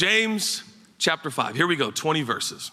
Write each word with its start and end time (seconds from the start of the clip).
James 0.00 0.64
chapter 0.96 1.30
5. 1.30 1.54
Here 1.54 1.66
we 1.66 1.76
go, 1.76 1.90
20 1.90 2.22
verses. 2.22 2.70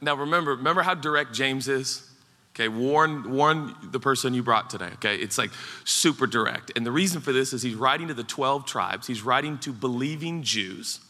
Now 0.00 0.14
remember, 0.14 0.52
remember 0.52 0.80
how 0.80 0.94
direct 0.94 1.34
James 1.34 1.68
is? 1.68 2.10
Okay, 2.54 2.68
warn, 2.68 3.30
warn 3.30 3.74
the 3.82 4.00
person 4.00 4.32
you 4.32 4.42
brought 4.42 4.70
today. 4.70 4.88
Okay, 4.94 5.16
it's 5.16 5.36
like 5.36 5.50
super 5.84 6.26
direct. 6.26 6.72
And 6.76 6.86
the 6.86 6.90
reason 6.90 7.20
for 7.20 7.34
this 7.34 7.52
is 7.52 7.60
he's 7.60 7.74
writing 7.74 8.08
to 8.08 8.14
the 8.14 8.24
12 8.24 8.64
tribes, 8.64 9.06
he's 9.06 9.20
writing 9.20 9.58
to 9.58 9.74
believing 9.74 10.42
Jews, 10.44 11.00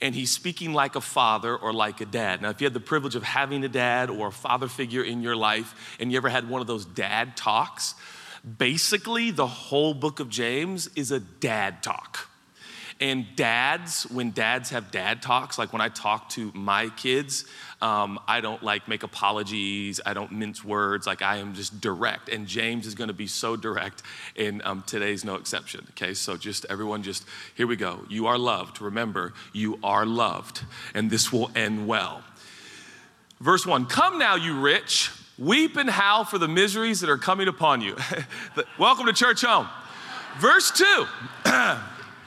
and 0.00 0.12
he's 0.12 0.32
speaking 0.32 0.72
like 0.72 0.96
a 0.96 1.00
father 1.00 1.56
or 1.56 1.72
like 1.72 2.00
a 2.00 2.06
dad. 2.06 2.42
Now, 2.42 2.50
if 2.50 2.60
you 2.60 2.64
had 2.64 2.74
the 2.74 2.80
privilege 2.80 3.14
of 3.14 3.22
having 3.22 3.62
a 3.62 3.68
dad 3.68 4.10
or 4.10 4.26
a 4.26 4.32
father 4.32 4.66
figure 4.66 5.04
in 5.04 5.22
your 5.22 5.36
life, 5.36 5.96
and 6.00 6.10
you 6.10 6.16
ever 6.16 6.30
had 6.30 6.48
one 6.48 6.60
of 6.60 6.66
those 6.66 6.84
dad 6.84 7.36
talks, 7.36 7.94
basically 8.58 9.30
the 9.30 9.46
whole 9.46 9.94
book 9.94 10.18
of 10.18 10.28
James 10.28 10.88
is 10.96 11.12
a 11.12 11.20
dad 11.20 11.80
talk. 11.80 12.28
And 13.00 13.26
dads, 13.36 14.04
when 14.10 14.32
dads 14.32 14.70
have 14.70 14.90
dad 14.90 15.22
talks, 15.22 15.56
like 15.56 15.72
when 15.72 15.80
I 15.80 15.88
talk 15.88 16.30
to 16.30 16.50
my 16.52 16.88
kids, 16.90 17.44
um, 17.80 18.18
I 18.26 18.40
don't 18.40 18.60
like 18.60 18.88
make 18.88 19.04
apologies. 19.04 20.00
I 20.04 20.14
don't 20.14 20.32
mince 20.32 20.64
words. 20.64 21.06
Like 21.06 21.22
I 21.22 21.36
am 21.36 21.54
just 21.54 21.80
direct. 21.80 22.28
And 22.28 22.48
James 22.48 22.86
is 22.88 22.96
going 22.96 23.06
to 23.06 23.14
be 23.14 23.28
so 23.28 23.54
direct, 23.54 24.02
and 24.36 24.62
um, 24.64 24.82
today's 24.84 25.24
no 25.24 25.36
exception. 25.36 25.86
Okay, 25.90 26.12
so 26.12 26.36
just 26.36 26.66
everyone, 26.68 27.04
just 27.04 27.24
here 27.54 27.68
we 27.68 27.76
go. 27.76 28.00
You 28.08 28.26
are 28.26 28.36
loved. 28.36 28.80
Remember, 28.80 29.32
you 29.52 29.78
are 29.84 30.04
loved, 30.04 30.64
and 30.92 31.08
this 31.08 31.32
will 31.32 31.52
end 31.54 31.86
well. 31.86 32.24
Verse 33.40 33.64
one 33.64 33.86
Come 33.86 34.18
now, 34.18 34.34
you 34.34 34.58
rich, 34.58 35.12
weep 35.38 35.76
and 35.76 35.88
howl 35.88 36.24
for 36.24 36.38
the 36.38 36.48
miseries 36.48 37.00
that 37.02 37.10
are 37.10 37.18
coming 37.18 37.46
upon 37.46 37.80
you. 37.80 37.96
Welcome 38.78 39.06
to 39.06 39.12
church 39.12 39.42
home. 39.42 39.68
Verse 40.40 40.72
two. 40.72 41.06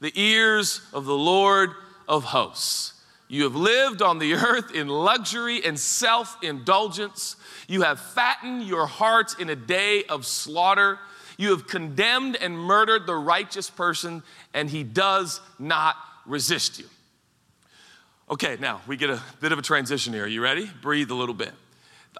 the 0.00 0.12
ears 0.14 0.80
of 0.92 1.04
the 1.04 1.16
Lord 1.16 1.70
of 2.08 2.24
hosts. 2.24 2.94
You 3.28 3.44
have 3.44 3.54
lived 3.56 4.02
on 4.02 4.18
the 4.18 4.34
earth 4.34 4.74
in 4.74 4.88
luxury 4.88 5.64
and 5.64 5.78
self 5.78 6.36
indulgence. 6.42 7.36
You 7.68 7.82
have 7.82 7.98
fattened 7.98 8.64
your 8.64 8.86
hearts 8.86 9.34
in 9.38 9.50
a 9.50 9.56
day 9.56 10.04
of 10.04 10.26
slaughter. 10.26 10.98
You 11.36 11.50
have 11.50 11.66
condemned 11.66 12.36
and 12.36 12.56
murdered 12.56 13.06
the 13.06 13.16
righteous 13.16 13.68
person, 13.70 14.22
and 14.52 14.70
he 14.70 14.84
does 14.84 15.40
not 15.58 15.96
resist 16.26 16.78
you. 16.78 16.84
Okay, 18.30 18.56
now 18.60 18.80
we 18.86 18.96
get 18.96 19.10
a 19.10 19.20
bit 19.40 19.52
of 19.52 19.58
a 19.58 19.62
transition 19.62 20.12
here. 20.12 20.24
Are 20.24 20.28
you 20.28 20.42
ready? 20.42 20.70
Breathe 20.80 21.10
a 21.10 21.14
little 21.14 21.34
bit. 21.34 21.52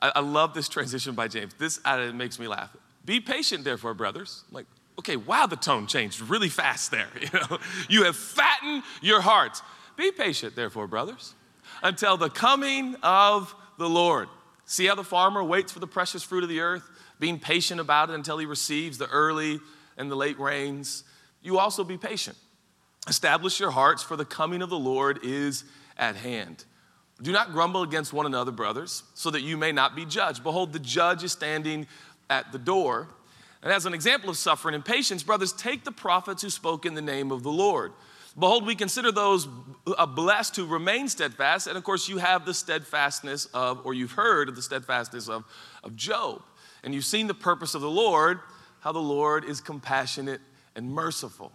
I, 0.02 0.12
I 0.16 0.20
love 0.20 0.52
this 0.52 0.68
transition 0.68 1.14
by 1.14 1.28
James. 1.28 1.54
This 1.54 1.80
uh, 1.84 2.10
makes 2.12 2.38
me 2.38 2.48
laugh. 2.48 2.76
Be 3.04 3.20
patient, 3.20 3.64
therefore, 3.64 3.94
brothers. 3.94 4.44
like, 4.50 4.66
okay, 4.98 5.16
wow, 5.16 5.46
the 5.46 5.56
tone 5.56 5.86
changed 5.86 6.20
really 6.20 6.48
fast 6.48 6.90
there. 6.90 7.08
You 7.20 7.28
know, 7.32 7.58
you 7.88 8.04
have 8.04 8.16
fattened 8.16 8.82
your 9.00 9.20
hearts. 9.20 9.62
Be 9.96 10.10
patient, 10.10 10.56
therefore, 10.56 10.86
brothers, 10.86 11.34
until 11.82 12.16
the 12.16 12.30
coming 12.30 12.96
of 13.02 13.54
the 13.78 13.88
Lord. 13.88 14.28
See 14.66 14.86
how 14.86 14.94
the 14.94 15.04
farmer 15.04 15.42
waits 15.42 15.72
for 15.72 15.78
the 15.78 15.86
precious 15.86 16.22
fruit 16.22 16.42
of 16.42 16.48
the 16.48 16.60
earth, 16.60 16.88
being 17.20 17.38
patient 17.38 17.80
about 17.80 18.10
it 18.10 18.14
until 18.14 18.38
he 18.38 18.46
receives 18.46 18.98
the 18.98 19.08
early 19.08 19.60
and 19.96 20.10
the 20.10 20.16
late 20.16 20.38
rains. 20.38 21.04
You 21.42 21.58
also 21.58 21.84
be 21.84 21.96
patient. 21.96 22.36
Establish 23.06 23.60
your 23.60 23.70
hearts, 23.70 24.02
for 24.02 24.16
the 24.16 24.24
coming 24.24 24.62
of 24.62 24.70
the 24.70 24.78
Lord 24.78 25.20
is 25.22 25.64
at 25.98 26.16
hand. 26.16 26.64
Do 27.22 27.30
not 27.32 27.52
grumble 27.52 27.82
against 27.82 28.12
one 28.12 28.26
another, 28.26 28.50
brothers, 28.50 29.04
so 29.14 29.30
that 29.30 29.42
you 29.42 29.56
may 29.56 29.70
not 29.70 29.94
be 29.94 30.04
judged. 30.04 30.42
Behold, 30.42 30.72
the 30.72 30.78
judge 30.78 31.22
is 31.22 31.32
standing 31.32 31.86
at 32.28 32.50
the 32.50 32.58
door. 32.58 33.08
And 33.64 33.72
as 33.72 33.86
an 33.86 33.94
example 33.94 34.28
of 34.28 34.36
suffering 34.36 34.74
and 34.74 34.84
patience, 34.84 35.22
brothers, 35.22 35.52
take 35.52 35.84
the 35.84 35.90
prophets 35.90 36.42
who 36.42 36.50
spoke 36.50 36.84
in 36.84 36.92
the 36.92 37.02
name 37.02 37.32
of 37.32 37.42
the 37.42 37.50
Lord. 37.50 37.92
Behold, 38.38 38.66
we 38.66 38.74
consider 38.74 39.10
those 39.10 39.48
uh, 39.86 40.04
blessed 40.04 40.56
who 40.56 40.66
remain 40.66 41.08
steadfast. 41.08 41.66
And 41.66 41.78
of 41.78 41.82
course, 41.82 42.06
you 42.06 42.18
have 42.18 42.44
the 42.44 42.52
steadfastness 42.52 43.46
of, 43.46 43.80
or 43.86 43.94
you've 43.94 44.12
heard 44.12 44.50
of 44.50 44.56
the 44.56 44.60
steadfastness 44.60 45.30
of, 45.30 45.44
of 45.82 45.96
Job. 45.96 46.42
And 46.82 46.92
you've 46.92 47.06
seen 47.06 47.26
the 47.26 47.34
purpose 47.34 47.74
of 47.74 47.80
the 47.80 47.90
Lord, 47.90 48.40
how 48.80 48.92
the 48.92 48.98
Lord 48.98 49.46
is 49.46 49.62
compassionate 49.62 50.42
and 50.76 50.92
merciful. 50.92 51.50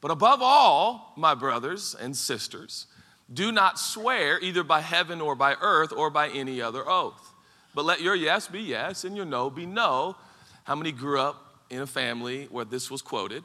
But 0.00 0.10
above 0.10 0.40
all, 0.42 1.12
my 1.16 1.36
brothers 1.36 1.94
and 1.94 2.16
sisters, 2.16 2.86
do 3.32 3.52
not 3.52 3.78
swear 3.78 4.40
either 4.40 4.64
by 4.64 4.80
heaven 4.80 5.20
or 5.20 5.36
by 5.36 5.54
earth 5.60 5.92
or 5.92 6.10
by 6.10 6.30
any 6.30 6.60
other 6.60 6.88
oath. 6.88 7.32
But 7.76 7.84
let 7.84 8.00
your 8.00 8.16
yes 8.16 8.48
be 8.48 8.60
yes 8.60 9.04
and 9.04 9.16
your 9.16 9.24
no 9.24 9.50
be 9.50 9.66
no. 9.66 10.16
How 10.64 10.74
many 10.74 10.90
grew 10.90 11.20
up 11.20 11.43
in 11.74 11.82
a 11.82 11.86
family 11.86 12.46
where 12.50 12.64
this 12.64 12.90
was 12.90 13.02
quoted. 13.02 13.44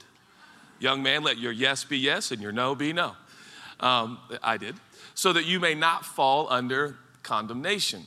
Young 0.80 1.04
man, 1.04 1.24
let 1.24 1.38
your 1.38 1.52
yes 1.52 1.84
be 1.84 1.98
yes 1.98 2.32
and 2.32 2.42
your 2.42 2.52
no 2.52 2.76
be 2.76 2.94
no. 2.94 3.14
Um, 3.80 4.20
I 4.42 4.58
did. 4.58 4.76
So 5.14 5.34
that 5.34 5.46
you 5.46 5.60
may 5.60 5.76
not 5.76 6.06
fall 6.06 6.48
under 6.50 6.98
condemnation. 7.24 8.06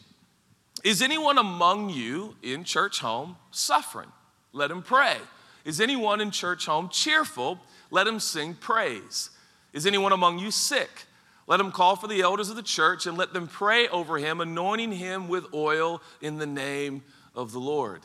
Is 0.84 1.02
anyone 1.02 1.38
among 1.38 1.90
you 1.90 2.36
in 2.42 2.64
church 2.64 3.00
home 3.00 3.36
suffering? 3.50 4.10
Let 4.52 4.70
him 4.70 4.82
pray. 4.82 5.16
Is 5.64 5.80
anyone 5.80 6.20
in 6.20 6.30
church 6.30 6.66
home 6.66 6.88
cheerful? 6.88 7.60
Let 7.90 8.06
him 8.06 8.18
sing 8.18 8.54
praise. 8.54 9.30
Is 9.72 9.86
anyone 9.86 10.12
among 10.12 10.38
you 10.38 10.50
sick? 10.50 11.06
Let 11.46 11.60
him 11.60 11.72
call 11.72 11.96
for 11.96 12.06
the 12.06 12.22
elders 12.22 12.50
of 12.50 12.56
the 12.56 12.62
church 12.62 13.06
and 13.06 13.16
let 13.16 13.32
them 13.32 13.46
pray 13.46 13.88
over 13.88 14.18
him, 14.18 14.40
anointing 14.40 14.92
him 14.92 15.28
with 15.28 15.52
oil 15.52 16.02
in 16.20 16.38
the 16.38 16.46
name 16.46 17.02
of 17.34 17.52
the 17.52 17.60
Lord. 17.60 18.02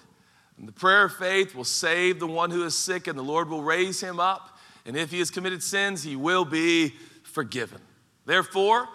And 0.57 0.67
the 0.67 0.73
prayer 0.73 1.05
of 1.05 1.13
faith 1.13 1.53
will 1.53 1.63
save 1.63 2.19
the 2.19 2.27
one 2.27 2.51
who 2.51 2.63
is 2.63 2.75
sick, 2.75 3.07
and 3.07 3.17
the 3.17 3.23
Lord 3.23 3.49
will 3.49 3.61
raise 3.61 4.01
him 4.01 4.19
up. 4.19 4.57
And 4.85 4.95
if 4.95 5.11
he 5.11 5.19
has 5.19 5.29
committed 5.29 5.61
sins, 5.61 6.03
he 6.03 6.15
will 6.15 6.45
be 6.45 6.93
forgiven. 7.23 7.81
Therefore, 8.25 8.87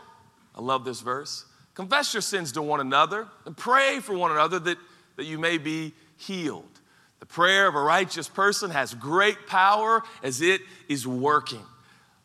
I 0.54 0.60
love 0.60 0.84
this 0.84 1.00
verse 1.00 1.46
confess 1.74 2.12
your 2.12 2.20
sins 2.20 2.52
to 2.52 2.60
one 2.60 2.80
another 2.80 3.26
and 3.46 3.56
pray 3.56 3.98
for 4.00 4.14
one 4.14 4.30
another 4.30 4.58
that, 4.58 4.76
that 5.16 5.24
you 5.24 5.38
may 5.38 5.56
be 5.56 5.94
healed. 6.18 6.68
The 7.20 7.26
prayer 7.26 7.66
of 7.66 7.74
a 7.74 7.80
righteous 7.80 8.28
person 8.28 8.70
has 8.70 8.92
great 8.94 9.46
power 9.46 10.02
as 10.22 10.42
it 10.42 10.60
is 10.88 11.06
working. 11.06 11.64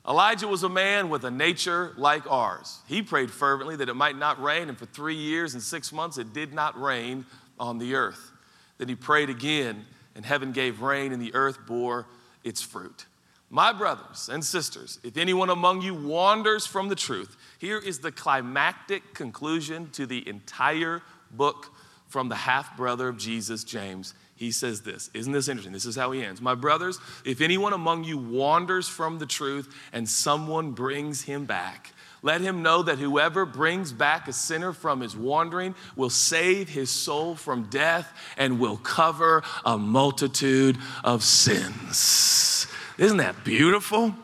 Elijah 0.08 0.48
was 0.48 0.64
a 0.64 0.70
man 0.70 1.10
with 1.10 1.24
a 1.24 1.32
nature 1.32 1.94
like 1.98 2.30
ours. 2.30 2.80
He 2.88 3.02
prayed 3.02 3.30
fervently 3.30 3.76
that 3.78 3.90
it 3.90 3.94
might 3.94 4.18
not 4.18 4.42
rain, 4.42 4.70
and 4.70 4.78
for 4.78 4.86
three 4.86 5.16
years 5.16 5.54
and 5.54 5.62
six 5.62 5.94
months 5.94 6.18
it 6.18 6.34
did 6.34 6.54
not 6.54 6.80
rain 6.82 7.26
on 7.60 7.78
the 7.78 7.96
earth. 7.96 8.32
Then 8.78 8.90
he 8.90 8.96
prayed 8.96 9.30
again, 9.30 9.86
and 10.16 10.26
heaven 10.26 10.52
gave 10.52 10.82
rain, 10.82 11.12
and 11.12 11.22
the 11.22 11.34
earth 11.34 11.66
bore 11.66 12.06
its 12.44 12.62
fruit. 12.62 13.06
My 13.50 13.72
brothers 13.72 14.30
and 14.30 14.44
sisters, 14.44 15.00
if 15.04 15.16
anyone 15.16 15.50
among 15.50 15.82
you 15.82 15.94
wanders 15.94 16.66
from 16.66 16.90
the 16.90 16.96
truth, 16.96 17.38
here 17.60 17.78
is 17.78 18.00
the 18.00 18.12
climactic 18.12 19.14
conclusion 19.14 19.90
to 19.92 20.06
the 20.06 20.28
entire 20.28 21.02
book 21.32 21.74
from 22.08 22.30
the 22.30 22.36
half 22.36 22.76
brother 22.76 23.08
of 23.08 23.18
Jesus, 23.18 23.64
James. 23.64 24.14
He 24.36 24.52
says 24.52 24.82
this. 24.82 25.10
Isn't 25.14 25.34
this 25.34 25.48
interesting? 25.48 25.74
This 25.74 25.86
is 25.86 25.96
how 25.96 26.12
he 26.12 26.24
ends. 26.24 26.42
My 26.42 26.56
brothers, 26.56 27.00
if 27.26 27.42
anyone 27.42 27.74
among 27.74 28.04
you 28.04 28.18
wanders 28.18 28.88
from 28.88 29.18
the 29.18 29.26
truth 29.26 29.74
and 29.94 30.08
someone 30.08 30.72
brings 30.72 31.24
him 31.24 31.46
back, 31.46 31.94
let 32.22 32.42
him 32.42 32.64
know 32.64 32.84
that 32.84 33.00
whoever 33.00 33.46
brings 33.46 33.92
back 33.92 34.28
a 34.28 34.34
sinner 34.34 34.74
from 34.74 35.02
his 35.02 35.16
wandering 35.16 35.76
will 35.96 36.10
save 36.10 36.70
his 36.70 36.90
soul 36.90 37.36
from 37.36 37.64
death 37.64 38.12
and 38.38 38.60
will 38.60 38.78
cover 38.78 39.44
a 39.66 39.78
multitude 39.78 40.78
of 41.04 41.24
sins. 41.24 42.68
Isn't 42.98 43.18
that 43.18 43.44
beautiful? 43.44 44.16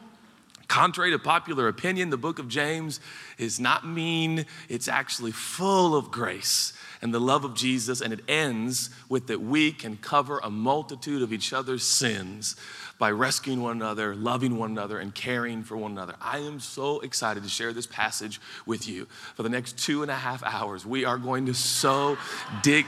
Contrary 0.68 1.12
to 1.12 1.20
popular 1.20 1.68
opinion, 1.68 2.10
the 2.10 2.18
book 2.18 2.40
of 2.40 2.48
James 2.48 3.00
is 3.38 3.60
not 3.60 3.86
mean, 3.86 4.46
it's 4.70 4.88
actually 4.88 5.32
full 5.32 5.96
of 5.96 6.10
grace 6.10 6.74
and 7.04 7.14
the 7.14 7.20
love 7.20 7.44
of 7.44 7.54
Jesus, 7.54 8.00
and 8.00 8.14
it 8.14 8.22
ends 8.30 8.90
with 9.10 9.28
that 9.28 9.42
we 9.42 9.74
can 9.74 9.98
cover 9.98 10.40
a 10.40 10.50
multitude 10.50 11.22
of 11.22 11.34
each 11.34 11.52
other's 11.52 11.84
sins 11.84 12.56
by 12.98 13.12
rescuing 13.12 13.62
one 13.62 13.76
another, 13.76 14.16
loving 14.16 14.58
one 14.58 14.72
another, 14.72 15.00
and 15.00 15.14
caring 15.14 15.64
for 15.64 15.76
one 15.76 15.92
another. 15.92 16.16
I 16.22 16.38
am 16.40 16.62
so 16.62 17.02
excited 17.02 17.44
to 17.44 17.50
share 17.50 17.74
this 17.74 17.86
passage 17.86 18.40
with 18.66 18.88
you. 18.88 19.08
For 19.36 19.44
the 19.44 19.50
next 19.50 19.78
two 19.78 20.02
and 20.02 20.10
a 20.10 20.16
half 20.16 20.44
hours, 20.44 20.86
we 20.86 21.04
are 21.04 21.18
going 21.18 21.46
to 21.48 21.54
so 21.54 22.18
dig. 22.62 22.86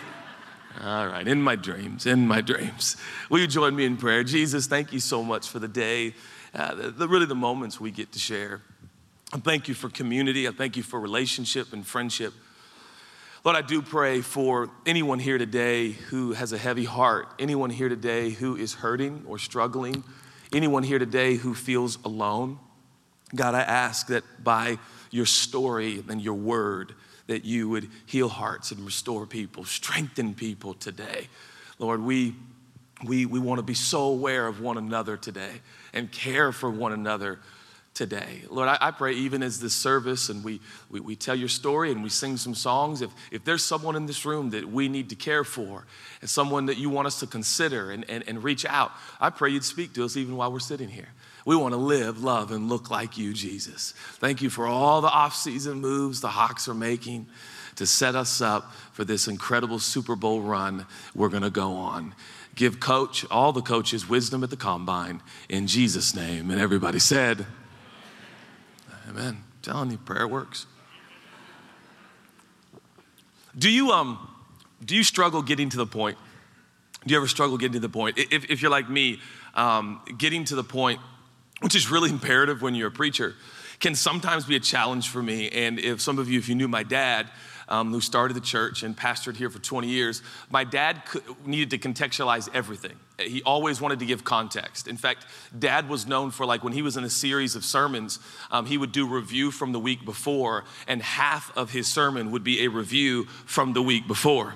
All 0.82 1.08
right, 1.08 1.28
in 1.28 1.42
my 1.42 1.58
dreams, 1.58 2.06
in 2.06 2.26
my 2.26 2.40
dreams. 2.40 2.96
Will 3.30 3.40
you 3.40 3.48
join 3.48 3.76
me 3.76 3.84
in 3.84 3.98
prayer? 3.98 4.24
Jesus, 4.24 4.66
thank 4.66 4.94
you 4.94 5.02
so 5.02 5.24
much 5.24 5.50
for 5.50 5.60
the 5.60 5.68
day, 5.68 6.14
uh, 6.54 6.74
the, 6.74 6.92
the, 6.92 7.08
really 7.10 7.26
the 7.26 7.36
moments 7.36 7.82
we 7.82 7.92
get 7.92 8.14
to 8.14 8.20
share. 8.20 8.62
I 9.34 9.40
thank 9.40 9.68
you 9.68 9.74
for 9.74 9.90
community. 9.90 10.48
I 10.48 10.52
thank 10.52 10.78
you 10.78 10.84
for 10.84 11.02
relationship 11.02 11.74
and 11.74 11.86
friendship. 11.86 12.34
Lord, 13.46 13.56
I 13.56 13.62
do 13.62 13.84
pray 13.84 14.22
for 14.22 14.72
anyone 14.88 15.20
here 15.20 15.38
today 15.38 15.92
who 15.92 16.34
has 16.34 16.52
a 16.52 16.58
heavy 16.58 16.84
heart, 16.84 17.28
anyone 17.38 17.70
here 17.70 17.90
today 17.90 18.32
who 18.32 18.56
is 18.56 18.74
hurting 18.74 19.24
or 19.28 19.38
struggling, 19.38 20.04
anyone 20.52 20.82
here 20.82 20.98
today 20.98 21.36
who 21.36 21.54
feels 21.54 22.00
alone. 22.04 22.58
God, 23.36 23.54
I 23.54 23.62
ask 23.62 24.08
that 24.08 24.24
by 24.44 24.80
your 25.12 25.28
story 25.28 26.04
and 26.10 26.20
your 26.20 26.34
word, 26.34 26.96
that 27.28 27.46
you 27.46 27.70
would 27.70 27.88
heal 28.08 28.30
hearts 28.30 28.72
and 28.72 28.84
restore 28.84 29.28
people, 29.28 29.64
strengthen 29.64 30.34
people 30.34 30.74
today. 30.74 31.28
Lord, 31.78 32.02
we, 32.02 32.34
we, 33.04 33.28
we 33.28 33.38
want 33.40 33.60
to 33.60 33.64
be 33.64 33.76
so 33.76 34.06
aware 34.06 34.48
of 34.48 34.60
one 34.60 34.80
another 34.80 35.18
today 35.18 35.62
and 35.94 36.12
care 36.12 36.52
for 36.52 36.72
one 36.72 36.94
another 36.94 37.40
today. 37.96 38.42
Lord, 38.50 38.68
I, 38.68 38.78
I, 38.82 38.92
pray 38.92 39.14
even 39.14 39.42
as 39.42 39.60
this 39.60 39.74
service 39.74 40.28
and 40.30 40.44
we, 40.44 40.60
we, 40.90 41.00
we, 41.00 41.16
tell 41.16 41.34
your 41.34 41.48
story 41.48 41.92
and 41.92 42.04
we 42.04 42.10
sing 42.10 42.36
some 42.36 42.54
songs, 42.54 43.02
if, 43.02 43.10
if 43.32 43.46
there's 43.46 43.64
someone 43.64 43.96
in 43.96 44.06
this 44.06 44.26
room 44.26 44.50
that 44.50 44.70
we 44.70 44.90
need 44.90 45.10
to 45.10 45.16
care 45.16 45.46
for 45.46 45.86
and 46.20 46.30
someone 46.30 46.66
that 46.66 46.78
you 46.78 46.90
want 46.90 47.08
us 47.08 47.22
to 47.22 47.28
consider 47.28 47.92
and, 47.92 48.08
and, 48.10 48.28
and 48.28 48.44
reach 48.44 48.66
out, 48.66 48.92
I 49.20 49.30
pray 49.30 49.50
you'd 49.50 49.64
speak 49.64 49.94
to 49.94 50.04
us 50.04 50.18
even 50.18 50.36
while 50.36 50.52
we're 50.52 50.60
sitting 50.60 50.90
here. 50.90 51.08
We 51.46 51.56
want 51.56 51.74
to 51.74 51.80
live, 51.80 52.22
love, 52.22 52.52
and 52.52 52.68
look 52.68 52.90
like 52.90 53.18
you, 53.18 53.34
Jesus. 53.34 53.94
Thank 54.16 54.42
you 54.42 54.50
for 54.50 54.68
all 54.68 55.00
the 55.00 55.08
off-season 55.08 55.80
moves 55.80 56.20
the 56.20 56.30
Hawks 56.30 56.68
are 56.68 56.74
making 56.74 57.28
to 57.78 57.86
set 57.86 58.16
us 58.16 58.42
up 58.42 58.74
for 58.92 59.06
this 59.06 59.28
incredible 59.28 59.80
Super 59.80 60.16
Bowl 60.16 60.42
run 60.42 60.86
we're 61.14 61.30
going 61.30 61.44
to 61.44 61.50
go 61.50 61.74
on. 61.74 62.14
Give 62.56 62.80
coach, 62.80 63.26
all 63.30 63.54
the 63.54 63.62
coaches, 63.62 64.08
wisdom 64.08 64.44
at 64.44 64.50
the 64.50 64.58
combine 64.58 65.22
in 65.50 65.68
Jesus' 65.68 66.16
name. 66.16 66.52
And 66.52 66.60
everybody 66.60 67.00
said, 67.00 67.46
Amen. 69.16 69.36
I'm 69.36 69.44
telling 69.62 69.92
you, 69.92 69.98
prayer 69.98 70.28
works. 70.28 70.66
Do 73.58 73.70
you 73.70 73.92
um 73.92 74.30
do 74.84 74.94
you 74.94 75.04
struggle 75.04 75.42
getting 75.42 75.70
to 75.70 75.78
the 75.78 75.86
point? 75.86 76.18
Do 77.08 77.14
you 77.14 77.18
ever 77.18 77.28
struggle 77.28 77.58
getting 77.58 77.76
to 77.76 77.80
the 77.80 77.88
point? 77.88 78.18
If, 78.18 78.50
if 78.50 78.62
you're 78.62 78.72
like 78.72 78.90
me, 78.90 79.22
um, 79.54 80.02
getting 80.18 80.44
to 80.46 80.56
the 80.56 80.66
point, 80.66 81.00
which 81.62 81.76
is 81.76 81.90
really 81.90 82.10
imperative 82.18 82.62
when 82.62 82.76
you're 82.76 82.90
a 82.90 82.92
preacher, 82.92 83.36
can 83.80 83.96
sometimes 83.96 84.44
be 84.44 84.58
a 84.58 84.60
challenge 84.60 85.08
for 85.08 85.24
me. 85.24 85.48
And 85.50 85.80
if 85.80 86.02
some 86.02 86.20
of 86.20 86.30
you, 86.30 86.38
if 86.38 86.50
you 86.50 86.56
knew 86.56 86.68
my 86.68 86.84
dad, 86.84 87.30
um, 87.70 87.92
who 87.92 88.02
started 88.02 88.34
the 88.34 88.42
church 88.42 88.84
and 88.84 88.96
pastored 88.96 89.36
here 89.36 89.50
for 89.50 89.60
20 89.60 89.88
years, 89.88 90.22
my 90.50 90.64
dad 90.64 91.02
needed 91.46 91.72
to 91.72 91.78
contextualize 91.78 92.50
everything. 92.54 92.94
He 93.18 93.42
always 93.44 93.80
wanted 93.80 94.00
to 94.00 94.06
give 94.06 94.24
context. 94.24 94.88
In 94.88 94.98
fact, 94.98 95.26
dad 95.58 95.88
was 95.88 96.06
known 96.06 96.32
for 96.32 96.46
like 96.46 96.64
when 96.64 96.74
he 96.74 96.82
was 96.82 96.98
in 96.98 97.04
a 97.04 97.10
series 97.10 97.56
of 97.56 97.64
sermons, 97.64 98.20
um, 98.52 98.66
he 98.66 98.78
would 98.78 98.92
do 98.92 99.08
review 99.08 99.52
from 99.52 99.72
the 99.72 99.80
week 99.80 100.04
before, 100.04 100.66
and 100.88 101.02
half 101.02 101.56
of 101.58 101.72
his 101.72 101.88
sermon 101.88 102.32
would 102.32 102.44
be 102.44 102.66
a 102.66 102.68
review 102.68 103.26
from 103.46 103.74
the 103.74 103.82
week 103.82 104.08
before 104.08 104.56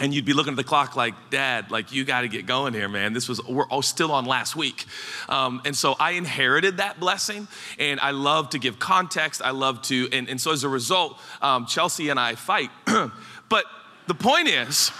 and 0.00 0.12
you'd 0.12 0.24
be 0.24 0.32
looking 0.32 0.54
at 0.54 0.56
the 0.56 0.64
clock 0.64 0.96
like 0.96 1.14
dad 1.30 1.70
like 1.70 1.92
you 1.92 2.04
got 2.04 2.22
to 2.22 2.28
get 2.28 2.46
going 2.46 2.74
here 2.74 2.88
man. 2.88 3.12
This 3.12 3.28
was 3.28 3.40
we're 3.46 3.66
all 3.66 3.82
still 3.82 4.10
on 4.10 4.24
last 4.24 4.56
week. 4.56 4.86
Um, 5.28 5.60
and 5.64 5.76
so 5.76 5.94
i 6.00 6.12
inherited 6.12 6.78
that 6.78 6.98
blessing 6.98 7.46
and 7.78 8.00
i 8.00 8.10
love 8.10 8.50
to 8.50 8.58
give 8.58 8.78
context. 8.78 9.42
I 9.42 9.50
love 9.50 9.82
to 9.82 10.08
and, 10.12 10.28
and 10.28 10.40
so 10.40 10.52
as 10.52 10.64
a 10.64 10.68
result 10.68 11.18
um, 11.40 11.66
chelsea 11.66 12.08
and 12.08 12.18
i 12.18 12.34
fight. 12.34 12.70
But 13.50 13.64
the 14.06 14.14
point 14.14 14.46
is 14.46 14.92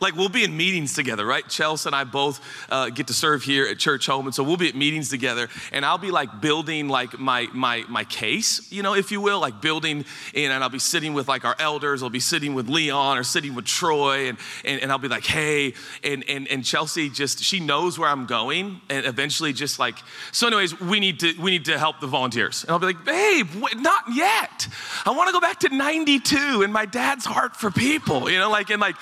like 0.00 0.14
we'll 0.14 0.28
be 0.28 0.44
in 0.44 0.56
meetings 0.56 0.94
together, 0.94 1.24
right? 1.24 1.46
Chelsea 1.48 1.88
and 1.88 1.96
I 1.96 2.04
both 2.04 2.40
uh, 2.70 2.90
get 2.90 3.06
to 3.08 3.14
serve 3.14 3.42
here 3.42 3.66
at 3.66 3.78
Church 3.78 4.06
Home, 4.06 4.26
and 4.26 4.34
so 4.34 4.42
we'll 4.42 4.56
be 4.56 4.68
at 4.68 4.74
meetings 4.74 5.08
together, 5.08 5.48
and 5.72 5.84
I'll 5.84 5.98
be 5.98 6.10
like 6.10 6.40
building 6.40 6.88
like 6.88 7.18
my 7.18 7.48
my 7.52 7.84
my 7.88 8.04
case, 8.04 8.70
you 8.70 8.82
know, 8.82 8.94
if 8.94 9.10
you 9.10 9.20
will, 9.20 9.40
like 9.40 9.60
building, 9.60 10.04
in, 10.32 10.50
and 10.50 10.62
I'll 10.62 10.70
be 10.70 10.78
sitting 10.78 11.14
with 11.14 11.28
like 11.28 11.44
our 11.44 11.56
elders, 11.58 12.02
I'll 12.02 12.10
be 12.10 12.20
sitting 12.20 12.54
with 12.54 12.68
Leon 12.68 13.18
or 13.18 13.24
sitting 13.24 13.54
with 13.54 13.64
Troy, 13.64 14.28
and 14.28 14.38
and, 14.64 14.80
and 14.80 14.92
I'll 14.92 14.98
be 14.98 15.08
like, 15.08 15.24
hey, 15.24 15.74
and 16.02 16.24
and 16.28 16.48
and 16.48 16.64
Chelsea 16.64 17.08
just 17.08 17.42
she 17.42 17.60
knows 17.60 17.98
where 17.98 18.08
I'm 18.08 18.26
going, 18.26 18.80
and 18.90 19.06
eventually 19.06 19.52
just 19.52 19.78
like, 19.78 19.96
so 20.32 20.46
anyways, 20.46 20.80
we 20.80 21.00
need 21.00 21.20
to 21.20 21.34
we 21.40 21.50
need 21.50 21.64
to 21.66 21.78
help 21.78 22.00
the 22.00 22.06
volunteers, 22.06 22.64
and 22.64 22.72
I'll 22.72 22.78
be 22.78 22.86
like, 22.86 23.04
babe, 23.04 23.48
not 23.76 24.04
yet. 24.12 24.68
I 25.06 25.10
want 25.10 25.28
to 25.28 25.32
go 25.32 25.40
back 25.40 25.60
to 25.60 25.74
'92 25.74 26.62
and 26.62 26.72
my 26.72 26.86
dad's 26.86 27.24
heart 27.24 27.56
for 27.56 27.70
people, 27.70 28.30
you 28.30 28.38
know, 28.38 28.50
like 28.50 28.70
and 28.70 28.80
like 28.80 28.96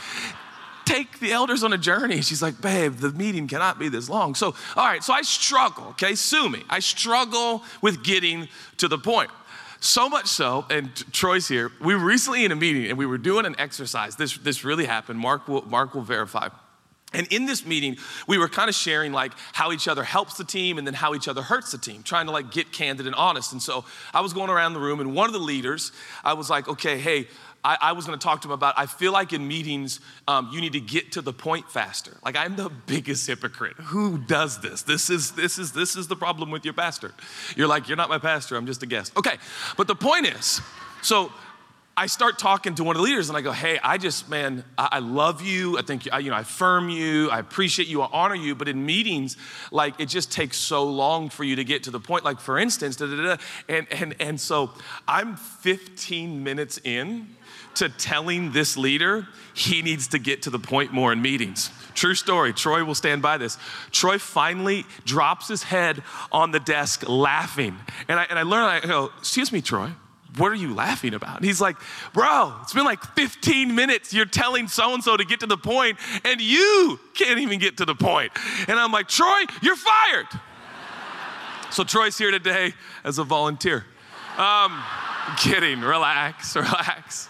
take 0.93 1.21
the 1.21 1.33
elders 1.33 1.63
on 1.65 1.73
a 1.73 1.79
journey. 1.79 2.21
She's 2.21 2.43
like, 2.43 2.61
babe, 2.61 2.97
the 2.97 3.13
meeting 3.13 3.49
cannot 3.49 3.79
be 3.79 3.89
this 3.89 4.09
long. 4.11 4.35
So, 4.35 4.55
all 4.77 4.87
right, 4.87 5.03
so 5.03 5.13
I 5.13 5.23
struggle, 5.23 5.89
okay? 5.91 6.15
Sue 6.15 6.49
me. 6.49 6.65
I 6.69 6.81
struggle 6.81 7.63
with 7.81 8.05
getting 8.05 8.49
to 8.77 8.89
the 8.89 8.99
point. 8.99 9.31
So 9.81 10.09
much 10.09 10.27
so, 10.27 10.65
and 10.71 10.95
Troy's 11.13 11.49
here, 11.49 11.73
we 11.81 11.95
were 11.95 12.05
recently 12.05 12.45
in 12.45 12.53
a 12.53 12.57
meeting 12.57 12.87
and 12.87 12.99
we 12.99 13.07
were 13.07 13.19
doing 13.19 13.47
an 13.47 13.57
exercise. 13.59 14.17
This, 14.17 14.37
this 14.39 14.65
really 14.65 14.85
happened. 14.85 15.19
Mark 15.19 15.49
will, 15.49 15.63
Mark 15.63 15.95
will 15.95 16.03
verify. 16.03 16.49
And 17.15 17.27
in 17.31 17.47
this 17.47 17.67
meeting, 17.67 17.97
we 18.27 18.39
were 18.39 18.49
kind 18.49 18.69
of 18.69 18.75
sharing 18.75 19.13
like 19.13 19.33
how 19.53 19.73
each 19.73 19.89
other 19.89 20.03
helps 20.03 20.37
the 20.37 20.45
team 20.45 20.79
and 20.79 20.87
then 20.87 20.95
how 20.95 21.15
each 21.15 21.29
other 21.29 21.43
hurts 21.43 21.73
the 21.73 21.79
team, 21.79 22.03
trying 22.03 22.27
to 22.27 22.33
like 22.33 22.51
get 22.51 22.73
candid 22.73 23.07
and 23.07 23.15
honest. 23.15 23.53
And 23.53 23.63
so 23.63 23.85
I 24.15 24.21
was 24.21 24.33
going 24.33 24.51
around 24.51 24.73
the 24.73 24.81
room, 24.81 25.01
and 25.01 25.15
one 25.15 25.29
of 25.29 25.35
the 25.35 25.39
leaders, 25.39 25.93
I 26.25 26.33
was 26.35 26.49
like, 26.49 26.69
okay, 26.69 26.99
hey, 26.99 27.29
I, 27.65 27.79
I 27.81 27.93
was 27.93 28.07
going 28.07 28.19
to 28.19 28.23
talk 28.23 28.43
to 28.43 28.49
him 28.49 28.53
about. 28.53 28.75
I 28.77 28.87
feel 28.87 29.13
like 29.13 29.33
in 29.33 29.47
meetings, 29.47 30.01
um, 30.27 30.51
you 30.53 30.61
need 30.61 30.73
to 30.73 30.81
get 30.81 31.13
to 31.13 31.23
the 31.23 31.33
point 31.33 31.71
faster. 31.71 32.17
Like 32.25 32.37
I'm 32.37 32.57
the 32.57 32.69
biggest 32.87 33.27
hypocrite. 33.27 33.77
Who 33.77 34.19
does 34.19 34.61
this? 34.61 34.83
This 34.83 35.11
is 35.11 35.33
this 35.33 35.59
is 35.59 35.73
this 35.73 35.97
is 35.97 36.09
the 36.09 36.17
problem 36.17 36.51
with 36.51 36.65
your 36.65 36.75
pastor. 36.75 37.13
You're 37.57 37.69
like, 37.69 37.89
you're 37.89 37.97
not 37.97 38.09
my 38.09 38.19
pastor. 38.19 38.57
I'm 38.57 38.67
just 38.67 38.83
a 38.83 38.87
guest. 38.87 39.17
Okay, 39.17 39.37
but 39.77 39.87
the 39.87 39.95
point 39.95 40.27
is, 40.27 40.61
so 41.03 41.33
I 41.95 42.07
start 42.07 42.39
talking 42.39 42.75
to 42.77 42.85
one 42.85 42.97
of 42.97 43.03
the 43.03 43.05
leaders 43.05 43.29
and 43.29 43.37
I 43.37 43.43
go, 43.43 43.53
hey, 43.53 43.79
I 43.83 43.99
just, 43.99 44.31
man, 44.31 44.65
I, 44.79 44.89
I 44.93 44.99
love 45.01 45.43
you. 45.43 45.79
I 45.79 45.83
think, 45.83 46.09
I, 46.11 46.21
you 46.21 46.31
know, 46.31 46.37
I 46.37 46.41
affirm 46.41 46.89
you. 46.89 47.29
I 47.29 47.39
appreciate 47.39 47.87
you. 47.87 48.01
I 48.01 48.09
honor 48.11 48.35
you. 48.35 48.55
But 48.55 48.69
in 48.69 48.87
meetings, 48.87 49.37
like, 49.71 50.01
it 50.01 50.07
just 50.07 50.33
takes 50.33 50.57
so 50.57 50.85
long 50.85 51.29
for 51.29 51.45
you 51.45 51.57
to 51.57 51.65
get 51.65 51.83
to 51.85 51.91
the 51.91 52.01
point. 52.01 52.25
Like, 52.25 52.41
for 52.41 52.59
instance, 52.59 52.97
da, 52.97 53.07
da, 53.07 53.23
da, 53.23 53.37
and, 53.69 53.87
and, 53.91 54.15
and 54.21 54.41
so 54.41 54.71
I'm 55.07 55.37
15 55.37 56.43
minutes 56.43 56.81
in 56.83 57.29
to 57.77 57.89
telling 57.89 58.53
this 58.53 58.77
leader 58.77 59.27
he 59.55 59.83
needs 59.83 60.09
to 60.09 60.19
get 60.19 60.43
to 60.43 60.51
the 60.51 60.59
point 60.59 60.93
more 60.93 61.13
in 61.13 61.21
meetings. 61.21 61.71
True 61.95 62.15
story. 62.15 62.53
Troy 62.53 62.85
will 62.85 62.95
stand 62.95 63.23
by 63.23 63.39
this. 63.39 63.59
Troy 63.91 64.19
finally 64.19 64.85
drops 65.05 65.49
his 65.49 65.63
head 65.63 66.03
on 66.31 66.51
the 66.51 66.61
desk 66.61 67.09
laughing. 67.09 67.77
And 68.09 68.19
I, 68.19 68.25
and 68.25 68.39
I 68.39 68.43
learn, 68.43 68.65
I 68.65 68.81
go, 68.81 69.11
Excuse 69.19 69.53
me, 69.53 69.61
Troy, 69.61 69.91
what 70.37 70.51
are 70.51 70.57
you 70.57 70.75
laughing 70.75 71.13
about? 71.13 71.37
And 71.37 71.45
he's 71.45 71.61
like, 71.61 71.77
Bro, 72.15 72.55
it's 72.63 72.73
been 72.73 72.85
like 72.85 73.03
15 73.15 73.75
minutes. 73.75 74.15
You're 74.15 74.25
telling 74.25 74.69
so 74.69 74.95
and 74.95 75.05
so 75.05 75.17
to 75.17 75.25
get 75.25 75.41
to 75.41 75.47
the 75.47 75.59
point, 75.59 75.99
and 76.25 76.41
you 76.41 76.99
can't 77.15 77.41
even 77.41 77.59
get 77.59 77.77
to 77.79 77.85
the 77.85 77.95
point. 77.95 78.33
And 78.69 78.79
I'm 78.79 78.93
like, 78.93 79.09
Troy, 79.09 79.43
you're 79.61 79.77
fired. 79.77 80.27
so 81.71 81.85
Troy's 81.85 82.17
here 82.17 82.31
today 82.31 82.73
as 83.05 83.19
a 83.19 83.25
volunteer. 83.25 83.85
Um, 84.39 84.83
kidding, 85.37 85.83
relax, 85.83 86.57
relax. 86.57 87.29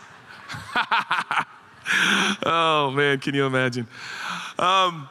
oh 2.45 2.93
man, 2.95 3.19
can 3.19 3.35
you 3.35 3.47
imagine? 3.47 3.87
Um, 4.59 5.09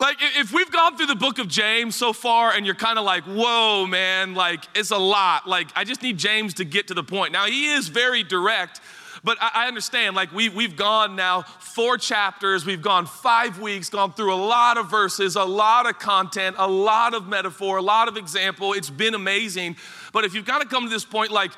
like 0.00 0.16
if 0.20 0.52
we've 0.52 0.70
gone 0.70 0.96
through 0.96 1.06
the 1.06 1.14
book 1.14 1.38
of 1.38 1.48
James 1.48 1.96
so 1.96 2.12
far 2.12 2.52
and 2.52 2.66
you're 2.66 2.74
kind 2.74 2.98
of 2.98 3.04
like, 3.04 3.24
whoa, 3.24 3.86
man, 3.86 4.34
like 4.34 4.64
it's 4.74 4.90
a 4.90 4.98
lot. 4.98 5.48
Like 5.48 5.68
I 5.74 5.84
just 5.84 6.02
need 6.02 6.18
James 6.18 6.54
to 6.54 6.64
get 6.64 6.88
to 6.88 6.94
the 6.94 7.04
point. 7.04 7.32
Now 7.32 7.46
he 7.46 7.72
is 7.72 7.88
very 7.88 8.22
direct, 8.22 8.80
but 9.22 9.38
I, 9.40 9.66
understand, 9.68 10.14
like 10.14 10.30
we, 10.32 10.50
we've 10.50 10.76
gone 10.76 11.16
now 11.16 11.42
four 11.42 11.96
chapters, 11.96 12.66
we've 12.66 12.82
gone 12.82 13.06
five 13.06 13.58
weeks, 13.58 13.88
gone 13.88 14.12
through 14.12 14.34
a 14.34 14.36
lot 14.36 14.76
of 14.76 14.90
verses, 14.90 15.36
a 15.36 15.44
lot 15.44 15.88
of 15.88 15.98
content, 15.98 16.56
a 16.58 16.68
lot 16.68 17.14
of 17.14 17.26
metaphor, 17.26 17.78
a 17.78 17.82
lot 17.82 18.06
of 18.06 18.18
example. 18.18 18.74
It's 18.74 18.90
been 18.90 19.14
amazing. 19.14 19.76
But 20.12 20.26
if 20.26 20.34
you've 20.34 20.44
got 20.44 20.60
to 20.60 20.68
come 20.68 20.84
to 20.84 20.90
this 20.90 21.06
point, 21.06 21.30
like 21.30 21.52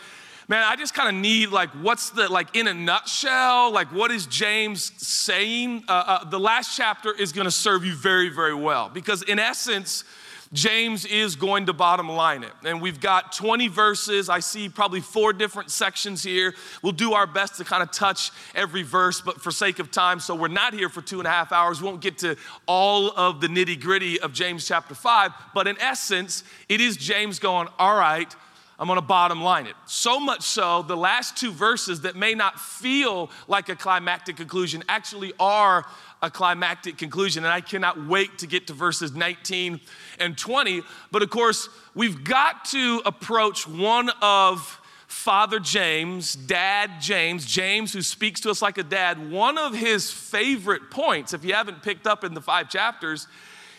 man, 0.48 0.62
I 0.64 0.76
just 0.76 0.94
kind 0.94 1.08
of 1.08 1.20
need 1.20 1.50
like, 1.50 1.70
what's 1.70 2.10
the, 2.10 2.28
like 2.28 2.54
in 2.54 2.68
a 2.68 2.74
nutshell, 2.74 3.72
like 3.72 3.88
what 3.92 4.10
is 4.10 4.26
James 4.26 4.92
saying? 4.96 5.84
Uh, 5.88 5.92
uh, 5.92 6.24
the 6.24 6.40
last 6.40 6.76
chapter 6.76 7.12
is 7.12 7.32
going 7.32 7.46
to 7.46 7.50
serve 7.50 7.84
you 7.84 7.94
very, 7.94 8.28
very 8.28 8.54
well 8.54 8.88
because 8.88 9.22
in 9.22 9.38
essence, 9.38 10.04
James 10.52 11.04
is 11.04 11.34
going 11.34 11.66
to 11.66 11.72
bottom 11.72 12.08
line 12.08 12.44
it. 12.44 12.52
And 12.64 12.80
we've 12.80 13.00
got 13.00 13.32
20 13.32 13.66
verses. 13.66 14.28
I 14.28 14.38
see 14.38 14.68
probably 14.68 15.00
four 15.00 15.32
different 15.32 15.72
sections 15.72 16.22
here. 16.22 16.54
We'll 16.82 16.92
do 16.92 17.14
our 17.14 17.26
best 17.26 17.56
to 17.56 17.64
kind 17.64 17.82
of 17.82 17.90
touch 17.90 18.30
every 18.54 18.82
verse, 18.82 19.20
but 19.20 19.40
for 19.40 19.50
sake 19.50 19.80
of 19.80 19.90
time, 19.90 20.20
so 20.20 20.36
we're 20.36 20.46
not 20.46 20.72
here 20.72 20.88
for 20.88 21.02
two 21.02 21.18
and 21.18 21.26
a 21.26 21.30
half 21.30 21.50
hours. 21.50 21.82
We 21.82 21.88
won't 21.88 22.00
get 22.00 22.18
to 22.18 22.36
all 22.66 23.10
of 23.16 23.40
the 23.40 23.48
nitty 23.48 23.80
gritty 23.80 24.20
of 24.20 24.32
James 24.32 24.66
chapter 24.66 24.94
five. 24.94 25.32
But 25.52 25.66
in 25.66 25.80
essence, 25.80 26.44
it 26.68 26.80
is 26.80 26.96
James 26.96 27.40
going, 27.40 27.68
all 27.78 27.96
right, 27.96 28.32
I'm 28.78 28.88
gonna 28.88 29.00
bottom 29.00 29.42
line 29.42 29.66
it. 29.66 29.74
So 29.86 30.20
much 30.20 30.42
so, 30.42 30.82
the 30.82 30.96
last 30.96 31.36
two 31.36 31.50
verses 31.50 32.02
that 32.02 32.14
may 32.14 32.34
not 32.34 32.60
feel 32.60 33.30
like 33.48 33.68
a 33.68 33.76
climactic 33.76 34.36
conclusion 34.36 34.84
actually 34.88 35.32
are 35.40 35.86
a 36.22 36.30
climactic 36.30 36.98
conclusion. 36.98 37.44
And 37.44 37.52
I 37.52 37.60
cannot 37.60 38.06
wait 38.06 38.38
to 38.38 38.46
get 38.46 38.66
to 38.66 38.74
verses 38.74 39.14
19 39.14 39.80
and 40.18 40.36
20. 40.36 40.82
But 41.10 41.22
of 41.22 41.30
course, 41.30 41.68
we've 41.94 42.22
got 42.24 42.66
to 42.66 43.00
approach 43.06 43.66
one 43.66 44.10
of 44.20 44.80
Father 45.06 45.60
James, 45.60 46.34
Dad 46.34 47.00
James, 47.00 47.46
James 47.46 47.92
who 47.92 48.02
speaks 48.02 48.40
to 48.40 48.50
us 48.50 48.60
like 48.60 48.76
a 48.76 48.82
dad, 48.82 49.30
one 49.30 49.56
of 49.56 49.72
his 49.74 50.10
favorite 50.10 50.90
points, 50.90 51.32
if 51.32 51.44
you 51.44 51.54
haven't 51.54 51.82
picked 51.82 52.06
up 52.06 52.24
in 52.24 52.34
the 52.34 52.40
five 52.40 52.68
chapters, 52.68 53.28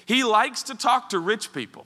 he 0.05 0.23
likes 0.23 0.63
to 0.63 0.75
talk 0.75 1.09
to 1.09 1.19
rich 1.19 1.51
people. 1.51 1.85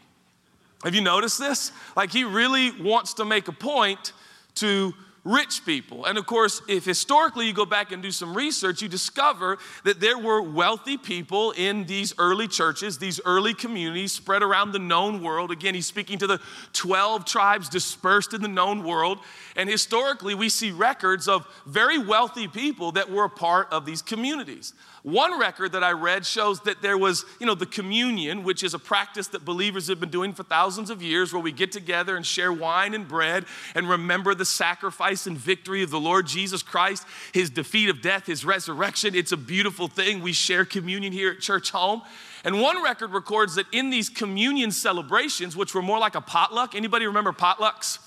Have 0.84 0.96
you 0.96 1.02
noticed 1.02 1.40
this? 1.40 1.72
Like 1.96 2.12
he 2.12 2.24
really 2.24 2.72
wants 2.82 3.16
to 3.16 3.26
make 3.26 3.48
a 3.48 3.54
point 3.54 4.14
to 4.56 4.94
rich 5.24 5.64
people. 5.66 6.06
And 6.06 6.18
of 6.18 6.26
course, 6.26 6.62
if 6.68 6.84
historically 6.84 7.46
you 7.46 7.54
go 7.54 7.66
back 7.66 7.92
and 7.92 8.02
do 8.02 8.12
some 8.12 8.36
research, 8.36 8.82
you 8.82 8.88
discover 8.88 9.60
that 9.84 10.00
there 10.00 10.18
were 10.18 10.42
wealthy 10.42 10.98
people 10.98 11.52
in 11.52 11.86
these 11.86 12.14
early 12.18 12.48
churches, 12.48 12.98
these 12.98 13.22
early 13.24 13.54
communities 13.54 14.12
spread 14.12 14.42
around 14.42 14.72
the 14.72 14.80
known 14.80 15.22
world. 15.22 15.52
Again, 15.52 15.76
he's 15.76 15.86
speaking 15.86 16.18
to 16.20 16.28
the 16.28 16.40
12 16.74 17.26
tribes 17.26 17.70
dispersed 17.70 18.34
in 18.34 18.42
the 18.42 18.48
known 18.48 18.84
world. 18.84 19.20
And 19.56 19.70
historically, 19.70 20.34
we 20.34 20.50
see 20.50 20.72
records 20.72 21.28
of 21.28 21.48
very 21.68 22.00
wealthy 22.00 22.48
people 22.48 22.94
that 22.94 23.12
were 23.12 23.26
a 23.26 23.30
part 23.30 23.72
of 23.72 23.86
these 23.86 24.02
communities. 24.02 24.74
One 25.04 25.40
record 25.40 25.72
that 25.72 25.84
I 25.84 25.94
read 25.94 26.28
shows 26.28 26.60
that 26.62 26.84
there 26.84 26.98
was, 26.98 27.26
you 27.40 27.48
know, 27.48 27.56
the 27.56 27.66
communion, 27.66 28.44
which 28.44 28.62
is 28.62 28.76
a 28.76 28.80
practice 28.80 29.28
that 29.30 29.44
believers 29.44 29.88
have 29.88 30.00
been 30.00 30.12
doing 30.12 30.32
for 30.34 30.44
thousands 30.44 30.92
of 30.92 31.02
years, 31.02 31.34
where 31.34 31.42
we 31.42 31.52
get 31.52 31.72
together 31.72 32.16
and 32.16 32.24
share 32.24 32.54
wine 32.54 32.94
and 32.94 33.08
bread 33.08 33.46
and 33.74 33.90
remember 33.90 34.36
the 34.36 34.46
sacrifice 34.46 35.26
and 35.26 35.38
victory 35.38 35.82
of 35.82 35.90
the 35.90 36.00
Lord 36.00 36.28
Jesus 36.28 36.62
Christ, 36.62 37.08
his 37.34 37.50
defeat 37.50 37.90
of 37.90 38.04
death, 38.04 38.28
his 38.28 38.46
resurrection. 38.46 39.16
It's 39.16 39.32
a 39.32 39.38
beautiful 39.38 39.88
thing. 39.88 40.22
We 40.22 40.34
share 40.34 40.66
communion 40.66 41.14
here 41.14 41.32
at 41.32 41.40
Church 41.40 41.72
Home. 41.72 42.04
And 42.44 42.62
one 42.62 42.84
record 42.84 43.12
records 43.12 43.56
that 43.56 43.66
in 43.72 43.90
these 43.90 44.08
communion 44.08 44.72
celebrations, 44.72 45.56
which 45.56 45.74
were 45.74 45.82
more 45.82 45.98
like 46.00 46.14
a 46.14 46.22
potluck, 46.22 46.76
anybody 46.76 47.08
remember 47.08 47.32
potlucks? 47.32 47.98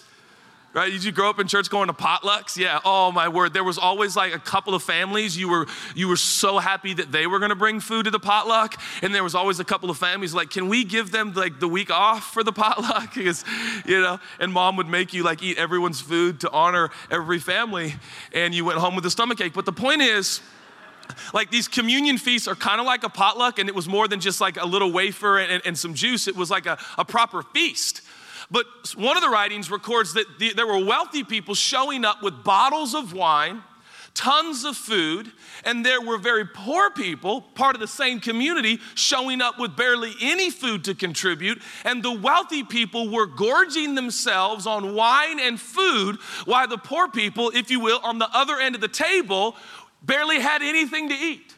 Right? 0.75 0.91
Did 0.91 1.05
you 1.05 1.13
grow 1.13 1.31
up 1.31 1.39
in 1.39 1.47
church 1.47 1.71
going 1.71 1.87
to 1.87 1.95
potlucks? 1.95 2.57
Yeah. 2.57 2.81
Oh 2.85 3.13
my 3.13 3.29
word. 3.29 3.55
There 3.55 3.65
was 3.65 3.79
always 3.79 4.17
like 4.17 4.35
a 4.35 4.39
couple 4.39 4.75
of 4.75 4.83
families. 4.83 5.39
You 5.39 5.49
were 5.49 5.67
you 5.95 6.09
were 6.09 6.17
so 6.17 6.59
happy 6.59 6.93
that 6.95 7.13
they 7.13 7.27
were 7.27 7.39
going 7.39 7.51
to 7.51 7.57
bring 7.57 7.81
food 7.81 8.05
to 8.05 8.11
the 8.11 8.19
potluck, 8.19 8.79
and 9.01 9.15
there 9.15 9.25
was 9.25 9.35
always 9.35 9.61
a 9.61 9.65
couple 9.65 9.89
of 9.89 9.97
families 9.97 10.35
like, 10.35 10.51
can 10.51 10.69
we 10.69 10.85
give 10.85 11.13
them 11.13 11.33
like 11.33 11.61
the 11.61 11.69
week 11.69 11.91
off 11.91 12.33
for 12.33 12.43
the 12.43 12.53
potluck? 12.53 13.15
because 13.15 13.45
you 13.87 14.01
know, 14.01 14.19
and 14.41 14.53
mom 14.53 14.77
would 14.77 14.89
make 14.89 15.15
you 15.15 15.23
like 15.23 15.43
eat 15.43 15.57
everyone's 15.57 16.01
food 16.01 16.41
to 16.41 16.51
honor 16.51 16.91
every 17.11 17.39
family, 17.39 17.95
and 18.33 18.55
you 18.55 18.65
went 18.65 18.79
home 18.79 18.97
with 18.97 19.07
a 19.07 19.11
stomach 19.11 19.41
ache. 19.41 19.55
But 19.55 19.65
the 19.65 19.73
point 19.73 20.03
is. 20.03 20.41
Like 21.35 21.51
these 21.51 21.69
communion 21.69 22.17
feasts 22.17 22.49
are 22.49 22.55
kind 22.55 22.81
of 22.81 22.87
like 22.87 23.05
a 23.05 23.11
potluck, 23.11 23.59
and 23.59 23.69
it 23.69 23.75
was 23.75 23.87
more 23.87 24.09
than 24.09 24.21
just 24.21 24.41
like 24.41 24.57
a 24.57 24.65
little 24.65 24.91
wafer 24.91 25.39
and, 25.39 25.53
and, 25.53 25.67
and 25.67 25.79
some 25.79 25.93
juice. 25.93 26.27
It 26.27 26.35
was 26.35 26.51
like 26.51 26.65
a, 26.65 26.79
a 26.97 27.05
proper 27.05 27.43
feast. 27.43 28.01
But 28.51 28.67
one 28.97 29.17
of 29.17 29.23
the 29.23 29.31
writings 29.31 29.71
records 29.71 30.15
that 30.15 30.39
the, 30.39 30.53
there 30.53 30.67
were 30.67 30.85
wealthy 30.85 31.25
people 31.25 31.55
showing 31.55 32.05
up 32.05 32.23
with 32.23 32.45
bottles 32.45 32.95
of 32.95 33.13
wine, 33.13 33.63
tons 34.15 34.65
of 34.65 34.77
food, 34.77 35.33
and 35.65 35.85
there 35.85 36.01
were 36.01 36.19
very 36.19 36.45
poor 36.45 36.91
people, 36.91 37.41
part 37.41 37.75
of 37.75 37.81
the 37.81 37.89
same 37.89 38.21
community, 38.21 38.79
showing 38.95 39.41
up 39.41 39.59
with 39.59 39.77
barely 39.77 40.13
any 40.21 40.51
food 40.51 40.85
to 40.85 40.95
contribute. 40.95 41.61
And 41.85 42.03
the 42.03 42.13
wealthy 42.13 42.63
people 42.63 43.09
were 43.09 43.27
gorging 43.27 43.95
themselves 43.95 44.67
on 44.67 44.95
wine 44.95 45.41
and 45.41 45.61
food, 45.61 46.17
while 46.45 46.69
the 46.69 46.79
poor 46.79 47.09
people, 47.09 47.51
if 47.55 47.71
you 47.71 47.81
will, 47.81 48.01
on 48.03 48.19
the 48.19 48.29
other 48.33 48.59
end 48.59 48.75
of 48.75 48.81
the 48.81 48.89
table, 48.89 49.57
barely 50.03 50.39
had 50.39 50.63
anything 50.63 51.09
to 51.09 51.15
eat. 51.15 51.54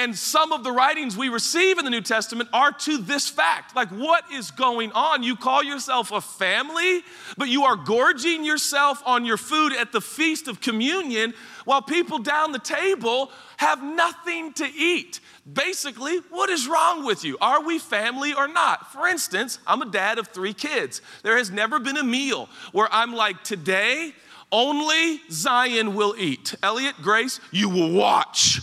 And 0.00 0.16
some 0.16 0.50
of 0.52 0.64
the 0.64 0.72
writings 0.72 1.14
we 1.14 1.28
receive 1.28 1.78
in 1.78 1.84
the 1.84 1.90
New 1.90 2.00
Testament 2.00 2.48
are 2.54 2.72
to 2.72 2.96
this 2.96 3.28
fact. 3.28 3.76
Like, 3.76 3.90
what 3.90 4.24
is 4.32 4.50
going 4.50 4.92
on? 4.92 5.22
You 5.22 5.36
call 5.36 5.62
yourself 5.62 6.10
a 6.10 6.22
family, 6.22 7.02
but 7.36 7.50
you 7.50 7.64
are 7.64 7.76
gorging 7.76 8.42
yourself 8.42 9.02
on 9.04 9.26
your 9.26 9.36
food 9.36 9.74
at 9.74 9.92
the 9.92 10.00
feast 10.00 10.48
of 10.48 10.62
communion 10.62 11.34
while 11.66 11.82
people 11.82 12.18
down 12.18 12.52
the 12.52 12.58
table 12.58 13.30
have 13.58 13.82
nothing 13.82 14.54
to 14.54 14.66
eat. 14.74 15.20
Basically, 15.52 16.16
what 16.30 16.48
is 16.48 16.66
wrong 16.66 17.04
with 17.04 17.22
you? 17.22 17.36
Are 17.38 17.62
we 17.62 17.78
family 17.78 18.32
or 18.32 18.48
not? 18.48 18.90
For 18.92 19.06
instance, 19.06 19.58
I'm 19.66 19.82
a 19.82 19.90
dad 19.90 20.18
of 20.18 20.28
three 20.28 20.54
kids. 20.54 21.02
There 21.22 21.36
has 21.36 21.50
never 21.50 21.78
been 21.78 21.98
a 21.98 22.04
meal 22.04 22.48
where 22.72 22.88
I'm 22.90 23.12
like, 23.12 23.44
today, 23.44 24.14
only 24.50 25.20
Zion 25.30 25.94
will 25.94 26.14
eat. 26.16 26.54
Elliot, 26.62 26.94
Grace, 27.02 27.38
you 27.50 27.68
will 27.68 27.92
watch 27.92 28.62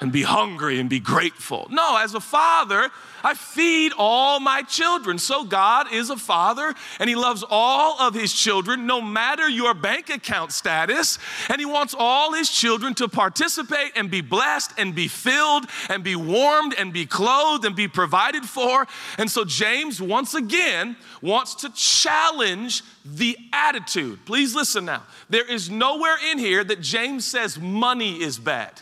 and 0.00 0.10
be 0.10 0.22
hungry 0.22 0.80
and 0.80 0.88
be 0.88 1.00
grateful. 1.00 1.68
No, 1.70 1.98
as 1.98 2.14
a 2.14 2.20
father, 2.20 2.90
I 3.22 3.34
feed 3.34 3.92
all 3.98 4.40
my 4.40 4.62
children. 4.62 5.18
So 5.18 5.44
God 5.44 5.92
is 5.92 6.08
a 6.08 6.16
father 6.16 6.74
and 6.98 7.08
he 7.08 7.16
loves 7.16 7.44
all 7.48 8.00
of 8.00 8.14
his 8.14 8.32
children, 8.32 8.86
no 8.86 9.00
matter 9.00 9.48
your 9.48 9.74
bank 9.74 10.08
account 10.08 10.52
status. 10.52 11.18
And 11.48 11.60
he 11.60 11.66
wants 11.66 11.94
all 11.96 12.32
his 12.32 12.50
children 12.50 12.94
to 12.94 13.08
participate 13.08 13.92
and 13.94 14.10
be 14.10 14.22
blessed 14.22 14.72
and 14.78 14.94
be 14.94 15.06
filled 15.06 15.66
and 15.90 16.02
be 16.02 16.16
warmed 16.16 16.74
and 16.78 16.92
be 16.92 17.04
clothed 17.04 17.64
and 17.66 17.76
be 17.76 17.88
provided 17.88 18.44
for. 18.44 18.86
And 19.18 19.30
so 19.30 19.44
James, 19.44 20.00
once 20.00 20.34
again, 20.34 20.96
wants 21.20 21.54
to 21.56 21.70
challenge 21.74 22.82
the 23.04 23.36
attitude. 23.52 24.24
Please 24.24 24.54
listen 24.54 24.86
now. 24.86 25.02
There 25.28 25.48
is 25.48 25.68
nowhere 25.68 26.16
in 26.30 26.38
here 26.38 26.64
that 26.64 26.80
James 26.80 27.26
says 27.26 27.58
money 27.58 28.22
is 28.22 28.38
bad. 28.38 28.80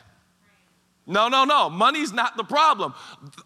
No, 1.08 1.28
no, 1.28 1.44
no. 1.44 1.70
Money's 1.70 2.12
not 2.12 2.36
the 2.36 2.44
problem. 2.44 2.94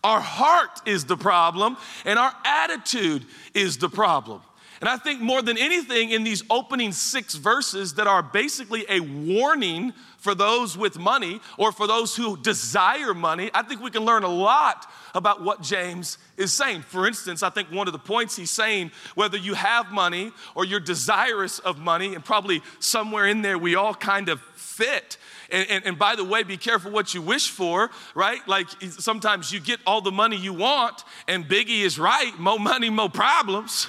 Our 0.03 0.21
heart 0.21 0.83
is 0.85 1.05
the 1.05 1.17
problem, 1.17 1.77
and 2.05 2.19
our 2.19 2.35
attitude 2.45 3.25
is 3.55 3.79
the 3.79 3.89
problem. 3.89 4.43
And 4.81 4.89
I 4.89 4.97
think 4.97 5.21
more 5.21 5.43
than 5.43 5.57
anything 5.57 6.11
in 6.11 6.25
these 6.25 6.43
opening 6.51 6.91
six 6.91 7.37
verses 7.37 7.95
that 7.95 8.09
are 8.09 8.21
basically 8.21 8.85
a 8.89 8.99
warning 8.99 9.93
for 10.19 10.35
those 10.35 10.77
with 10.77 10.99
money 10.99 11.41
or 11.57 11.71
for 11.71 11.87
those 11.87 12.17
who 12.17 12.37
desire 12.37 13.15
money, 13.15 13.49
I 13.55 13.63
think 13.63 13.81
we 13.81 13.93
can 13.93 14.05
learn 14.05 14.25
a 14.25 14.29
lot 14.29 14.91
about 15.15 15.41
what 15.41 15.63
James 15.63 16.19
is 16.37 16.53
saying. 16.53 16.83
For 16.83 17.07
instance, 17.07 17.45
I 17.45 17.51
think 17.51 17.71
one 17.71 17.87
of 17.87 17.93
the 17.93 17.99
points 18.01 18.35
he's 18.35 18.51
saying, 18.51 18.91
whether 19.15 19.39
you 19.39 19.55
have 19.55 19.93
money 19.93 20.33
or 20.57 20.65
you're 20.65 20.81
desirous 20.81 21.61
of 21.61 21.79
money, 21.79 22.17
and 22.17 22.25
probably 22.25 22.61
somewhere 22.81 23.29
in 23.29 23.43
there 23.43 23.59
we 23.59 23.77
all 23.77 23.95
kind 23.95 24.29
of 24.29 24.41
fit, 24.57 25.17
and, 25.53 25.71
and, 25.71 25.87
and 25.87 25.99
by 25.99 26.17
the 26.17 26.25
way, 26.25 26.43
be 26.43 26.57
careful 26.57 26.91
what 26.91 27.15
you 27.15 27.23
wish 27.23 27.51
for, 27.51 27.91
right? 28.15 28.41
Like 28.49 28.69
sometimes 28.81 29.53
you 29.53 29.61
get 29.61 29.79
all 29.87 30.01
the 30.01 30.11
money 30.11 30.37
you 30.37 30.55
want, 30.55 31.05
and 31.29 31.47
Biggie 31.47 31.83
is 31.83 31.99
right 31.99 32.37
more 32.39 32.59
money, 32.59 32.91
more 32.91 33.11
problems, 33.11 33.87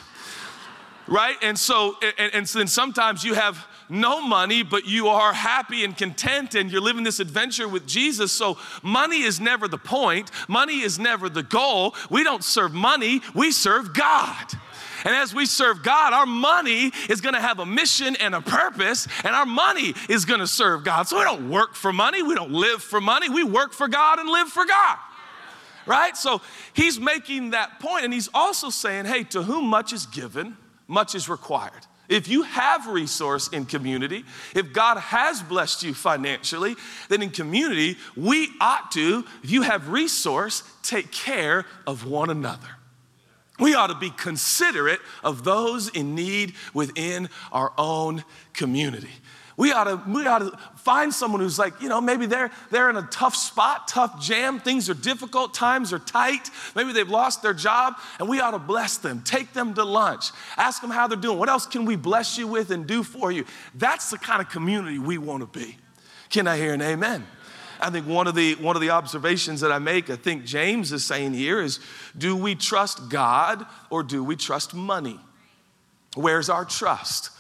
right? 1.08 1.36
And 1.42 1.58
so, 1.58 1.96
and, 2.18 2.34
and 2.34 2.46
then 2.46 2.68
sometimes 2.68 3.24
you 3.24 3.34
have 3.34 3.66
no 3.90 4.22
money, 4.22 4.64
but 4.64 4.86
you 4.86 5.08
are 5.08 5.34
happy 5.34 5.84
and 5.84 5.96
content 5.96 6.56
and 6.56 6.72
you're 6.72 6.82
living 6.82 7.04
this 7.04 7.20
adventure 7.20 7.68
with 7.68 7.86
Jesus. 7.88 8.32
So, 8.32 8.58
money 8.82 9.22
is 9.22 9.40
never 9.40 9.68
the 9.68 9.78
point, 9.78 10.32
money 10.48 10.82
is 10.82 11.00
never 11.00 11.30
the 11.30 11.44
goal. 11.44 11.96
We 12.10 12.24
don't 12.24 12.44
serve 12.44 12.74
money, 12.74 13.22
we 13.34 13.52
serve 13.52 13.94
God. 13.94 14.54
And 15.06 15.16
as 15.16 15.34
we 15.34 15.46
serve 15.46 15.84
God, 15.84 16.14
our 16.14 16.26
money 16.26 16.92
is 17.10 17.22
gonna 17.22 17.42
have 17.42 17.60
a 17.60 17.66
mission 17.66 18.16
and 18.18 18.34
a 18.34 18.42
purpose, 18.42 19.08
and 19.24 19.36
our 19.36 19.46
money 19.46 19.94
is 20.10 20.26
gonna 20.26 20.48
serve 20.48 20.84
God. 20.84 21.08
So 21.08 21.18
we 21.18 21.24
don't 21.24 21.50
work 21.50 21.76
for 21.76 21.92
money, 21.92 22.22
we 22.22 22.36
don't 22.36 22.52
live 22.52 22.82
for 22.82 23.02
money, 23.02 23.30
we 23.30 23.44
work 23.44 23.74
for 23.74 23.88
God 23.88 24.20
and 24.20 24.30
live 24.30 24.48
for 24.50 24.66
God. 24.66 24.98
Right? 25.86 26.16
So 26.16 26.42
he's 26.74 27.00
making 27.00 27.52
that 27.52 27.80
point, 27.80 28.06
and 28.06 28.14
he's 28.14 28.30
also 28.34 28.70
saying, 28.70 29.06
hey, 29.06 29.24
to 29.26 29.44
whom 29.44 29.66
much 29.66 29.92
is 29.92 30.06
given, 30.06 30.56
much 30.88 31.16
is 31.16 31.28
required. 31.28 31.86
If 32.10 32.28
you 32.28 32.44
have 32.44 32.88
resource 32.88 33.48
in 33.48 33.66
community, 33.66 34.26
if 34.54 34.74
God 34.74 34.98
has 34.98 35.42
blessed 35.42 35.84
you 35.84 35.94
financially, 35.94 36.76
then 37.10 37.22
in 37.22 37.30
community, 37.30 37.98
we 38.16 38.50
ought 38.60 38.92
to, 38.92 39.26
if 39.42 39.52
you 39.52 39.62
have 39.62 39.90
resource, 39.90 40.64
take 40.84 41.12
care 41.12 41.66
of 41.88 42.06
one 42.06 42.30
another. 42.30 42.68
We 43.60 43.76
ought 43.76 43.88
to 43.88 43.96
be 43.96 44.10
considerate 44.10 45.00
of 45.24 45.44
those 45.44 45.90
in 45.90 46.16
need 46.16 46.56
within 46.74 47.30
our 47.52 47.72
own 47.78 48.24
community. 48.54 49.12
We 49.56 49.72
ought 49.72 49.84
to, 49.84 50.02
we 50.10 50.26
ought 50.26 50.40
to 50.40 50.58
find 50.78 51.14
someone 51.14 51.40
who's 51.40 51.60
like, 51.60 51.80
you 51.80 51.88
know, 51.88 52.02
maybe 52.02 52.26
they're, 52.26 52.50
they're 52.72 52.90
in 52.90 52.98
a 52.98 53.08
tough 53.12 53.36
spot, 53.36 53.88
tough 53.88 54.20
jam, 54.20 54.60
things 54.60 54.90
are 54.90 54.96
difficult, 54.96 55.54
times 55.54 55.94
are 55.94 56.00
tight, 56.00 56.50
maybe 56.76 56.92
they've 56.92 57.10
lost 57.10 57.44
their 57.44 57.54
job, 57.54 57.96
and 58.20 58.28
we 58.28 58.40
ought 58.40 58.52
to 58.52 58.60
bless 58.60 58.98
them, 58.98 59.22
take 59.22 59.54
them 59.54 59.76
to 59.76 59.84
lunch, 59.84 60.32
ask 60.58 60.82
them 60.82 60.90
how 60.90 61.08
they're 61.08 61.18
doing. 61.18 61.38
What 61.38 61.50
else 61.50 61.68
can 61.68 61.86
we 61.86 61.96
bless 61.96 62.38
you 62.38 62.48
with 62.48 62.72
and 62.72 62.88
do 62.88 63.04
for 63.04 63.32
you? 63.32 63.46
That's 63.76 64.10
the 64.10 64.18
kind 64.18 64.42
of 64.42 64.50
community 64.50 64.98
we 64.98 65.20
want 65.20 65.42
to 65.42 65.60
be. 65.60 65.78
Can 66.30 66.48
I 66.48 66.58
hear 66.58 66.74
an 66.74 66.82
amen? 66.82 67.28
I 67.84 67.90
think 67.90 68.08
one 68.08 68.28
of 68.28 68.36
the 68.36 68.56
one 68.56 68.78
of 68.78 68.82
the 68.82 68.92
observations 68.92 69.60
that 69.62 69.72
I 69.72 69.78
make, 69.78 70.10
I 70.10 70.16
think 70.16 70.46
James 70.46 70.94
is 70.94 71.04
saying 71.04 71.34
here 71.34 71.62
is 71.62 71.80
do 72.18 72.36
we 72.36 72.56
trust 72.56 73.10
God 73.10 73.66
or 73.90 74.04
do 74.04 74.24
we 74.24 74.38
trust 74.38 74.74
money? 74.74 75.20
Where's 76.16 76.50
our 76.50 76.64
trust? 76.64 77.32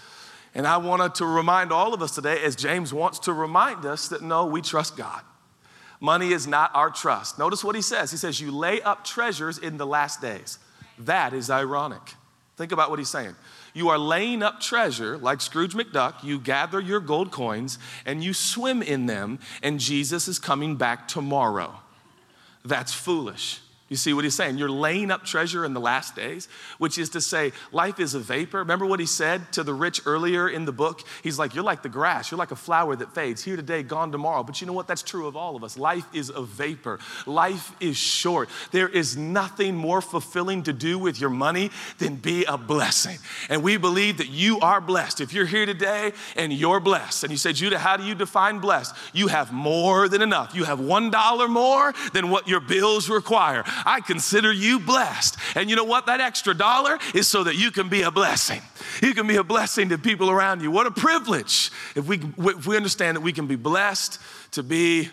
And 0.53 0.67
I 0.67 0.77
wanted 0.77 1.15
to 1.15 1.25
remind 1.25 1.71
all 1.71 1.93
of 1.93 2.01
us 2.01 2.13
today, 2.13 2.43
as 2.43 2.55
James 2.55 2.93
wants 2.93 3.19
to 3.19 3.33
remind 3.33 3.85
us, 3.85 4.09
that 4.09 4.21
no, 4.21 4.45
we 4.45 4.61
trust 4.61 4.97
God. 4.97 5.21
Money 5.99 6.33
is 6.33 6.45
not 6.45 6.69
our 6.73 6.89
trust. 6.89 7.39
Notice 7.39 7.63
what 7.63 7.75
he 7.75 7.81
says. 7.81 8.11
He 8.11 8.17
says, 8.17 8.41
You 8.41 8.51
lay 8.51 8.81
up 8.81 9.05
treasures 9.05 9.57
in 9.57 9.77
the 9.77 9.87
last 9.87 10.21
days. 10.21 10.59
That 10.99 11.33
is 11.33 11.49
ironic. 11.49 12.01
Think 12.57 12.71
about 12.71 12.89
what 12.89 12.99
he's 12.99 13.09
saying. 13.09 13.35
You 13.73 13.89
are 13.89 13.97
laying 13.97 14.43
up 14.43 14.59
treasure 14.59 15.17
like 15.17 15.41
Scrooge 15.41 15.73
McDuck. 15.73 16.23
You 16.23 16.39
gather 16.39 16.79
your 16.79 16.99
gold 16.99 17.31
coins 17.31 17.79
and 18.05 18.23
you 18.23 18.33
swim 18.33 18.83
in 18.83 19.07
them, 19.07 19.39
and 19.63 19.79
Jesus 19.79 20.27
is 20.27 20.37
coming 20.37 20.75
back 20.75 21.07
tomorrow. 21.07 21.79
That's 22.63 22.93
foolish. 22.93 23.62
You 23.93 23.97
see 23.97 24.11
what 24.11 24.23
he's 24.23 24.33
saying? 24.33 24.57
You're 24.57 24.71
laying 24.71 25.11
up 25.11 25.23
treasure 25.23 25.63
in 25.63 25.75
the 25.75 25.79
last 25.79 26.15
days, 26.15 26.47
which 26.79 26.97
is 26.97 27.09
to 27.09 27.21
say, 27.21 27.51
life 27.71 27.99
is 27.99 28.15
a 28.15 28.19
vapor. 28.19 28.57
Remember 28.57 28.87
what 28.87 28.99
he 28.99 29.05
said 29.05 29.51
to 29.51 29.61
the 29.61 29.71
rich 29.71 30.01
earlier 30.07 30.49
in 30.49 30.65
the 30.65 30.71
book? 30.71 31.01
He's 31.21 31.37
like, 31.37 31.53
You're 31.53 31.63
like 31.63 31.83
the 31.83 31.89
grass, 31.89 32.31
you're 32.31 32.39
like 32.39 32.49
a 32.49 32.55
flower 32.55 32.95
that 32.95 33.13
fades, 33.13 33.43
here 33.43 33.55
today, 33.55 33.83
gone 33.83 34.11
tomorrow. 34.11 34.41
But 34.41 34.59
you 34.61 34.65
know 34.65 34.73
what? 34.73 34.87
That's 34.87 35.03
true 35.03 35.27
of 35.27 35.35
all 35.35 35.55
of 35.55 35.63
us. 35.63 35.77
Life 35.77 36.07
is 36.11 36.31
a 36.31 36.41
vapor, 36.41 36.97
life 37.27 37.71
is 37.79 37.95
short. 37.95 38.49
There 38.71 38.89
is 38.89 39.15
nothing 39.15 39.75
more 39.75 40.01
fulfilling 40.01 40.63
to 40.63 40.73
do 40.73 40.97
with 40.97 41.21
your 41.21 41.29
money 41.29 41.69
than 41.99 42.15
be 42.15 42.45
a 42.45 42.57
blessing. 42.57 43.19
And 43.47 43.61
we 43.61 43.77
believe 43.77 44.17
that 44.17 44.29
you 44.29 44.59
are 44.61 44.81
blessed. 44.81 45.21
If 45.21 45.33
you're 45.33 45.45
here 45.45 45.67
today 45.67 46.13
and 46.35 46.51
you're 46.51 46.79
blessed, 46.79 47.25
and 47.25 47.31
you 47.31 47.37
say, 47.37 47.53
Judah, 47.53 47.77
how 47.77 47.95
do 47.95 48.03
you 48.03 48.15
define 48.15 48.57
blessed? 48.57 48.95
You 49.13 49.27
have 49.27 49.53
more 49.53 50.09
than 50.09 50.23
enough. 50.23 50.55
You 50.55 50.63
have 50.63 50.79
$1 50.79 51.49
more 51.51 51.93
than 52.13 52.31
what 52.31 52.47
your 52.47 52.59
bills 52.59 53.07
require. 53.07 53.63
I 53.85 54.01
consider 54.01 54.51
you 54.51 54.79
blessed. 54.79 55.37
And 55.55 55.69
you 55.69 55.75
know 55.75 55.83
what? 55.83 56.05
That 56.05 56.21
extra 56.21 56.53
dollar 56.53 56.99
is 57.13 57.27
so 57.27 57.43
that 57.43 57.55
you 57.55 57.71
can 57.71 57.89
be 57.89 58.01
a 58.01 58.11
blessing. 58.11 58.61
You 59.01 59.13
can 59.13 59.27
be 59.27 59.37
a 59.37 59.43
blessing 59.43 59.89
to 59.89 59.97
people 59.97 60.29
around 60.29 60.61
you. 60.61 60.71
What 60.71 60.87
a 60.87 60.91
privilege 60.91 61.71
if 61.95 62.07
we, 62.07 62.21
if 62.37 62.67
we 62.67 62.77
understand 62.77 63.17
that 63.17 63.21
we 63.21 63.33
can 63.33 63.47
be 63.47 63.55
blessed 63.55 64.19
to 64.51 64.63
be 64.63 65.09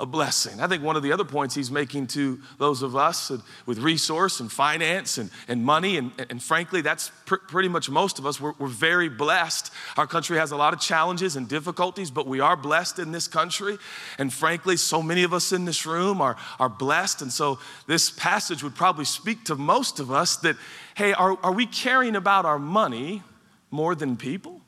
a 0.00 0.06
blessing. 0.06 0.60
I 0.60 0.66
think 0.66 0.82
one 0.82 0.96
of 0.96 1.02
the 1.02 1.12
other 1.12 1.24
points 1.24 1.54
he's 1.54 1.70
making 1.70 2.06
to 2.08 2.40
those 2.58 2.82
of 2.82 2.96
us 2.96 3.30
with 3.66 3.78
resource 3.78 4.40
and 4.40 4.50
finance 4.50 5.18
and, 5.18 5.30
and 5.46 5.62
money, 5.62 5.98
and, 5.98 6.10
and 6.30 6.42
frankly, 6.42 6.80
that's 6.80 7.12
pr- 7.26 7.36
pretty 7.36 7.68
much 7.68 7.90
most 7.90 8.18
of 8.18 8.24
us, 8.24 8.40
we're, 8.40 8.54
we're 8.58 8.66
very 8.66 9.10
blessed. 9.10 9.70
Our 9.98 10.06
country 10.06 10.38
has 10.38 10.52
a 10.52 10.56
lot 10.56 10.72
of 10.72 10.80
challenges 10.80 11.36
and 11.36 11.46
difficulties, 11.46 12.10
but 12.10 12.26
we 12.26 12.40
are 12.40 12.56
blessed 12.56 12.98
in 12.98 13.12
this 13.12 13.28
country. 13.28 13.76
And 14.18 14.32
frankly, 14.32 14.78
so 14.78 15.02
many 15.02 15.22
of 15.22 15.34
us 15.34 15.52
in 15.52 15.66
this 15.66 15.84
room 15.84 16.22
are, 16.22 16.36
are 16.58 16.70
blessed. 16.70 17.20
And 17.20 17.30
so 17.30 17.58
this 17.86 18.10
passage 18.10 18.62
would 18.62 18.74
probably 18.74 19.04
speak 19.04 19.44
to 19.44 19.54
most 19.54 20.00
of 20.00 20.10
us 20.10 20.36
that, 20.38 20.56
hey, 20.94 21.12
are, 21.12 21.38
are 21.42 21.52
we 21.52 21.66
caring 21.66 22.16
about 22.16 22.46
our 22.46 22.58
money 22.58 23.22
more 23.70 23.94
than 23.94 24.16
people? 24.16 24.59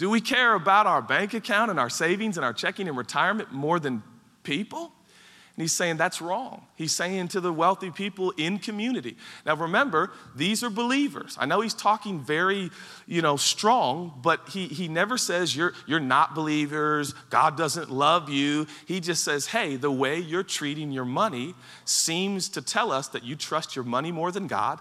Do 0.00 0.08
we 0.08 0.22
care 0.22 0.54
about 0.54 0.86
our 0.86 1.02
bank 1.02 1.34
account 1.34 1.70
and 1.70 1.78
our 1.78 1.90
savings 1.90 2.38
and 2.38 2.44
our 2.44 2.54
checking 2.54 2.88
and 2.88 2.96
retirement 2.96 3.52
more 3.52 3.78
than 3.78 4.02
people? 4.44 4.80
And 4.80 5.62
he's 5.62 5.72
saying 5.72 5.98
that's 5.98 6.22
wrong. 6.22 6.66
He's 6.74 6.96
saying 6.96 7.28
to 7.28 7.40
the 7.42 7.52
wealthy 7.52 7.90
people 7.90 8.30
in 8.38 8.60
community. 8.60 9.18
Now 9.44 9.56
remember, 9.56 10.10
these 10.34 10.64
are 10.64 10.70
believers. 10.70 11.36
I 11.38 11.44
know 11.44 11.60
he's 11.60 11.74
talking 11.74 12.18
very, 12.18 12.70
you 13.06 13.20
know, 13.20 13.36
strong, 13.36 14.18
but 14.22 14.48
he, 14.48 14.68
he 14.68 14.88
never 14.88 15.18
says 15.18 15.54
you're, 15.54 15.74
you're 15.86 16.00
not 16.00 16.34
believers, 16.34 17.12
God 17.28 17.58
doesn't 17.58 17.90
love 17.90 18.30
you. 18.30 18.66
He 18.86 19.00
just 19.00 19.22
says, 19.22 19.48
hey, 19.48 19.76
the 19.76 19.92
way 19.92 20.18
you're 20.18 20.42
treating 20.42 20.92
your 20.92 21.04
money 21.04 21.54
seems 21.84 22.48
to 22.48 22.62
tell 22.62 22.90
us 22.90 23.08
that 23.08 23.22
you 23.22 23.36
trust 23.36 23.76
your 23.76 23.84
money 23.84 24.12
more 24.12 24.32
than 24.32 24.46
God 24.46 24.80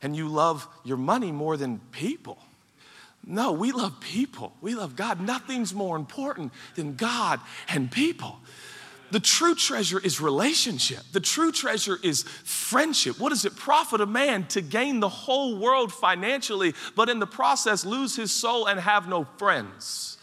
and 0.00 0.16
you 0.16 0.26
love 0.26 0.66
your 0.84 0.96
money 0.96 1.32
more 1.32 1.58
than 1.58 1.80
people. 1.92 2.38
No, 3.26 3.52
we 3.52 3.72
love 3.72 4.00
people. 4.00 4.52
We 4.60 4.74
love 4.74 4.96
God. 4.96 5.20
Nothing's 5.20 5.74
more 5.74 5.96
important 5.96 6.52
than 6.74 6.94
God 6.94 7.40
and 7.68 7.90
people. 7.90 8.38
The 9.10 9.20
true 9.20 9.54
treasure 9.54 10.00
is 10.00 10.20
relationship. 10.20 11.00
The 11.12 11.20
true 11.20 11.52
treasure 11.52 11.98
is 12.02 12.24
friendship. 12.24 13.20
What 13.20 13.28
does 13.28 13.44
it 13.44 13.54
profit 13.54 14.00
a 14.00 14.06
man 14.06 14.46
to 14.48 14.60
gain 14.60 15.00
the 15.00 15.08
whole 15.08 15.56
world 15.56 15.92
financially, 15.92 16.74
but 16.96 17.08
in 17.08 17.20
the 17.20 17.26
process 17.26 17.84
lose 17.84 18.16
his 18.16 18.32
soul 18.32 18.66
and 18.66 18.80
have 18.80 19.08
no 19.08 19.24
friends? 19.38 20.18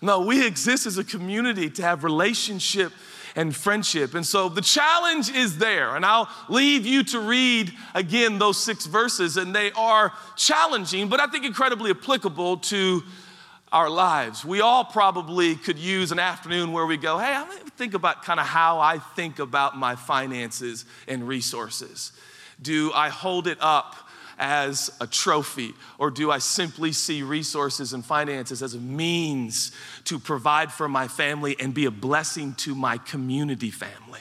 No, 0.00 0.20
we 0.20 0.44
exist 0.44 0.86
as 0.86 0.98
a 0.98 1.04
community 1.04 1.70
to 1.70 1.82
have 1.82 2.02
relationship 2.02 2.92
and 3.34 3.54
friendship. 3.54 4.14
And 4.14 4.26
so 4.26 4.48
the 4.48 4.60
challenge 4.60 5.30
is 5.30 5.58
there. 5.58 5.96
And 5.96 6.04
I'll 6.04 6.28
leave 6.48 6.86
you 6.86 7.02
to 7.04 7.20
read 7.20 7.72
again 7.94 8.38
those 8.38 8.58
six 8.58 8.86
verses, 8.86 9.36
and 9.36 9.54
they 9.54 9.72
are 9.72 10.12
challenging, 10.36 11.08
but 11.08 11.20
I 11.20 11.26
think 11.26 11.44
incredibly 11.44 11.90
applicable 11.90 12.58
to 12.58 13.02
our 13.72 13.88
lives. 13.88 14.44
We 14.44 14.60
all 14.60 14.84
probably 14.84 15.56
could 15.56 15.78
use 15.78 16.12
an 16.12 16.18
afternoon 16.18 16.72
where 16.72 16.84
we 16.84 16.98
go, 16.98 17.18
hey, 17.18 17.32
I'm 17.32 17.46
gonna 17.46 17.70
think 17.70 17.94
about 17.94 18.22
kind 18.22 18.38
of 18.38 18.46
how 18.46 18.80
I 18.80 18.98
think 18.98 19.38
about 19.38 19.78
my 19.78 19.96
finances 19.96 20.84
and 21.08 21.26
resources. 21.26 22.12
Do 22.60 22.92
I 22.92 23.08
hold 23.08 23.46
it 23.46 23.56
up 23.60 23.96
as 24.38 24.90
a 25.00 25.06
trophy? 25.06 25.74
Or 25.98 26.10
do 26.10 26.30
I 26.30 26.38
simply 26.38 26.92
see 26.92 27.22
resources 27.22 27.92
and 27.92 28.04
finances 28.04 28.62
as 28.62 28.74
a 28.74 28.78
means 28.78 29.72
to 30.04 30.18
provide 30.18 30.72
for 30.72 30.88
my 30.88 31.08
family 31.08 31.56
and 31.58 31.74
be 31.74 31.86
a 31.86 31.90
blessing 31.90 32.54
to 32.54 32.74
my 32.74 32.98
community 32.98 33.70
family? 33.70 34.20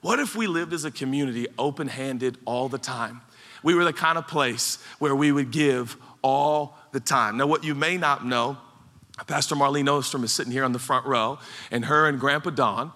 What 0.00 0.18
if 0.18 0.34
we 0.34 0.46
lived 0.46 0.72
as 0.72 0.84
a 0.84 0.90
community 0.90 1.46
open 1.58 1.88
handed 1.88 2.38
all 2.44 2.68
the 2.68 2.78
time? 2.78 3.20
We 3.62 3.74
were 3.74 3.84
the 3.84 3.92
kind 3.92 4.16
of 4.16 4.26
place 4.26 4.82
where 4.98 5.14
we 5.14 5.30
would 5.30 5.50
give 5.50 5.96
all 6.22 6.78
the 6.92 7.00
time. 7.00 7.36
Now, 7.36 7.46
what 7.46 7.64
you 7.64 7.74
may 7.74 7.96
not 7.96 8.24
know, 8.24 8.56
Pastor 9.26 9.54
Marlene 9.54 9.88
Ostrom 9.88 10.24
is 10.24 10.32
sitting 10.32 10.52
here 10.52 10.64
on 10.64 10.72
the 10.72 10.78
front 10.78 11.06
row, 11.06 11.38
and 11.70 11.84
her 11.84 12.08
and 12.08 12.18
Grandpa 12.18 12.50
Don, 12.50 12.92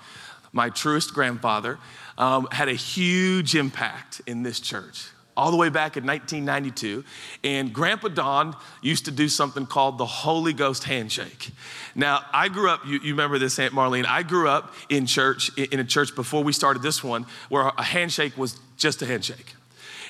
my 0.53 0.71
truest 0.71 1.13
grandfather, 1.13 1.79
um, 2.17 2.49
had 2.51 2.69
a 2.69 2.75
huge 2.75 3.55
impact 3.55 4.23
in 4.27 4.43
this 4.43 4.61
church 4.61 5.09
all 5.37 5.51
the 5.51 5.57
way 5.57 5.69
back 5.69 5.97
in 5.97 6.07
1992. 6.07 7.05
And 7.43 7.73
Grandpa 7.73 8.09
Don 8.09 8.57
used 8.83 9.05
to 9.07 9.11
do 9.11 9.29
something 9.29 9.67
called 9.67 9.99
the 9.99 10.07
Holy 10.07 10.53
Ghost 10.53 10.85
handshake. 10.85 11.51
Now, 11.95 12.21
I 12.33 12.49
grew 12.49 12.71
up, 12.71 12.87
you, 12.87 12.99
you, 13.01 13.13
remember 13.13 13.39
this, 13.39 13.59
Aunt 13.59 13.75
Marlene, 13.75 14.07
I 14.07 14.23
grew 14.23 14.49
up 14.49 14.75
in 14.89 15.07
church, 15.07 15.57
in 15.59 15.81
a 15.81 15.85
church 15.85 16.15
before 16.15 16.45
we 16.45 16.53
started 16.53 16.83
this 16.83 17.03
one, 17.03 17.27
where 17.49 17.73
a 17.77 17.83
handshake 17.83 18.37
was 18.37 18.59
just 18.77 19.03
a 19.03 19.07
handshake. 19.07 19.55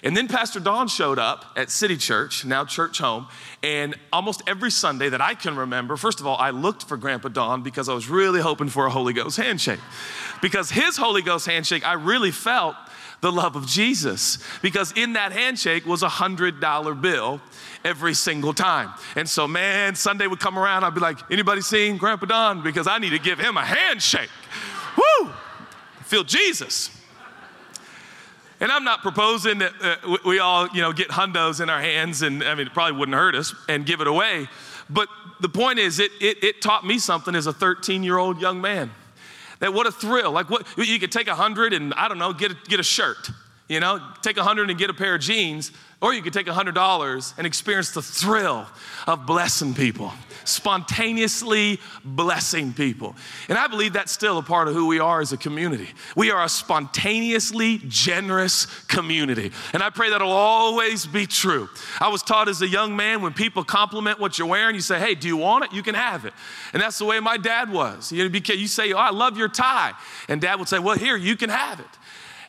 And 0.05 0.15
then 0.15 0.29
Pastor 0.29 0.61
Don 0.61 0.87
showed 0.87 1.19
up 1.19 1.47
at 1.57 1.71
City 1.71 1.97
Church, 1.97 2.45
now 2.45 2.67
Church 2.67 2.99
Home, 2.99 3.27
and 3.63 3.95
almost 4.13 4.43
every 4.47 4.71
Sunday 4.71 5.09
that 5.09 5.23
I 5.23 5.33
can 5.33 5.57
remember, 5.57 5.97
first 5.97 6.21
of 6.21 6.27
all, 6.27 6.37
I 6.37 6.51
looked 6.51 6.85
for 6.85 6.99
Grandpa 6.99 7.31
Don 7.31 7.63
because 7.63 7.89
I 7.89 7.95
was 7.95 8.11
really 8.11 8.43
hoping 8.43 8.69
for 8.69 8.85
a 8.85 8.91
Holy 8.91 9.15
Ghost 9.15 9.39
handshake. 9.39 9.81
Because 10.43 10.71
his 10.71 10.99
Holy 10.99 11.23
Ghost 11.23 11.47
handshake, 11.47 11.89
I 11.89 11.95
really 11.95 12.33
felt 12.33 12.77
the 13.25 13.33
love 13.33 13.57
of 13.57 13.67
Jesus 13.67 14.39
because 14.61 14.93
in 14.93 15.15
that 15.15 15.33
handshake 15.33 15.87
was 15.87 16.03
a 16.03 16.11
hundred 16.11 16.61
dollar 16.61 16.93
bill 16.93 17.41
every 17.83 18.13
single 18.13 18.53
time. 18.53 18.91
And 19.17 19.27
so, 19.27 19.49
man, 19.49 19.95
Sunday 19.95 20.27
would 20.27 20.41
come 20.41 20.59
around, 20.59 20.85
I'd 20.85 20.95
be 20.95 21.01
like, 21.01 21.19
anybody 21.31 21.63
seen 21.63 21.97
Grandpa 21.97 22.27
Don? 22.27 22.63
Because 22.63 22.87
I 22.87 22.99
need 22.99 23.11
to 23.11 23.19
give 23.19 23.39
him 23.39 23.57
a 23.57 23.65
handshake. 23.65 24.29
Woo! 24.99 25.31
Feel 26.03 26.23
Jesus. 26.23 26.91
And 28.61 28.71
I'm 28.71 28.85
not 28.85 29.01
proposing 29.01 29.59
that 29.61 29.73
uh, 29.81 30.19
we 30.27 30.39
all, 30.39 30.69
you 30.69 30.83
know, 30.83 30.93
get 30.93 31.09
hundos 31.09 31.63
in 31.63 31.71
our 31.71 31.81
hands 31.81 32.21
and 32.21 32.45
I 32.45 32.55
mean, 32.55 32.67
it 32.67 32.75
probably 32.75 32.99
wouldn't 32.99 33.17
hurt 33.17 33.35
us 33.35 33.55
and 33.71 33.87
give 33.87 34.03
it 34.03 34.07
away. 34.07 34.49
But 34.91 35.09
the 35.41 35.49
point 35.49 35.79
is, 35.79 35.99
it, 35.99 36.11
it, 36.21 36.45
it 36.45 36.61
taught 36.61 36.85
me 36.87 36.99
something 36.99 37.35
as 37.35 37.47
a 37.47 37.55
13 37.55 38.03
year 38.03 38.19
old 38.19 38.39
young 38.39 38.61
man. 38.61 38.91
What 39.73 39.87
a 39.87 39.93
thrill. 39.93 40.33
Like 40.33 40.51
what 40.51 40.67
you 40.77 40.99
could 40.99 41.13
take 41.13 41.29
a 41.29 41.35
hundred 41.35 41.73
and 41.73 41.95
I 41.95 42.09
don't 42.09 42.19
know, 42.19 42.33
get 42.33 42.53
a, 42.53 42.57
get 42.69 42.81
a 42.81 42.85
shirt. 42.85 43.31
You 43.67 43.81
know, 43.81 43.99
take 44.21 44.37
a 44.37 44.43
hundred 44.43 44.69
and 44.69 44.79
get 44.79 44.91
a 44.91 44.95
pair 44.95 45.15
of 45.15 45.23
jeans, 45.23 45.73
or 46.03 46.13
you 46.13 46.21
could 46.21 46.35
take 46.35 46.49
a 46.49 46.53
hundred 46.53 46.75
dollars 46.75 47.33
and 47.39 47.47
experience 47.47 47.93
the 47.93 48.03
thrill 48.03 48.67
of 49.07 49.25
blessing 49.25 49.73
people, 49.73 50.13
spontaneously 50.45 51.81
blessing 52.05 52.75
people. 52.75 53.17
And 53.49 53.57
I 53.57 53.67
believe 53.69 53.95
that's 53.95 54.13
still 54.13 54.37
a 54.37 54.43
part 54.43 54.69
of 54.69 54.75
who 54.75 54.87
we 54.87 54.99
are 54.99 55.23
as 55.23 55.33
a 55.33 55.39
community. 55.39 55.89
We 56.15 56.31
are 56.31 56.45
a 56.45 56.49
spontaneously 56.51 57.81
generous 57.89 58.67
community. 58.85 59.51
And 59.73 59.83
I 59.83 59.89
pray 59.89 60.11
that'll 60.11 60.31
always 60.31 61.07
be 61.07 61.27
true. 61.27 61.71
I 62.01 62.09
was 62.09 62.23
taught 62.23 62.51
as 62.51 62.61
a 62.61 62.69
young 62.69 62.95
man 62.95 63.23
when 63.23 63.33
people 63.33 63.65
compliment 63.65 64.21
what 64.21 64.39
you're 64.39 64.47
wearing, 64.47 64.75
you 64.75 64.83
say, 64.83 64.99
hey, 64.99 65.15
do 65.15 65.27
you 65.27 65.39
want 65.39 65.65
it? 65.65 65.73
You 65.73 65.83
can 65.83 65.95
have 65.95 66.27
it. 66.27 66.35
And 66.75 66.83
that's 66.83 66.99
the 66.99 67.07
way 67.07 67.19
my 67.19 67.39
dad 67.39 67.73
was. 67.73 68.13
You 68.13 68.67
say, 68.67 68.93
oh, 68.93 68.99
I 68.99 69.11
love 69.11 69.39
your 69.39 69.49
tie. 69.49 69.93
And 70.29 70.39
dad 70.43 70.59
would 70.59 70.69
say, 70.69 70.81
well, 70.81 70.99
here, 70.99 71.17
you 71.17 71.35
can 71.35 71.49
have 71.49 71.81
it. 71.81 71.87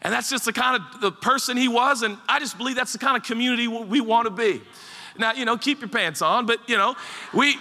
And 0.06 0.14
that's 0.14 0.30
just 0.30 0.46
the 0.46 0.54
kind 0.54 0.80
of 0.80 1.02
the 1.02 1.12
person 1.12 1.58
he 1.58 1.68
was. 1.68 2.04
And 2.04 2.20
I 2.30 2.38
just 2.38 2.60
believe 2.60 2.76
that's 2.76 2.94
the 2.94 3.00
kind 3.00 3.18
of 3.18 3.24
community 3.24 3.68
we 3.68 4.02
want 4.02 4.28
to 4.28 4.30
be. 4.30 4.62
Now, 5.18 5.34
you 5.34 5.46
know, 5.46 5.58
keep 5.58 5.80
your 5.80 5.90
pants 5.90 6.22
on, 6.22 6.46
but 6.46 6.60
you 6.70 6.78
know, 6.78 6.96
we 7.34 7.58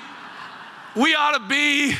we 0.94 1.14
ought 1.14 1.38
to 1.38 1.48
be 1.48 1.94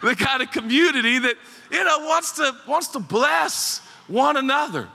the 0.00 0.14
kind 0.14 0.42
of 0.42 0.52
community 0.52 1.18
that, 1.18 1.34
you 1.72 1.82
know, 1.82 1.98
wants 2.06 2.36
to 2.36 2.54
wants 2.68 2.86
to 2.88 3.00
bless 3.00 3.80
one 4.06 4.36
another. 4.36 4.86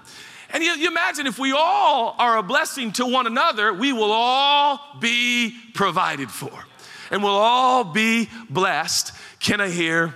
And 0.52 0.64
you, 0.64 0.72
you 0.72 0.88
imagine 0.88 1.28
if 1.28 1.38
we 1.40 1.52
all 1.52 2.16
are 2.18 2.38
a 2.38 2.44
blessing 2.44 2.94
to 2.94 3.06
one 3.06 3.28
another, 3.28 3.74
we 3.74 3.92
will 3.92 4.14
all 4.14 4.80
be 5.02 5.58
provided 5.74 6.32
for. 6.32 6.54
And 7.12 7.22
we'll 7.22 7.34
all 7.34 7.84
be 7.84 8.30
blessed. 8.50 9.12
Can 9.42 9.60
I 9.60 9.68
hear 9.68 10.16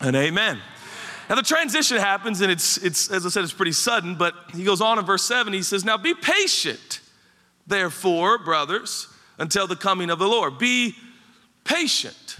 an 0.00 0.16
amen? 0.16 0.58
Now 1.28 1.34
the 1.34 1.42
transition 1.42 1.98
happens, 1.98 2.40
and 2.40 2.50
it's, 2.50 2.78
it's 2.78 3.10
as 3.10 3.26
I 3.26 3.28
said, 3.28 3.44
it's 3.44 3.52
pretty 3.52 3.72
sudden, 3.72 4.14
but 4.14 4.34
he 4.54 4.64
goes 4.64 4.80
on 4.80 4.98
in 4.98 5.04
verse 5.04 5.24
7, 5.24 5.52
he 5.52 5.62
says, 5.62 5.84
Now 5.84 5.98
be 5.98 6.14
patient, 6.14 7.00
therefore, 7.66 8.38
brothers, 8.38 9.08
until 9.38 9.66
the 9.66 9.76
coming 9.76 10.10
of 10.10 10.18
the 10.18 10.28
Lord. 10.28 10.58
Be 10.58 10.94
patient. 11.64 12.38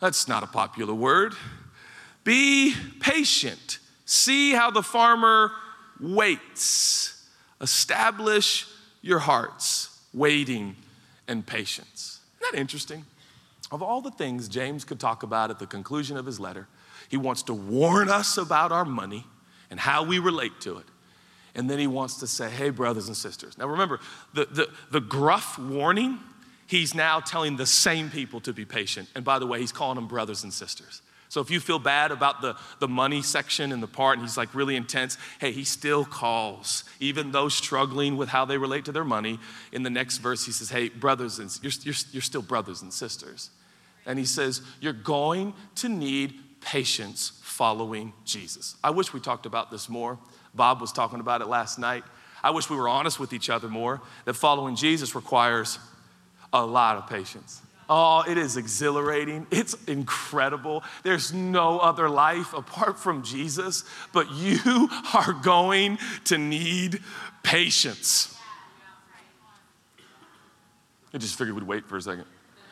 That's 0.00 0.26
not 0.26 0.42
a 0.42 0.46
popular 0.46 0.92
word. 0.92 1.34
Be 2.24 2.74
patient. 3.00 3.78
See 4.06 4.52
how 4.52 4.70
the 4.70 4.82
farmer 4.82 5.52
waits. 6.00 7.26
Establish 7.60 8.66
your 9.02 9.20
hearts, 9.20 10.00
waiting 10.12 10.76
and 11.28 11.46
patience. 11.46 12.20
Isn't 12.40 12.52
that 12.52 12.60
interesting? 12.60 13.04
Of 13.70 13.82
all 13.82 14.00
the 14.00 14.10
things 14.10 14.48
James 14.48 14.84
could 14.84 15.00
talk 15.00 15.22
about 15.22 15.50
at 15.50 15.58
the 15.58 15.66
conclusion 15.66 16.16
of 16.16 16.26
his 16.26 16.40
letter, 16.40 16.66
he 17.14 17.18
wants 17.18 17.44
to 17.44 17.54
warn 17.54 18.08
us 18.08 18.38
about 18.38 18.72
our 18.72 18.84
money 18.84 19.24
and 19.70 19.78
how 19.78 20.02
we 20.02 20.18
relate 20.18 20.60
to 20.62 20.78
it. 20.78 20.86
And 21.54 21.70
then 21.70 21.78
he 21.78 21.86
wants 21.86 22.18
to 22.18 22.26
say, 22.26 22.50
hey, 22.50 22.70
brothers 22.70 23.06
and 23.06 23.16
sisters. 23.16 23.56
Now 23.56 23.68
remember, 23.68 24.00
the, 24.32 24.46
the, 24.46 24.68
the 24.90 25.00
gruff 25.00 25.56
warning, 25.56 26.18
he's 26.66 26.92
now 26.92 27.20
telling 27.20 27.56
the 27.56 27.66
same 27.66 28.10
people 28.10 28.40
to 28.40 28.52
be 28.52 28.64
patient. 28.64 29.08
And 29.14 29.24
by 29.24 29.38
the 29.38 29.46
way, 29.46 29.60
he's 29.60 29.70
calling 29.70 29.94
them 29.94 30.08
brothers 30.08 30.42
and 30.42 30.52
sisters. 30.52 31.02
So 31.28 31.40
if 31.40 31.52
you 31.52 31.60
feel 31.60 31.78
bad 31.78 32.10
about 32.10 32.42
the, 32.42 32.56
the 32.80 32.88
money 32.88 33.22
section 33.22 33.70
in 33.70 33.80
the 33.80 33.86
part 33.86 34.18
and 34.18 34.26
he's 34.26 34.36
like 34.36 34.52
really 34.56 34.74
intense, 34.74 35.16
hey, 35.38 35.52
he 35.52 35.62
still 35.62 36.04
calls, 36.04 36.82
even 36.98 37.30
those 37.30 37.54
struggling 37.54 38.16
with 38.16 38.28
how 38.28 38.44
they 38.44 38.58
relate 38.58 38.86
to 38.86 38.92
their 38.92 39.04
money. 39.04 39.38
In 39.70 39.84
the 39.84 39.90
next 39.90 40.18
verse, 40.18 40.44
he 40.44 40.50
says, 40.50 40.68
hey, 40.68 40.88
brothers, 40.88 41.38
and 41.38 41.56
you're, 41.62 41.72
you're, 41.84 41.94
you're 42.10 42.22
still 42.22 42.42
brothers 42.42 42.82
and 42.82 42.92
sisters. 42.92 43.50
And 44.04 44.18
he 44.18 44.24
says, 44.24 44.62
you're 44.80 44.92
going 44.92 45.54
to 45.76 45.88
need 45.88 46.40
patience 46.64 47.40
following 47.42 48.12
Jesus. 48.24 48.76
I 48.82 48.90
wish 48.90 49.12
we 49.12 49.20
talked 49.20 49.46
about 49.46 49.70
this 49.70 49.88
more. 49.88 50.18
Bob 50.54 50.80
was 50.80 50.92
talking 50.92 51.20
about 51.20 51.40
it 51.40 51.46
last 51.46 51.78
night. 51.78 52.02
I 52.42 52.50
wish 52.50 52.68
we 52.68 52.76
were 52.76 52.88
honest 52.88 53.20
with 53.20 53.32
each 53.32 53.50
other 53.50 53.68
more 53.68 54.00
that 54.24 54.34
following 54.34 54.74
Jesus 54.74 55.14
requires 55.14 55.78
a 56.52 56.64
lot 56.64 56.96
of 56.96 57.06
patience. 57.08 57.60
Oh, 57.88 58.24
it 58.26 58.38
is 58.38 58.56
exhilarating. 58.56 59.46
It's 59.50 59.74
incredible. 59.84 60.82
There's 61.02 61.34
no 61.34 61.78
other 61.78 62.08
life 62.08 62.54
apart 62.54 62.98
from 62.98 63.22
Jesus, 63.22 63.84
but 64.12 64.32
you 64.32 64.88
are 65.14 65.32
going 65.32 65.98
to 66.24 66.38
need 66.38 67.00
patience. 67.42 68.36
I 71.12 71.18
just 71.18 71.36
figured 71.36 71.54
we'd 71.54 71.66
wait 71.66 71.86
for 71.86 71.96
a 71.96 72.02
second, 72.02 72.24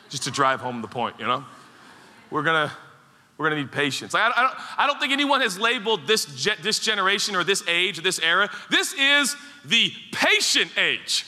just 0.09 0.25
to 0.25 0.31
drive 0.31 0.61
home 0.61 0.83
the 0.83 0.89
point, 0.89 1.17
you 1.21 1.27
know? 1.27 1.45
We're 2.31 2.43
gonna 2.43 2.73
we're 3.43 3.51
going 3.51 3.59
to 3.59 3.65
need 3.65 3.73
patience. 3.73 4.15
I, 4.15 4.21
I, 4.21 4.43
don't, 4.43 4.55
I 4.79 4.87
don't 4.87 5.01
think 5.01 5.13
anyone 5.13 5.41
has 5.41 5.59
labeled 5.59 6.07
this, 6.07 6.27
ge- 6.27 6.63
this 6.63 6.79
generation 6.79 7.35
or 7.35 7.43
this 7.43 7.67
age 7.67 7.99
or 7.99 8.03
this 8.03 8.21
era. 8.21 8.49
This 8.71 8.95
is 8.95 9.37
the 9.65 9.93
patient 10.13 10.71
age. 10.79 11.27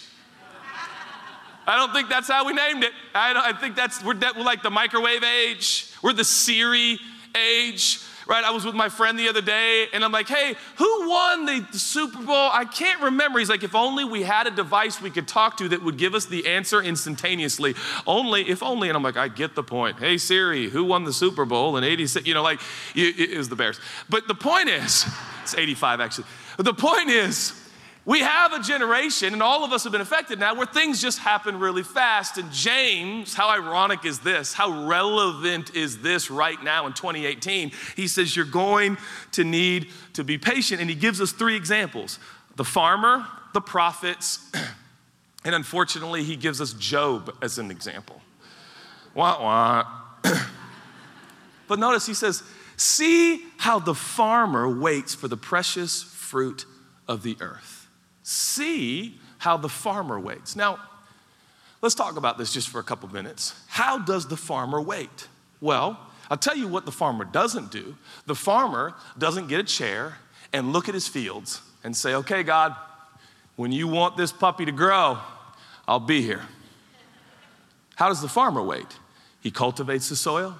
I 1.66 1.76
don't 1.76 1.92
think 1.92 2.08
that's 2.08 2.28
how 2.28 2.46
we 2.46 2.52
named 2.52 2.84
it. 2.84 2.92
I, 3.14 3.50
I 3.50 3.58
think 3.58 3.74
that's, 3.74 4.04
we're 4.04 4.14
like 4.14 4.62
the 4.62 4.70
microwave 4.70 5.24
age, 5.24 5.90
we're 6.02 6.12
the 6.12 6.24
Siri 6.24 6.98
age 7.34 8.00
right? 8.26 8.44
I 8.44 8.50
was 8.50 8.64
with 8.64 8.74
my 8.74 8.88
friend 8.88 9.18
the 9.18 9.28
other 9.28 9.40
day 9.40 9.86
and 9.92 10.04
I'm 10.04 10.12
like, 10.12 10.28
hey, 10.28 10.54
who 10.76 11.08
won 11.08 11.46
the, 11.46 11.64
Super 11.72 12.22
Bowl? 12.22 12.50
I 12.52 12.64
can't 12.64 13.02
remember. 13.02 13.38
He's 13.38 13.50
like, 13.50 13.62
if 13.62 13.74
only 13.74 14.04
we 14.04 14.22
had 14.22 14.46
a 14.46 14.50
device 14.50 15.00
we 15.00 15.10
could 15.10 15.28
talk 15.28 15.56
to 15.58 15.68
that 15.68 15.82
would 15.82 15.98
give 15.98 16.14
us 16.14 16.26
the 16.26 16.46
answer 16.46 16.82
instantaneously. 16.82 17.74
Only, 18.06 18.48
if 18.48 18.62
only. 18.62 18.88
And 18.88 18.96
I'm 18.96 19.02
like, 19.02 19.16
I 19.16 19.28
get 19.28 19.54
the 19.54 19.62
point. 19.62 19.98
Hey, 19.98 20.18
Siri, 20.18 20.68
who 20.68 20.84
won 20.84 21.04
the 21.04 21.12
Super 21.12 21.44
Bowl 21.44 21.76
in 21.76 21.84
86? 21.84 22.26
You 22.26 22.34
know, 22.34 22.42
like, 22.42 22.60
it 22.94 23.36
was 23.36 23.48
the 23.48 23.56
Bears. 23.56 23.80
But 24.08 24.28
the 24.28 24.34
point 24.34 24.68
is, 24.68 25.06
it's 25.42 25.54
85 25.54 26.00
actually. 26.00 26.26
The 26.58 26.74
point 26.74 27.10
is, 27.10 27.63
we 28.06 28.20
have 28.20 28.52
a 28.52 28.60
generation, 28.60 29.32
and 29.32 29.42
all 29.42 29.64
of 29.64 29.72
us 29.72 29.84
have 29.84 29.92
been 29.92 30.02
affected 30.02 30.38
now, 30.38 30.54
where 30.54 30.66
things 30.66 31.00
just 31.00 31.18
happen 31.18 31.58
really 31.58 31.82
fast. 31.82 32.36
And 32.36 32.52
James, 32.52 33.32
how 33.32 33.48
ironic 33.48 34.04
is 34.04 34.18
this? 34.18 34.52
How 34.52 34.86
relevant 34.86 35.74
is 35.74 36.02
this 36.02 36.30
right 36.30 36.62
now 36.62 36.86
in 36.86 36.92
2018? 36.92 37.72
He 37.96 38.06
says, 38.06 38.36
You're 38.36 38.44
going 38.44 38.98
to 39.32 39.44
need 39.44 39.88
to 40.14 40.24
be 40.24 40.36
patient. 40.36 40.82
And 40.82 40.90
he 40.90 40.96
gives 40.96 41.20
us 41.20 41.32
three 41.32 41.56
examples 41.56 42.18
the 42.56 42.64
farmer, 42.64 43.26
the 43.54 43.62
prophets, 43.62 44.52
and 45.44 45.54
unfortunately, 45.54 46.24
he 46.24 46.36
gives 46.36 46.60
us 46.60 46.74
Job 46.74 47.34
as 47.40 47.58
an 47.58 47.70
example. 47.70 48.20
Wah, 49.14 49.42
wah. 49.42 49.86
but 51.68 51.78
notice 51.78 52.04
he 52.04 52.14
says, 52.14 52.42
See 52.76 53.42
how 53.56 53.78
the 53.78 53.94
farmer 53.94 54.68
waits 54.68 55.14
for 55.14 55.26
the 55.26 55.38
precious 55.38 56.02
fruit 56.02 56.66
of 57.08 57.22
the 57.22 57.38
earth 57.40 57.83
see 58.24 59.20
how 59.38 59.56
the 59.56 59.68
farmer 59.68 60.18
waits. 60.18 60.56
Now, 60.56 60.80
let's 61.80 61.94
talk 61.94 62.16
about 62.16 62.38
this 62.38 62.52
just 62.52 62.68
for 62.68 62.80
a 62.80 62.82
couple 62.82 63.08
minutes. 63.10 63.54
How 63.68 63.98
does 63.98 64.26
the 64.26 64.36
farmer 64.36 64.80
wait? 64.80 65.28
Well, 65.60 66.00
I'll 66.30 66.38
tell 66.38 66.56
you 66.56 66.66
what 66.66 66.86
the 66.86 66.92
farmer 66.92 67.24
doesn't 67.24 67.70
do. 67.70 67.96
The 68.26 68.34
farmer 68.34 68.94
doesn't 69.16 69.48
get 69.48 69.60
a 69.60 69.64
chair 69.64 70.16
and 70.52 70.72
look 70.72 70.88
at 70.88 70.94
his 70.94 71.06
fields 71.06 71.60
and 71.84 71.94
say, 71.94 72.14
okay, 72.14 72.42
God, 72.42 72.74
when 73.56 73.70
you 73.70 73.86
want 73.86 74.16
this 74.16 74.32
puppy 74.32 74.64
to 74.64 74.72
grow, 74.72 75.18
I'll 75.86 76.00
be 76.00 76.22
here. 76.22 76.42
How 77.96 78.08
does 78.08 78.22
the 78.22 78.28
farmer 78.28 78.62
wait? 78.62 78.96
He 79.40 79.50
cultivates 79.50 80.08
the 80.08 80.16
soil, 80.16 80.56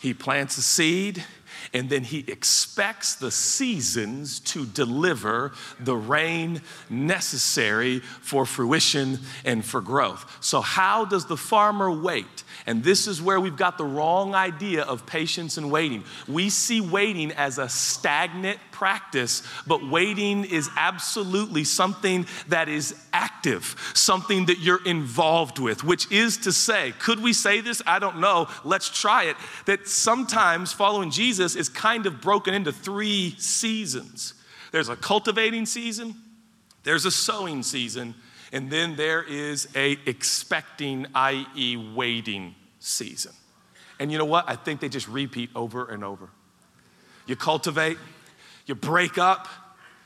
he 0.00 0.14
plants 0.14 0.56
a 0.56 0.62
seed, 0.62 1.24
and 1.72 1.88
then 1.90 2.04
he 2.04 2.24
expects 2.28 3.14
the 3.14 3.30
seasons 3.30 4.40
to 4.40 4.64
deliver 4.64 5.52
the 5.80 5.96
rain 5.96 6.62
necessary 6.88 8.00
for 8.00 8.46
fruition 8.46 9.18
and 9.44 9.64
for 9.64 9.80
growth. 9.80 10.38
So, 10.40 10.60
how 10.60 11.04
does 11.04 11.26
the 11.26 11.36
farmer 11.36 11.90
wait? 11.90 12.44
And 12.68 12.84
this 12.84 13.06
is 13.08 13.20
where 13.20 13.40
we've 13.40 13.56
got 13.56 13.78
the 13.78 13.84
wrong 13.84 14.34
idea 14.34 14.82
of 14.82 15.06
patience 15.06 15.56
and 15.56 15.70
waiting. 15.70 16.04
We 16.28 16.50
see 16.50 16.80
waiting 16.80 17.32
as 17.32 17.58
a 17.58 17.68
stagnant 17.68 18.60
practice, 18.70 19.42
but 19.66 19.88
waiting 19.88 20.44
is 20.44 20.68
absolutely 20.76 21.64
something 21.64 22.26
that 22.48 22.68
is 22.68 22.94
active, 23.12 23.74
something 23.94 24.46
that 24.46 24.58
you're 24.60 24.84
involved 24.84 25.58
with, 25.58 25.82
which 25.82 26.12
is 26.12 26.36
to 26.38 26.52
say, 26.52 26.92
could 27.00 27.20
we 27.20 27.32
say 27.32 27.60
this? 27.60 27.82
I 27.86 27.98
don't 27.98 28.20
know. 28.20 28.48
Let's 28.64 28.88
try 28.88 29.24
it. 29.24 29.36
That 29.64 29.88
sometimes 29.88 30.72
following 30.72 31.10
Jesus 31.10 31.56
is 31.56 31.68
kind 31.68 32.06
of 32.06 32.20
broken 32.20 32.54
into 32.54 32.70
three 32.70 33.34
seasons 33.38 34.34
there's 34.70 34.88
a 34.88 34.96
cultivating 34.96 35.66
season, 35.66 36.14
there's 36.82 37.04
a 37.04 37.10
sowing 37.10 37.62
season, 37.62 38.14
and 38.52 38.70
then 38.70 38.96
there 38.96 39.22
is 39.22 39.68
a 39.74 39.98
expecting, 40.06 41.06
i.e., 41.14 41.76
waiting 41.94 42.54
season. 42.78 43.32
And 44.00 44.12
you 44.12 44.18
know 44.18 44.24
what? 44.24 44.48
I 44.48 44.56
think 44.56 44.80
they 44.80 44.88
just 44.88 45.08
repeat 45.08 45.50
over 45.54 45.90
and 45.90 46.04
over. 46.04 46.28
You 47.26 47.36
cultivate, 47.36 47.98
you 48.66 48.74
break 48.74 49.18
up, 49.18 49.48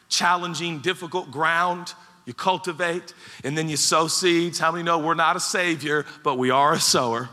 challenging, 0.09 0.81
difficult 0.81 1.31
ground, 1.31 1.95
you 2.25 2.35
cultivate, 2.35 3.15
and 3.45 3.57
then 3.57 3.69
you 3.69 3.77
sow 3.77 4.09
seeds. 4.09 4.59
How 4.59 4.73
many 4.73 4.85
know 4.85 4.99
we're 4.99 5.15
not 5.15 5.37
a 5.37 5.41
savior, 5.41 6.05
but 6.23 6.37
we 6.37 6.51
are 6.51 6.73
a 6.73 6.81
sower? 6.81 7.29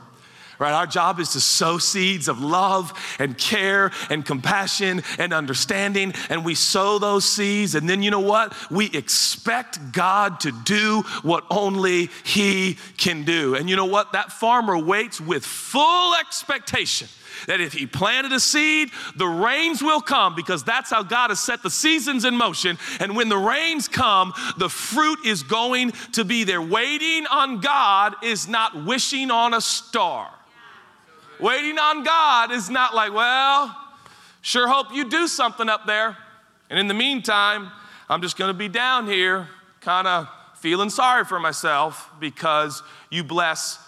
Right? 0.60 0.74
Our 0.74 0.86
job 0.86 1.20
is 1.20 1.30
to 1.30 1.40
sow 1.40 1.78
seeds 1.78 2.28
of 2.28 2.42
love 2.42 2.94
and 3.18 3.38
care 3.38 3.92
and 4.10 4.26
compassion 4.26 5.02
and 5.18 5.34
understanding, 5.34 6.14
and 6.30 6.46
we 6.46 6.56
sow 6.56 7.00
those 7.00 7.26
seeds, 7.26 7.76
and 7.76 7.90
then 7.90 8.04
you 8.04 8.12
know 8.12 8.20
what? 8.20 8.54
We 8.70 8.92
expect 8.92 9.92
God 9.92 10.42
to 10.42 10.52
do 10.52 11.04
what 11.24 11.46
only 11.50 12.10
He 12.24 12.78
can 12.98 13.24
do. 13.24 13.56
And 13.56 13.70
you 13.70 13.76
know 13.76 13.86
what? 13.86 14.12
That 14.12 14.32
farmer 14.32 14.78
waits 14.78 15.20
with 15.20 15.46
full 15.46 16.14
expectation 16.16 17.08
that 17.48 17.62
if 17.62 17.74
he 17.74 17.86
planted 17.86 18.32
a 18.32 18.40
seed, 18.40 18.90
the 19.16 19.28
rains 19.28 19.82
will 19.82 20.02
come 20.02 20.36
because 20.36 20.64
that's 20.64 20.90
how 20.90 21.04
God 21.04 21.30
has 21.30 21.40
set 21.40 21.64
the 21.64 21.70
seasons 21.70 22.26
in 22.26 22.36
motion. 22.36 22.78
And 23.00 23.16
when 23.16 23.30
the 23.30 23.38
rains 23.38 23.88
come, 23.88 24.34
the 24.58 24.70
fruit 24.70 25.20
is 25.26 25.44
going 25.44 25.92
to 26.14 26.26
be 26.26 26.44
there. 26.44 26.62
Waiting 26.62 27.26
on 27.28 27.62
God 27.62 28.16
is 28.24 28.48
not 28.48 28.86
wishing 28.86 29.32
on 29.32 29.54
a 29.54 29.62
star. 29.62 30.30
Waiting 31.40 31.78
on 31.80 32.04
God 32.04 32.52
is 32.52 32.70
not 32.70 32.94
like, 32.94 33.14
well, 33.14 33.76
sure 34.42 34.68
hope 34.68 34.88
you 34.94 35.10
do 35.10 35.28
something 35.28 35.70
up 35.70 35.86
there. 35.86 36.18
And 36.70 36.78
in 36.78 36.88
the 36.88 36.94
meantime, 36.94 37.72
I'm 38.10 38.22
just 38.22 38.38
going 38.38 38.50
to 38.50 38.58
be 38.58 38.68
down 38.68 39.08
here, 39.08 39.48
kind 39.82 40.08
of 40.08 40.28
feeling 40.58 40.90
sorry 40.90 41.24
for 41.24 41.40
myself 41.40 42.10
because 42.20 42.84
you 43.10 43.24
bless 43.24 43.80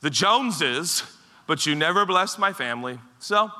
the 0.00 0.10
Joneses, 0.10 1.02
but 1.46 1.66
you 1.66 1.74
never 1.74 2.06
bless 2.06 2.38
my 2.38 2.52
family. 2.52 2.98
So 3.18 3.50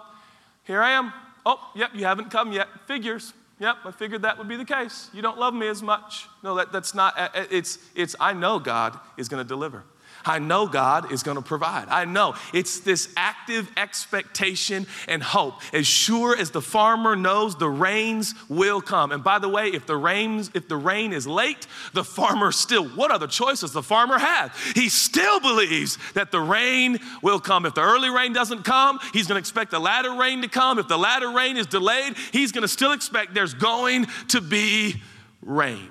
here 0.64 0.80
I 0.80 0.92
am. 0.92 1.12
Oh, 1.44 1.58
yep, 1.74 1.90
you 1.94 2.04
haven't 2.04 2.30
come 2.30 2.52
yet. 2.52 2.68
Figures. 2.86 3.32
Yep, 3.58 3.76
I 3.84 3.90
figured 3.90 4.22
that 4.22 4.38
would 4.38 4.48
be 4.48 4.56
the 4.56 4.64
case. 4.64 5.10
You 5.12 5.20
don't 5.20 5.38
love 5.38 5.52
me 5.52 5.68
as 5.68 5.82
much. 5.82 6.28
No, 6.42 6.54
that, 6.54 6.72
that's 6.72 6.94
not, 6.94 7.18
uh, 7.18 7.28
it's, 7.50 7.78
it's, 7.94 8.14
I 8.18 8.32
know 8.32 8.58
God 8.58 8.98
is 9.18 9.28
going 9.28 9.42
to 9.42 9.48
deliver. 9.48 9.82
I 10.24 10.38
know 10.38 10.66
God 10.66 11.12
is 11.12 11.22
gonna 11.22 11.42
provide. 11.42 11.88
I 11.88 12.04
know. 12.04 12.34
It's 12.52 12.80
this 12.80 13.12
active 13.16 13.70
expectation 13.76 14.86
and 15.08 15.22
hope. 15.22 15.60
As 15.72 15.86
sure 15.86 16.36
as 16.36 16.50
the 16.50 16.62
farmer 16.62 17.16
knows 17.16 17.56
the 17.56 17.68
rains 17.68 18.34
will 18.48 18.80
come. 18.80 19.12
And 19.12 19.22
by 19.22 19.38
the 19.38 19.48
way, 19.48 19.68
if 19.68 19.86
the 19.86 19.96
rains, 19.96 20.50
if 20.54 20.68
the 20.68 20.76
rain 20.76 21.12
is 21.12 21.26
late, 21.26 21.66
the 21.94 22.04
farmer 22.04 22.52
still, 22.52 22.88
what 22.88 23.10
other 23.10 23.26
choice 23.26 23.60
does 23.60 23.72
the 23.72 23.82
farmer 23.82 24.18
have? 24.18 24.56
He 24.74 24.88
still 24.88 25.40
believes 25.40 25.98
that 26.14 26.30
the 26.30 26.40
rain 26.40 26.98
will 27.22 27.40
come. 27.40 27.66
If 27.66 27.74
the 27.74 27.82
early 27.82 28.10
rain 28.10 28.32
doesn't 28.32 28.64
come, 28.64 28.98
he's 29.12 29.26
gonna 29.26 29.40
expect 29.40 29.70
the 29.70 29.80
latter 29.80 30.14
rain 30.14 30.42
to 30.42 30.48
come. 30.48 30.78
If 30.78 30.88
the 30.88 30.98
latter 30.98 31.30
rain 31.30 31.56
is 31.56 31.66
delayed, 31.66 32.16
he's 32.32 32.52
gonna 32.52 32.68
still 32.68 32.92
expect 32.92 33.34
there's 33.34 33.54
going 33.54 34.06
to 34.28 34.40
be 34.40 35.00
rain. 35.42 35.88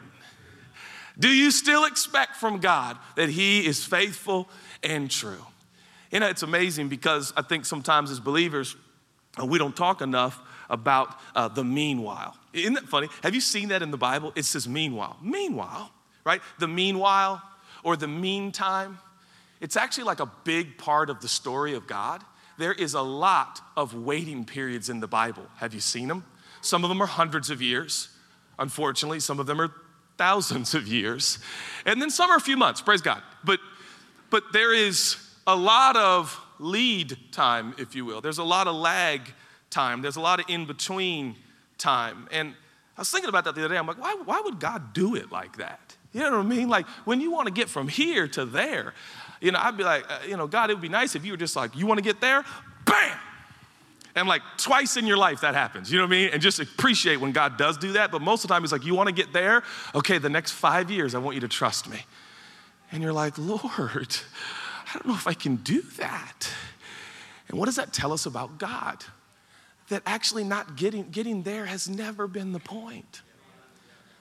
Do 1.20 1.28
you 1.28 1.52
still 1.52 1.86
expect 1.86 2.38
from 2.38 2.60
God 2.60 2.98
that 3.16 3.30
He 3.30 3.66
is 3.66 3.84
faithful 3.84 4.50
and 4.82 5.12
true? 5.12 5.46
You 6.12 6.22
know, 6.22 6.28
it's 6.28 6.44
amazing 6.44 6.88
because 6.88 7.34
I 7.36 7.42
think 7.42 7.66
sometimes 7.66 8.10
as 8.10 8.20
believers, 8.20 8.76
uh, 9.40 9.46
we 9.46 9.60
don't 9.60 9.76
talk 9.76 10.02
enough 10.02 10.40
about 10.70 11.16
uh, 11.36 11.48
the 11.50 11.64
meanwhile. 11.64 12.36
Isn't 12.54 12.74
that 12.74 12.88
funny? 12.88 13.10
Have 13.22 13.36
you 13.36 13.42
seen 13.42 13.70
that 13.70 13.82
in 13.82 13.92
the 13.92 13.98
Bible? 13.98 14.32
It 14.36 14.46
says 14.46 14.68
meanwhile. 14.68 15.18
Meanwhile, 15.22 15.92
right? 16.24 16.42
The 16.58 16.68
meanwhile 16.68 17.42
or 17.84 17.96
the 17.96 18.08
meantime. 18.08 18.98
It's 19.62 19.76
actually 19.76 20.06
like 20.06 20.20
a 20.20 20.32
big 20.46 20.78
part 20.78 21.10
of 21.10 21.20
the 21.20 21.28
story 21.28 21.74
of 21.74 21.86
God. 21.86 22.24
There 22.58 22.74
is 22.74 22.94
a 22.94 23.02
lot 23.02 23.62
of 23.76 23.94
waiting 23.94 24.46
periods 24.46 24.90
in 24.90 25.00
the 25.00 25.08
Bible. 25.08 25.46
Have 25.58 25.74
you 25.74 25.80
seen 25.80 26.08
them? 26.08 26.26
Some 26.62 26.84
of 26.84 26.90
them 26.90 27.02
are 27.02 27.08
hundreds 27.08 27.50
of 27.50 27.62
years. 27.62 28.10
Unfortunately, 28.58 29.20
some 29.20 29.40
of 29.40 29.48
them 29.48 29.62
are 29.62 29.72
thousands 30.20 30.76
of 30.76 30.86
years. 30.86 31.40
And 31.86 32.02
then 32.02 32.10
some 32.10 32.30
are 32.30 32.36
a 32.36 32.42
few 32.42 32.58
months, 32.58 32.82
praise 32.82 33.02
God. 33.02 33.24
But, 33.46 33.62
but 34.30 34.44
there 34.52 34.74
is 34.74 35.16
a 35.48 35.56
lot 35.56 35.96
of 35.96 36.38
lead 36.60 37.18
time, 37.32 37.74
if 37.78 37.96
you 37.96 38.04
will. 38.04 38.20
There's 38.20 38.38
a 38.38 38.44
lot 38.44 38.68
of 38.68 38.76
lag 38.76 39.22
time. 39.70 40.02
There's 40.02 40.18
a 40.18 40.22
lot 40.22 40.42
of 40.42 40.46
in 40.50 40.66
between 40.66 41.38
time. 41.78 42.28
And 42.34 42.54
I 42.98 43.02
was 43.02 43.10
thinking 43.10 43.30
about 43.30 43.46
that 43.46 43.56
the 43.56 43.62
other 43.64 43.74
day. 43.74 43.80
I'm 43.80 43.88
like, 43.88 43.98
why, 43.98 44.22
why 44.26 44.42
would 44.44 44.60
God 44.60 44.94
do 44.94 45.16
it 45.16 45.32
like 45.32 45.56
that? 45.58 45.96
You 46.12 46.20
know 46.20 46.32
what 46.32 46.46
I 46.46 46.50
mean? 46.50 46.68
Like 46.68 46.86
when 47.06 47.22
you 47.22 47.32
want 47.32 47.48
to 47.48 47.54
get 47.54 47.70
from 47.70 47.88
here 47.88 48.28
to 48.28 48.44
there, 48.44 48.94
you 49.40 49.54
know, 49.54 49.60
I'd 49.62 49.78
be 49.78 49.86
like, 49.86 50.04
uh, 50.12 50.20
you 50.28 50.36
know, 50.36 50.48
God, 50.48 50.70
it 50.70 50.74
would 50.74 50.82
be 50.82 50.90
nice 50.90 51.16
if 51.16 51.24
you 51.24 51.32
were 51.32 51.38
just 51.38 51.56
like, 51.56 51.78
you 51.78 51.88
want 51.88 51.98
to 52.00 52.04
get 52.04 52.20
there? 52.20 52.44
Bam! 52.86 53.18
And 54.16 54.28
like 54.28 54.42
twice 54.58 54.98
in 54.98 55.06
your 55.06 55.18
life 55.18 55.42
that 55.42 55.54
happens, 55.54 55.92
you 55.92 55.98
know 55.98 56.06
what 56.06 56.14
I 56.14 56.18
mean? 56.18 56.30
And 56.34 56.42
just 56.42 56.60
appreciate 56.60 57.18
when 57.18 57.32
God 57.32 57.58
does 57.58 57.78
do 57.78 57.94
that. 57.94 58.12
But 58.12 58.22
most 58.22 58.44
of 58.44 58.48
the 58.48 58.54
time, 58.54 58.64
He's 58.64 58.72
like, 58.72 58.86
You 58.86 58.96
want 58.96 59.08
to 59.08 59.14
get 59.14 59.34
there? 59.34 59.64
Okay, 59.94 60.18
the 60.18 60.30
next 60.30 60.52
five 60.52 60.90
years, 60.90 61.16
I 61.16 61.20
want 61.20 61.36
you 61.36 61.42
to 61.42 61.48
trust 61.48 61.88
me. 61.90 62.06
And 62.92 63.04
you're 63.04 63.14
like, 63.14 63.38
Lord, 63.38 63.62
I 63.62 64.94
don't 64.94 65.06
know 65.06 65.14
if 65.14 65.28
I 65.28 65.34
can 65.34 65.58
do 65.58 65.82
that. 65.98 66.50
And 67.48 67.58
what 67.58 67.66
does 67.66 67.76
that 67.76 67.94
tell 67.94 68.12
us 68.12 68.26
about 68.26 68.58
God? 68.58 69.04
That 69.90 70.04
actually 70.06 70.44
not 70.44 70.76
getting, 70.76 71.10
getting 71.10 71.44
there 71.44 71.66
has 71.66 71.90
never 71.90 72.28
been 72.28 72.52
the 72.52 72.60
point. 72.60 73.22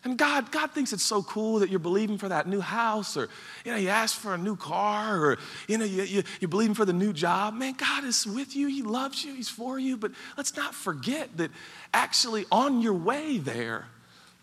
And 0.09 0.17
God, 0.17 0.51
God 0.51 0.71
thinks 0.71 0.95
it's 0.95 1.03
so 1.03 1.23
cool 1.23 1.59
that 1.59 1.69
you're 1.69 1.79
believing 1.79 2.17
for 2.17 2.31
that 2.31 2.49
new 2.49 2.63
house, 2.63 3.15
or 3.15 3.29
you 3.63 3.73
know, 3.73 3.77
you 3.77 3.91
ask 3.91 4.19
for 4.19 4.33
a 4.33 4.39
new 4.39 4.57
car, 4.57 5.23
or 5.23 5.39
you 5.67 5.77
know, 5.77 5.85
you, 5.85 6.03
you, 6.03 6.23
you're 6.41 6.49
believing 6.49 6.75
for 6.75 6.87
the 6.87 6.95
new 6.95 7.13
job. 7.13 7.53
Man, 7.53 7.75
God 7.75 8.05
is 8.05 8.27
with 8.27 8.57
you, 8.57 8.69
He 8.69 8.81
loves 8.81 9.23
you, 9.23 9.35
He's 9.35 9.51
for 9.51 9.79
you. 9.79 9.99
But 9.99 10.13
let's 10.39 10.57
not 10.57 10.75
forget 10.75 11.37
that 11.37 11.51
actually 11.93 12.47
on 12.51 12.81
your 12.81 12.95
way 12.95 13.37
there 13.37 13.85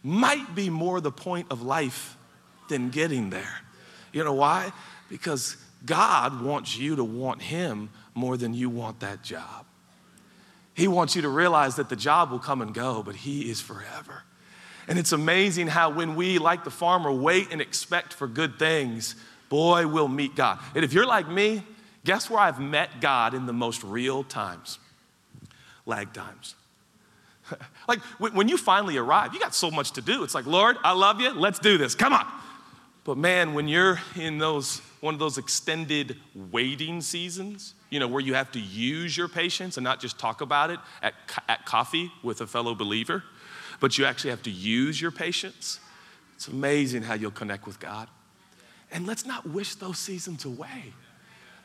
might 0.04 0.54
be 0.54 0.70
more 0.70 1.02
the 1.02 1.12
point 1.12 1.48
of 1.50 1.64
life 1.64 2.16
than 2.70 2.92
getting 2.92 3.32
there. 3.32 3.62
You 4.14 4.24
know 4.24 4.34
why? 4.34 4.72
Because 5.10 5.58
God 5.84 6.44
wants 6.44 6.78
you 6.78 6.96
to 6.98 7.04
want 7.04 7.42
Him 7.42 7.90
more 8.14 8.38
than 8.38 8.54
you 8.54 8.70
want 8.70 9.00
that 9.00 9.24
job. 9.24 9.66
He 10.76 10.88
wants 10.88 11.16
you 11.16 11.24
to 11.24 11.30
realize 11.30 11.78
that 11.78 11.90
the 11.90 11.96
job 11.96 12.30
will 12.30 12.38
come 12.38 12.62
and 12.62 12.72
go, 12.72 13.02
but 13.02 13.16
He 13.16 13.50
is 13.50 13.62
forever. 13.62 14.22
And 14.88 15.00
it's 15.00 15.12
amazing 15.12 15.68
how 15.68 15.90
when 15.90 16.16
we, 16.16 16.38
like 16.38 16.64
the 16.64 16.72
farmer, 16.72 17.12
wait 17.12 17.52
and 17.52 17.62
expect 17.62 18.14
for 18.14 18.28
good 18.28 18.60
things, 18.60 19.16
boy, 19.50 19.88
we'll 19.88 20.08
meet 20.08 20.36
God. 20.36 20.60
And 20.76 20.86
if 20.86 20.94
you're 20.94 21.06
like 21.06 21.28
me, 21.28 21.64
guess 22.04 22.30
where 22.30 22.40
I've 22.40 22.60
met 22.60 23.02
God 23.02 23.34
in 23.34 23.46
the 23.46 23.54
most 23.54 23.84
real 23.84 24.24
times? 24.24 24.80
Lag 25.86 26.14
times. 26.14 26.56
like 27.88 28.00
when 28.20 28.48
you 28.48 28.58
finally 28.58 28.98
arrive, 28.98 29.34
you 29.34 29.40
got 29.40 29.56
so 29.56 29.72
much 29.72 29.92
to 29.92 30.02
do. 30.02 30.24
It's 30.24 30.36
like, 30.36 30.46
Lord, 30.46 30.78
I 30.84 30.94
love 30.94 31.20
you. 31.20 31.32
Let's 31.32 31.60
do 31.60 31.78
this. 31.78 31.96
Come 31.96 32.14
on. 32.14 32.26
But 33.04 33.18
man, 33.18 33.54
when 33.54 33.68
you're 33.68 34.00
in 34.16 34.40
those 34.40 34.82
one 35.00 35.14
of 35.14 35.20
those 35.20 35.38
extended 35.38 36.18
waiting 36.52 37.00
seasons, 37.00 37.76
you 37.92 38.00
know, 38.00 38.08
where 38.08 38.22
you 38.22 38.34
have 38.34 38.52
to 38.54 38.60
use 38.60 39.16
your 39.16 39.28
patience 39.28 39.78
and 39.78 39.84
not 39.84 40.00
just 40.00 40.18
talk 40.18 40.42
about 40.42 40.72
it 40.72 40.80
at, 41.04 41.14
at 41.48 41.64
coffee 41.64 42.12
with 42.24 42.42
a 42.42 42.48
fellow 42.48 42.74
believer, 42.74 43.24
but 43.80 43.98
you 43.98 44.06
actually 44.06 44.30
have 44.32 44.44
to 44.44 44.52
use 44.52 45.00
your 45.00 45.12
patience. 45.12 45.80
It's 46.36 46.48
amazing 46.48 47.04
how 47.04 47.14
you'll 47.14 47.32
connect 47.32 47.66
with 47.66 47.80
God. 47.80 48.08
And 48.92 49.08
let's 49.08 49.26
not 49.26 49.48
wish 49.50 49.76
those 49.76 49.98
seasons 49.98 50.46
away. 50.46 50.94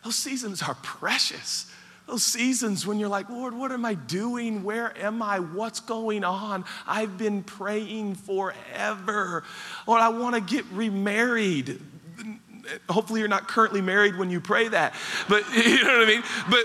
Those 0.04 0.16
seasons 0.16 0.62
are 0.62 0.74
precious. 0.82 1.70
Those 2.06 2.24
seasons 2.24 2.86
when 2.86 2.98
you're 2.98 3.08
like, 3.08 3.28
Lord, 3.28 3.54
what 3.54 3.70
am 3.70 3.84
I 3.84 3.94
doing? 3.94 4.64
Where 4.64 4.96
am 4.98 5.22
I? 5.22 5.38
What's 5.38 5.80
going 5.80 6.24
on? 6.24 6.64
I've 6.86 7.16
been 7.18 7.42
praying 7.42 8.16
forever. 8.16 9.44
Lord, 9.86 10.00
I 10.00 10.08
want 10.08 10.34
to 10.34 10.40
get 10.40 10.64
remarried. 10.72 11.80
Hopefully, 12.88 13.20
you're 13.20 13.28
not 13.28 13.46
currently 13.46 13.80
married 13.80 14.16
when 14.16 14.30
you 14.30 14.40
pray 14.40 14.68
that, 14.68 14.94
but 15.28 15.44
you 15.54 15.84
know 15.84 15.98
what 15.98 16.08
I 16.08 16.10
mean? 16.10 16.22
But 16.50 16.64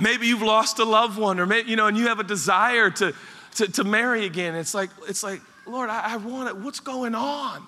maybe 0.00 0.26
you've 0.26 0.42
lost 0.42 0.78
a 0.78 0.84
loved 0.84 1.18
one, 1.18 1.40
or 1.40 1.46
maybe, 1.46 1.68
you 1.68 1.76
know, 1.76 1.86
and 1.86 1.96
you 1.96 2.08
have 2.08 2.20
a 2.20 2.24
desire 2.24 2.90
to, 2.90 3.12
to, 3.56 3.68
to 3.72 3.84
marry 3.84 4.26
again. 4.26 4.54
It's 4.54 4.74
like, 4.74 4.90
it's 5.08 5.22
like, 5.22 5.40
Lord, 5.66 5.90
I, 5.90 6.14
I 6.14 6.16
want 6.16 6.48
it. 6.48 6.56
What's 6.56 6.80
going 6.80 7.14
on? 7.14 7.66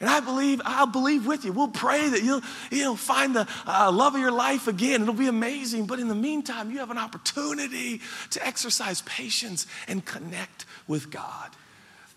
And 0.00 0.08
I 0.08 0.20
believe, 0.20 0.62
I'll 0.64 0.86
believe 0.86 1.26
with 1.26 1.44
you. 1.44 1.52
We'll 1.52 1.68
pray 1.68 2.08
that 2.08 2.22
you'll, 2.22 2.40
you'll 2.70 2.96
find 2.96 3.36
the 3.36 3.46
uh, 3.66 3.92
love 3.92 4.14
of 4.14 4.20
your 4.20 4.32
life 4.32 4.66
again. 4.66 5.02
It'll 5.02 5.12
be 5.12 5.28
amazing. 5.28 5.86
But 5.86 6.00
in 6.00 6.08
the 6.08 6.14
meantime, 6.14 6.70
you 6.70 6.78
have 6.78 6.90
an 6.90 6.96
opportunity 6.96 8.00
to 8.30 8.46
exercise 8.46 9.02
patience 9.02 9.66
and 9.88 10.02
connect 10.02 10.64
with 10.88 11.10
God. 11.10 11.50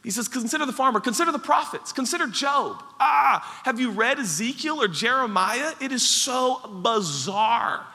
He 0.02 0.12
says, 0.12 0.28
consider 0.28 0.66
the 0.66 0.74
farmer, 0.74 1.00
consider 1.00 1.32
the 1.32 1.40
prophets, 1.40 1.94
consider 1.94 2.28
Job. 2.28 2.82
Ah, 3.00 3.62
have 3.64 3.80
you 3.80 3.92
read 3.92 4.20
Ezekiel 4.20 4.82
or 4.82 4.88
Jeremiah? 4.88 5.74
It 5.82 5.92
is 5.92 6.08
so 6.08 6.60
bizarre 6.84 7.86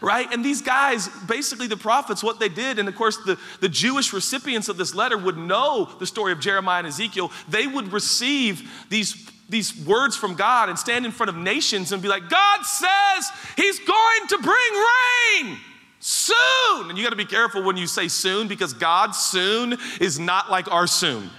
right? 0.00 0.32
And 0.32 0.44
these 0.44 0.62
guys, 0.62 1.08
basically 1.26 1.66
the 1.66 1.76
prophets, 1.76 2.22
what 2.22 2.40
they 2.40 2.48
did, 2.48 2.78
and 2.78 2.88
of 2.88 2.94
course 2.94 3.16
the, 3.18 3.38
the 3.60 3.68
Jewish 3.68 4.12
recipients 4.12 4.68
of 4.68 4.76
this 4.76 4.94
letter 4.94 5.18
would 5.18 5.36
know 5.36 5.88
the 5.98 6.06
story 6.06 6.32
of 6.32 6.40
Jeremiah 6.40 6.78
and 6.78 6.88
Ezekiel. 6.88 7.32
They 7.48 7.66
would 7.66 7.92
receive 7.92 8.70
these, 8.88 9.30
these 9.48 9.86
words 9.86 10.16
from 10.16 10.34
God 10.34 10.68
and 10.68 10.78
stand 10.78 11.04
in 11.04 11.12
front 11.12 11.30
of 11.30 11.36
nations 11.36 11.92
and 11.92 12.02
be 12.02 12.08
like, 12.08 12.28
God 12.28 12.62
says 12.62 13.30
He's 13.56 13.78
going 13.80 14.26
to 14.28 14.38
bring 14.38 15.46
rain 15.46 15.58
soon. 16.00 16.88
And 16.88 16.96
you 16.96 17.04
got 17.04 17.10
to 17.10 17.16
be 17.16 17.24
careful 17.24 17.62
when 17.62 17.76
you 17.76 17.86
say 17.86 18.08
soon 18.08 18.48
because 18.48 18.72
God 18.72 19.12
soon 19.12 19.76
is 20.00 20.18
not 20.18 20.50
like 20.50 20.70
our 20.70 20.86
soon 20.86 21.30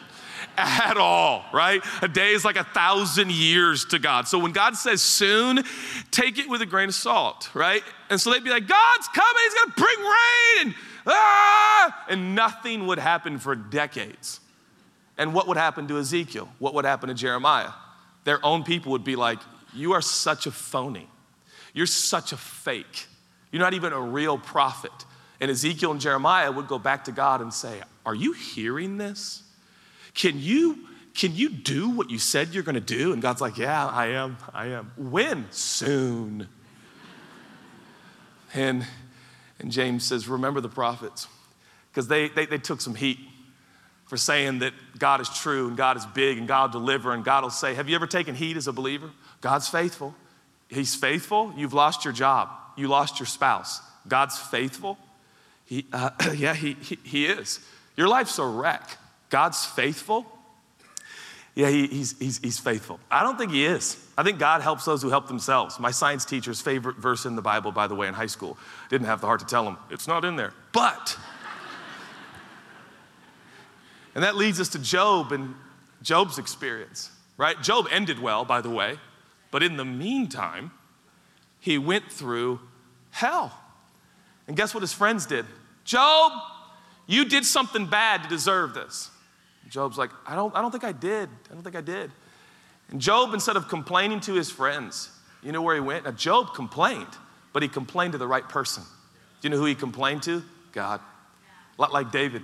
at 0.57 0.97
all, 0.97 1.45
right? 1.53 1.81
A 2.01 2.07
day 2.07 2.31
is 2.31 2.43
like 2.43 2.57
a 2.57 2.63
thousand 2.63 3.31
years 3.31 3.85
to 3.85 3.99
God. 3.99 4.27
So 4.27 4.39
when 4.39 4.51
God 4.51 4.75
says 4.75 5.01
soon, 5.01 5.63
take 6.11 6.37
it 6.37 6.49
with 6.49 6.61
a 6.61 6.65
grain 6.65 6.89
of 6.89 6.95
salt, 6.95 7.49
right? 7.53 7.83
And 8.09 8.19
so 8.19 8.31
they'd 8.31 8.43
be 8.43 8.49
like, 8.49 8.67
God's 8.67 9.07
coming, 9.09 9.43
He's 9.43 9.53
gonna 9.53 9.73
bring 9.77 9.99
rain, 9.99 10.65
and 10.65 10.75
ah, 11.07 12.05
and 12.09 12.35
nothing 12.35 12.87
would 12.87 12.99
happen 12.99 13.37
for 13.37 13.55
decades. 13.55 14.39
And 15.17 15.33
what 15.33 15.47
would 15.47 15.57
happen 15.57 15.87
to 15.89 15.97
Ezekiel? 15.99 16.49
What 16.59 16.73
would 16.73 16.85
happen 16.85 17.09
to 17.09 17.15
Jeremiah? 17.15 17.71
Their 18.23 18.43
own 18.43 18.63
people 18.63 18.93
would 18.93 19.03
be 19.03 19.15
like, 19.15 19.39
You 19.73 19.93
are 19.93 20.01
such 20.01 20.47
a 20.47 20.51
phony. 20.51 21.07
You're 21.73 21.85
such 21.85 22.31
a 22.31 22.37
fake. 22.37 23.07
You're 23.51 23.61
not 23.61 23.73
even 23.73 23.93
a 23.93 24.01
real 24.01 24.37
prophet. 24.37 24.91
And 25.41 25.49
Ezekiel 25.49 25.91
and 25.91 26.01
Jeremiah 26.01 26.51
would 26.51 26.67
go 26.67 26.79
back 26.79 27.05
to 27.05 27.11
God 27.11 27.41
and 27.41 27.53
say, 27.53 27.81
Are 28.05 28.15
you 28.15 28.33
hearing 28.33 28.97
this? 28.97 29.43
Can 30.13 30.39
you 30.39 30.85
can 31.15 31.35
you 31.35 31.49
do 31.49 31.89
what 31.89 32.09
you 32.09 32.17
said 32.17 32.49
you're 32.49 32.63
going 32.63 32.75
to 32.75 32.81
do? 32.81 33.11
And 33.11 33.21
God's 33.21 33.41
like, 33.41 33.57
Yeah, 33.57 33.87
I 33.87 34.07
am. 34.07 34.37
I 34.53 34.67
am. 34.67 34.91
When? 34.95 35.47
Soon. 35.51 36.47
And, 38.53 38.85
and 39.59 39.71
James 39.71 40.05
says, 40.05 40.27
Remember 40.27 40.61
the 40.61 40.69
prophets, 40.69 41.27
because 41.91 42.07
they, 42.07 42.29
they, 42.29 42.45
they 42.45 42.57
took 42.57 42.81
some 42.81 42.95
heat 42.95 43.19
for 44.07 44.17
saying 44.17 44.59
that 44.59 44.73
God 44.97 45.21
is 45.21 45.29
true 45.29 45.67
and 45.67 45.77
God 45.77 45.95
is 45.95 46.05
big 46.07 46.39
and 46.39 46.47
God 46.47 46.73
will 46.73 46.81
deliver 46.81 47.13
and 47.13 47.23
God 47.23 47.43
will 47.43 47.51
say, 47.51 47.75
Have 47.75 47.87
you 47.87 47.95
ever 47.95 48.07
taken 48.07 48.33
heat 48.35 48.57
as 48.57 48.67
a 48.67 48.73
believer? 48.73 49.11
God's 49.41 49.67
faithful. 49.67 50.15
He's 50.67 50.95
faithful. 50.95 51.53
You've 51.55 51.73
lost 51.73 52.05
your 52.05 52.13
job, 52.13 52.49
you 52.75 52.87
lost 52.87 53.19
your 53.19 53.27
spouse. 53.27 53.81
God's 54.07 54.37
faithful. 54.37 54.97
He, 55.65 55.85
uh, 55.93 56.09
yeah, 56.35 56.55
he, 56.55 56.73
he, 56.73 56.97
he 57.03 57.25
is. 57.25 57.59
Your 57.95 58.07
life's 58.07 58.39
a 58.39 58.45
wreck. 58.45 58.97
God's 59.29 59.65
faithful. 59.65 60.25
Yeah, 61.55 61.69
he, 61.69 61.87
he's, 61.87 62.17
he's, 62.19 62.37
he's 62.39 62.59
faithful. 62.59 62.99
I 63.09 63.23
don't 63.23 63.37
think 63.37 63.51
he 63.51 63.65
is. 63.65 63.97
I 64.17 64.23
think 64.23 64.39
God 64.39 64.61
helps 64.61 64.85
those 64.85 65.01
who 65.01 65.09
help 65.09 65.27
themselves. 65.27 65.79
My 65.79 65.91
science 65.91 66.25
teacher's 66.25 66.61
favorite 66.61 66.97
verse 66.97 67.25
in 67.25 67.35
the 67.35 67.41
Bible, 67.41 67.71
by 67.71 67.87
the 67.87 67.95
way, 67.95 68.07
in 68.07 68.13
high 68.13 68.27
school, 68.27 68.57
didn't 68.89 69.07
have 69.07 69.21
the 69.21 69.27
heart 69.27 69.39
to 69.41 69.45
tell 69.45 69.65
him, 69.65 69.77
it's 69.89 70.07
not 70.07 70.23
in 70.23 70.35
there. 70.35 70.53
But, 70.71 71.17
and 74.15 74.23
that 74.23 74.35
leads 74.35 74.59
us 74.59 74.69
to 74.69 74.79
Job 74.79 75.31
and 75.31 75.55
Job's 76.01 76.37
experience, 76.37 77.11
right? 77.37 77.61
Job 77.61 77.87
ended 77.91 78.19
well, 78.19 78.45
by 78.45 78.61
the 78.61 78.69
way, 78.69 78.97
but 79.51 79.63
in 79.63 79.77
the 79.77 79.85
meantime, 79.85 80.71
he 81.59 81.77
went 81.77 82.11
through 82.11 82.59
hell. 83.11 83.53
And 84.47 84.55
guess 84.55 84.73
what 84.73 84.81
his 84.81 84.93
friends 84.93 85.25
did? 85.25 85.45
Job, 85.83 86.31
you 87.05 87.25
did 87.25 87.45
something 87.45 87.85
bad 87.85 88.23
to 88.23 88.29
deserve 88.29 88.73
this. 88.73 89.11
Job's 89.69 89.97
like, 89.97 90.09
I 90.25 90.35
don't, 90.35 90.55
I 90.55 90.61
don't 90.61 90.71
think 90.71 90.83
I 90.83 90.91
did. 90.91 91.29
I 91.49 91.53
don't 91.53 91.63
think 91.63 91.75
I 91.75 91.81
did. 91.81 92.11
And 92.89 92.99
Job, 92.99 93.33
instead 93.33 93.55
of 93.55 93.67
complaining 93.67 94.19
to 94.21 94.33
his 94.33 94.49
friends, 94.49 95.11
you 95.43 95.51
know 95.51 95.61
where 95.61 95.75
he 95.75 95.81
went? 95.81 96.05
Now, 96.05 96.11
Job 96.11 96.53
complained, 96.55 97.07
but 97.53 97.61
he 97.61 97.69
complained 97.69 98.13
to 98.13 98.17
the 98.17 98.27
right 98.27 98.47
person. 98.47 98.83
Do 98.83 99.47
you 99.47 99.49
know 99.51 99.57
who 99.57 99.65
he 99.65 99.75
complained 99.75 100.23
to? 100.23 100.43
God. 100.71 100.99
A 101.77 101.81
lot 101.81 101.93
like 101.93 102.11
David. 102.11 102.43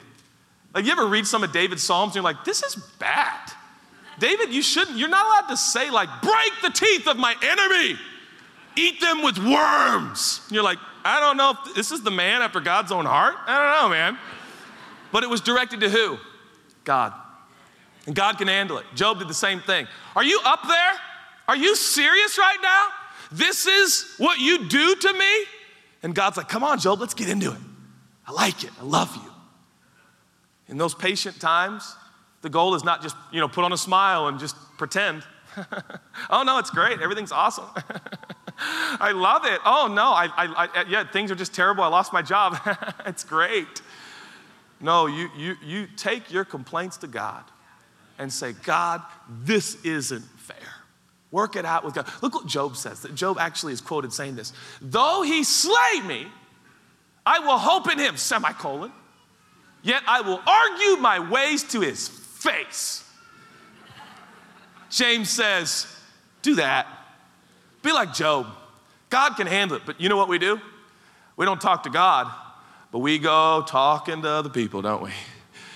Like, 0.73 0.85
you 0.85 0.91
ever 0.91 1.07
read 1.07 1.25
some 1.25 1.43
of 1.43 1.51
David's 1.51 1.83
Psalms 1.83 2.09
and 2.09 2.15
you're 2.15 2.23
like, 2.23 2.43
this 2.45 2.63
is 2.63 2.75
bad. 2.99 3.51
David, 4.19 4.53
you 4.53 4.61
shouldn't, 4.61 4.97
you're 4.97 5.09
not 5.09 5.25
allowed 5.25 5.49
to 5.49 5.57
say, 5.57 5.89
like, 5.89 6.09
break 6.21 6.51
the 6.61 6.69
teeth 6.69 7.07
of 7.07 7.17
my 7.17 7.35
enemy, 7.41 7.99
eat 8.77 9.01
them 9.01 9.23
with 9.23 9.37
worms. 9.37 10.41
And 10.47 10.55
you're 10.55 10.63
like, 10.63 10.77
I 11.03 11.19
don't 11.19 11.37
know 11.37 11.51
if 11.51 11.75
this 11.75 11.91
is 11.91 12.01
the 12.01 12.11
man 12.11 12.41
after 12.41 12.59
God's 12.59 12.91
own 12.91 13.05
heart. 13.05 13.35
I 13.45 13.57
don't 13.57 13.83
know, 13.83 13.89
man. 13.89 14.17
But 15.11 15.23
it 15.23 15.29
was 15.29 15.41
directed 15.41 15.81
to 15.81 15.89
who? 15.89 16.17
God. 16.85 17.13
And 18.05 18.15
God 18.15 18.37
can 18.37 18.47
handle 18.47 18.77
it. 18.77 18.85
Job 18.95 19.19
did 19.19 19.27
the 19.27 19.33
same 19.33 19.59
thing. 19.59 19.87
Are 20.15 20.23
you 20.23 20.39
up 20.45 20.61
there? 20.67 20.93
Are 21.47 21.57
you 21.57 21.75
serious 21.75 22.37
right 22.37 22.57
now? 22.61 22.87
This 23.31 23.65
is 23.65 24.15
what 24.17 24.39
you 24.39 24.67
do 24.67 24.95
to 24.95 25.13
me? 25.13 25.45
And 26.03 26.13
God's 26.13 26.37
like, 26.37 26.47
come 26.47 26.63
on, 26.63 26.79
Job, 26.79 26.99
let's 26.99 27.13
get 27.13 27.29
into 27.29 27.51
it. 27.51 27.59
I 28.27 28.31
like 28.31 28.63
it. 28.63 28.71
I 28.79 28.83
love 28.83 29.15
you. 29.15 29.31
In 30.67 30.77
those 30.77 30.95
patient 30.95 31.39
times, 31.39 31.95
the 32.41 32.49
goal 32.49 32.75
is 32.75 32.83
not 32.83 33.01
just, 33.01 33.15
you 33.31 33.39
know, 33.39 33.47
put 33.47 33.63
on 33.63 33.73
a 33.73 33.77
smile 33.77 34.27
and 34.27 34.39
just 34.39 34.55
pretend. 34.77 35.23
oh, 36.29 36.43
no, 36.43 36.59
it's 36.59 36.69
great. 36.69 37.01
Everything's 37.01 37.31
awesome. 37.31 37.65
I 38.57 39.11
love 39.11 39.45
it. 39.45 39.59
Oh, 39.65 39.91
no, 39.93 40.05
I, 40.05 40.25
I, 40.25 40.67
I, 40.75 40.85
yeah, 40.87 41.03
things 41.09 41.31
are 41.31 41.35
just 41.35 41.53
terrible. 41.53 41.83
I 41.83 41.87
lost 41.87 42.13
my 42.13 42.21
job. 42.21 42.57
it's 43.05 43.23
great. 43.23 43.81
No, 44.79 45.07
you, 45.07 45.29
you, 45.37 45.55
you 45.63 45.87
take 45.95 46.31
your 46.31 46.45
complaints 46.45 46.97
to 46.97 47.07
God 47.07 47.43
and 48.17 48.31
say, 48.31 48.53
God, 48.63 49.01
this 49.29 49.83
isn't 49.83 50.23
fair. 50.37 50.57
Work 51.31 51.55
it 51.55 51.65
out 51.65 51.83
with 51.83 51.93
God. 51.93 52.07
Look 52.21 52.35
what 52.35 52.47
Job 52.47 52.77
says. 52.77 53.01
That 53.01 53.15
Job 53.15 53.37
actually 53.39 53.73
is 53.73 53.81
quoted 53.81 54.13
saying 54.13 54.35
this 54.35 54.53
Though 54.81 55.21
he 55.21 55.43
slay 55.43 56.01
me, 56.05 56.27
I 57.25 57.39
will 57.39 57.57
hope 57.57 57.91
in 57.91 57.99
him, 57.99 58.17
semicolon. 58.17 58.91
Yet 59.81 60.01
I 60.07 60.21
will 60.21 60.41
argue 60.47 61.01
my 61.01 61.19
ways 61.19 61.63
to 61.65 61.81
his 61.81 62.07
face. 62.07 63.03
James 64.89 65.29
says, 65.29 65.87
Do 66.41 66.55
that. 66.55 66.87
Be 67.83 67.91
like 67.91 68.13
Job. 68.13 68.47
God 69.09 69.35
can 69.35 69.45
handle 69.45 69.77
it, 69.77 69.83
but 69.85 70.01
you 70.01 70.09
know 70.09 70.17
what 70.17 70.29
we 70.29 70.39
do? 70.39 70.59
We 71.37 71.45
don't 71.45 71.61
talk 71.61 71.83
to 71.83 71.89
God, 71.89 72.31
but 72.95 72.99
we 72.99 73.19
go 73.19 73.61
talking 73.67 74.21
to 74.21 74.29
other 74.29 74.47
people, 74.47 74.81
don't 74.81 75.01
we? 75.01 75.11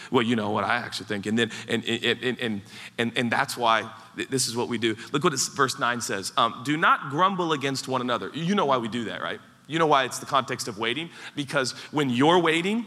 Well, 0.10 0.24
you 0.24 0.38
know 0.38 0.52
what 0.52 0.64
I 0.64 0.78
actually 0.78 1.08
think. 1.08 1.26
And 1.26 1.38
then, 1.38 1.52
and, 1.68 1.84
and, 1.84 2.40
and, 2.40 2.62
and, 2.98 3.12
and 3.18 3.30
that's 3.30 3.58
why 3.58 3.92
this 4.16 4.48
is 4.48 4.56
what 4.56 4.70
we 4.70 4.78
do. 4.78 4.96
Look 5.12 5.26
what 5.26 5.34
verse 5.54 5.78
9 5.78 6.00
says 6.00 6.32
um, 6.38 6.62
Do 6.64 6.78
not 6.78 7.10
grumble 7.10 7.52
against 7.52 7.90
one 7.90 8.00
another. 8.00 8.32
You 8.34 8.56
know 8.56 8.66
why 8.66 8.78
we 8.78 8.88
do 8.88 9.04
that, 9.04 9.22
right? 9.22 9.42
You 9.68 9.80
know 9.80 9.86
why 9.86 10.06
it's 10.06 10.20
the 10.20 10.26
context 10.26 10.70
of 10.70 10.78
waiting? 10.78 11.10
Because 11.36 11.74
when 11.92 12.10
you're 12.10 12.40
waiting, 12.40 12.86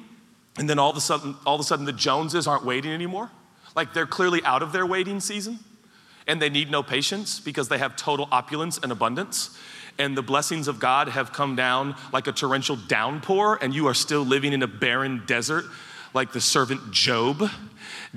and 0.56 0.66
then 0.66 0.78
all 0.78 0.88
of 0.88 0.96
a 0.96 1.02
sudden, 1.02 1.36
all 1.44 1.56
of 1.56 1.60
a 1.60 1.64
sudden 1.64 1.84
the 1.84 1.92
Joneses 1.92 2.46
aren't 2.46 2.64
waiting 2.64 2.90
anymore, 2.90 3.30
like 3.76 3.92
they're 3.92 4.06
clearly 4.06 4.42
out 4.44 4.62
of 4.62 4.72
their 4.72 4.86
waiting 4.86 5.20
season, 5.20 5.58
and 6.26 6.40
they 6.40 6.48
need 6.48 6.70
no 6.70 6.82
patience 6.82 7.38
because 7.38 7.68
they 7.68 7.76
have 7.76 7.96
total 7.96 8.28
opulence 8.32 8.78
and 8.82 8.90
abundance 8.90 9.58
and 9.98 10.16
the 10.16 10.22
blessings 10.22 10.68
of 10.68 10.78
God 10.80 11.08
have 11.08 11.32
come 11.32 11.56
down 11.56 11.96
like 12.12 12.26
a 12.26 12.32
torrential 12.32 12.76
downpour, 12.76 13.58
and 13.60 13.74
you 13.74 13.86
are 13.86 13.94
still 13.94 14.22
living 14.22 14.52
in 14.52 14.62
a 14.62 14.66
barren 14.66 15.22
desert 15.26 15.64
like 16.14 16.32
the 16.32 16.40
servant 16.40 16.90
Job, 16.92 17.48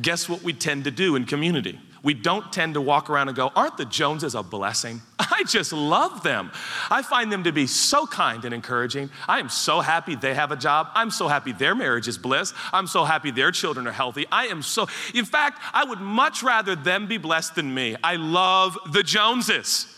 guess 0.02 0.28
what 0.28 0.42
we 0.42 0.54
tend 0.54 0.84
to 0.84 0.92
do 0.92 1.16
in 1.16 1.26
community? 1.26 1.80
We 2.04 2.14
don't 2.14 2.54
tend 2.54 2.76
to 2.76 2.82
walk 2.82 3.10
around 3.10 3.30
and 3.30 3.36
go, 3.36 3.52
Aren't 3.56 3.78
the 3.78 3.86
Joneses 3.86 4.36
a 4.36 4.44
blessing? 4.44 5.02
I 5.20 5.44
just 5.48 5.74
love 5.74 6.22
them. 6.22 6.52
I 6.92 7.02
find 7.02 7.32
them 7.32 7.46
to 7.46 7.52
be 7.52 7.66
so 7.66 8.06
kind 8.06 8.46
and 8.46 8.54
encouraging. 8.54 9.10
I 9.28 9.40
am 9.40 9.50
so 9.50 9.82
happy 9.82 10.14
they 10.14 10.36
have 10.36 10.52
a 10.52 10.56
job. 10.56 10.90
I'm 10.94 11.10
so 11.10 11.28
happy 11.28 11.52
their 11.52 11.74
marriage 11.74 12.08
is 12.08 12.20
bliss. 12.20 12.54
I'm 12.72 12.86
so 12.86 13.06
happy 13.06 13.32
their 13.32 13.52
children 13.52 13.88
are 13.88 13.92
healthy. 13.92 14.28
I 14.32 14.48
am 14.48 14.62
so, 14.62 14.88
in 15.16 15.26
fact, 15.26 15.60
I 15.74 15.84
would 15.84 16.00
much 16.00 16.44
rather 16.44 16.76
them 16.76 17.08
be 17.08 17.18
blessed 17.18 17.56
than 17.56 17.74
me. 17.74 17.96
I 18.04 18.18
love 18.18 18.78
the 18.92 19.02
Joneses. 19.02 19.95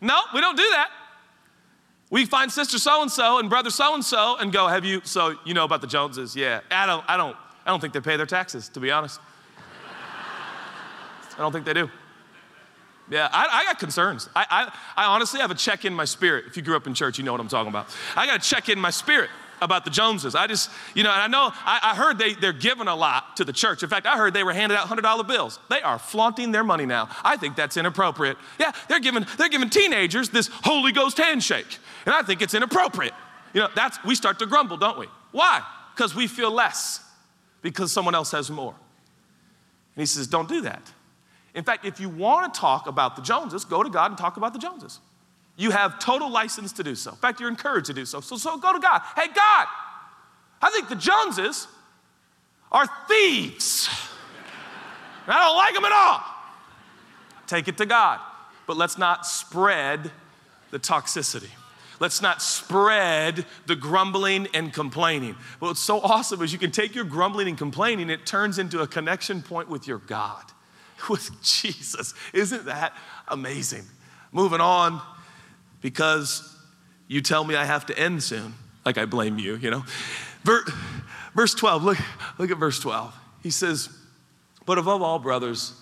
No, 0.00 0.18
we 0.34 0.40
don't 0.40 0.56
do 0.56 0.68
that. 0.70 0.90
We 2.10 2.24
find 2.24 2.50
sister 2.50 2.78
so 2.78 3.02
and 3.02 3.10
so 3.10 3.38
and 3.38 3.48
brother 3.48 3.70
so 3.70 3.94
and 3.94 4.04
so 4.04 4.36
and 4.38 4.52
go, 4.52 4.66
"Have 4.66 4.84
you? 4.84 5.00
So 5.04 5.36
you 5.44 5.54
know 5.54 5.64
about 5.64 5.80
the 5.80 5.86
Joneses? 5.86 6.34
Yeah. 6.34 6.60
I 6.70 6.86
don't. 6.86 7.04
I 7.08 7.16
don't. 7.16 7.36
I 7.64 7.70
don't 7.70 7.80
think 7.80 7.92
they 7.92 8.00
pay 8.00 8.16
their 8.16 8.26
taxes. 8.26 8.68
To 8.70 8.80
be 8.80 8.90
honest, 8.90 9.20
I 11.36 11.38
don't 11.38 11.52
think 11.52 11.64
they 11.64 11.74
do. 11.74 11.88
Yeah, 13.10 13.28
I, 13.32 13.60
I 13.60 13.64
got 13.64 13.80
concerns. 13.80 14.28
I, 14.36 14.46
I, 14.96 15.02
I 15.02 15.06
honestly 15.06 15.40
have 15.40 15.50
a 15.50 15.54
check 15.56 15.84
in 15.84 15.92
my 15.92 16.04
spirit. 16.04 16.44
If 16.46 16.56
you 16.56 16.62
grew 16.62 16.76
up 16.76 16.86
in 16.86 16.94
church, 16.94 17.18
you 17.18 17.24
know 17.24 17.32
what 17.32 17.40
I'm 17.40 17.48
talking 17.48 17.68
about. 17.68 17.88
I 18.14 18.24
got 18.24 18.36
a 18.36 18.48
check 18.48 18.68
in 18.68 18.78
my 18.78 18.90
spirit 18.90 19.30
about 19.60 19.84
the 19.84 19.90
Joneses. 19.90 20.34
I 20.34 20.46
just, 20.46 20.70
you 20.94 21.02
know, 21.02 21.10
and 21.10 21.20
I 21.20 21.26
know, 21.26 21.50
I, 21.64 21.80
I, 21.82 21.94
heard 21.96 22.18
they, 22.18 22.34
they're 22.34 22.52
giving 22.52 22.88
a 22.88 22.94
lot 22.94 23.36
to 23.36 23.44
the 23.44 23.52
church. 23.52 23.82
In 23.82 23.88
fact, 23.88 24.06
I 24.06 24.16
heard 24.16 24.34
they 24.34 24.44
were 24.44 24.52
handing 24.52 24.76
out 24.78 24.86
$100 24.86 25.26
bills. 25.26 25.58
They 25.68 25.80
are 25.82 25.98
flaunting 25.98 26.52
their 26.52 26.64
money 26.64 26.86
now. 26.86 27.08
I 27.24 27.36
think 27.36 27.56
that's 27.56 27.76
inappropriate. 27.76 28.36
Yeah, 28.58 28.72
they're 28.88 29.00
giving, 29.00 29.26
they're 29.38 29.48
giving 29.48 29.70
teenagers 29.70 30.30
this 30.30 30.48
Holy 30.52 30.92
Ghost 30.92 31.18
handshake, 31.18 31.78
and 32.06 32.14
I 32.14 32.22
think 32.22 32.42
it's 32.42 32.54
inappropriate. 32.54 33.14
You 33.52 33.62
know, 33.62 33.68
that's, 33.74 34.02
we 34.04 34.14
start 34.14 34.38
to 34.38 34.46
grumble, 34.46 34.76
don't 34.76 34.98
we? 34.98 35.06
Why? 35.32 35.62
Because 35.94 36.14
we 36.14 36.26
feel 36.26 36.50
less, 36.50 37.04
because 37.62 37.92
someone 37.92 38.14
else 38.14 38.30
has 38.32 38.50
more. 38.50 38.74
And 39.96 40.02
he 40.02 40.06
says, 40.06 40.26
don't 40.26 40.48
do 40.48 40.62
that. 40.62 40.82
In 41.54 41.64
fact, 41.64 41.84
if 41.84 42.00
you 42.00 42.08
want 42.08 42.54
to 42.54 42.60
talk 42.60 42.86
about 42.86 43.16
the 43.16 43.22
Joneses, 43.22 43.64
go 43.64 43.82
to 43.82 43.90
God 43.90 44.10
and 44.12 44.18
talk 44.18 44.36
about 44.36 44.52
the 44.52 44.58
Joneses. 44.58 45.00
You 45.56 45.70
have 45.70 45.98
total 45.98 46.30
license 46.30 46.72
to 46.72 46.82
do 46.82 46.94
so. 46.94 47.10
In 47.10 47.16
fact, 47.16 47.40
you're 47.40 47.48
encouraged 47.48 47.86
to 47.86 47.94
do 47.94 48.04
so. 48.04 48.20
So, 48.20 48.36
so 48.36 48.56
go 48.56 48.72
to 48.72 48.78
God. 48.78 49.02
Hey, 49.14 49.26
God, 49.26 49.66
I 50.62 50.70
think 50.70 50.88
the 50.88 50.96
Joneses 50.96 51.68
are 52.72 52.86
thieves. 53.08 53.88
I 55.26 55.46
don't 55.46 55.56
like 55.56 55.74
them 55.74 55.84
at 55.84 55.92
all. 55.92 56.22
Take 57.46 57.68
it 57.68 57.76
to 57.78 57.86
God. 57.86 58.20
But 58.66 58.76
let's 58.76 58.98
not 58.98 59.26
spread 59.26 60.10
the 60.70 60.78
toxicity. 60.78 61.50
Let's 61.98 62.22
not 62.22 62.40
spread 62.40 63.44
the 63.66 63.76
grumbling 63.76 64.48
and 64.54 64.72
complaining. 64.72 65.36
What's 65.58 65.80
so 65.80 66.00
awesome 66.00 66.40
is 66.42 66.52
you 66.52 66.58
can 66.58 66.70
take 66.70 66.94
your 66.94 67.04
grumbling 67.04 67.48
and 67.48 67.58
complaining, 67.58 68.08
it 68.08 68.24
turns 68.24 68.58
into 68.58 68.80
a 68.80 68.86
connection 68.86 69.42
point 69.42 69.68
with 69.68 69.86
your 69.86 69.98
God, 69.98 70.44
with 71.10 71.30
Jesus. 71.42 72.14
Isn't 72.32 72.64
that 72.64 72.94
amazing? 73.28 73.84
Moving 74.32 74.60
on 74.60 75.02
because 75.80 76.56
you 77.08 77.20
tell 77.20 77.44
me 77.44 77.56
I 77.56 77.64
have 77.64 77.86
to 77.86 77.98
end 77.98 78.22
soon. 78.22 78.54
Like 78.84 78.98
I 78.98 79.04
blame 79.04 79.38
you, 79.38 79.56
you 79.56 79.70
know. 79.70 79.84
Verse 81.34 81.54
12, 81.54 81.84
look, 81.84 81.98
look 82.38 82.50
at 82.50 82.56
verse 82.56 82.80
12. 82.80 83.14
He 83.42 83.50
says, 83.50 83.88
But 84.66 84.78
above 84.78 85.02
all, 85.02 85.18
brothers, 85.18 85.74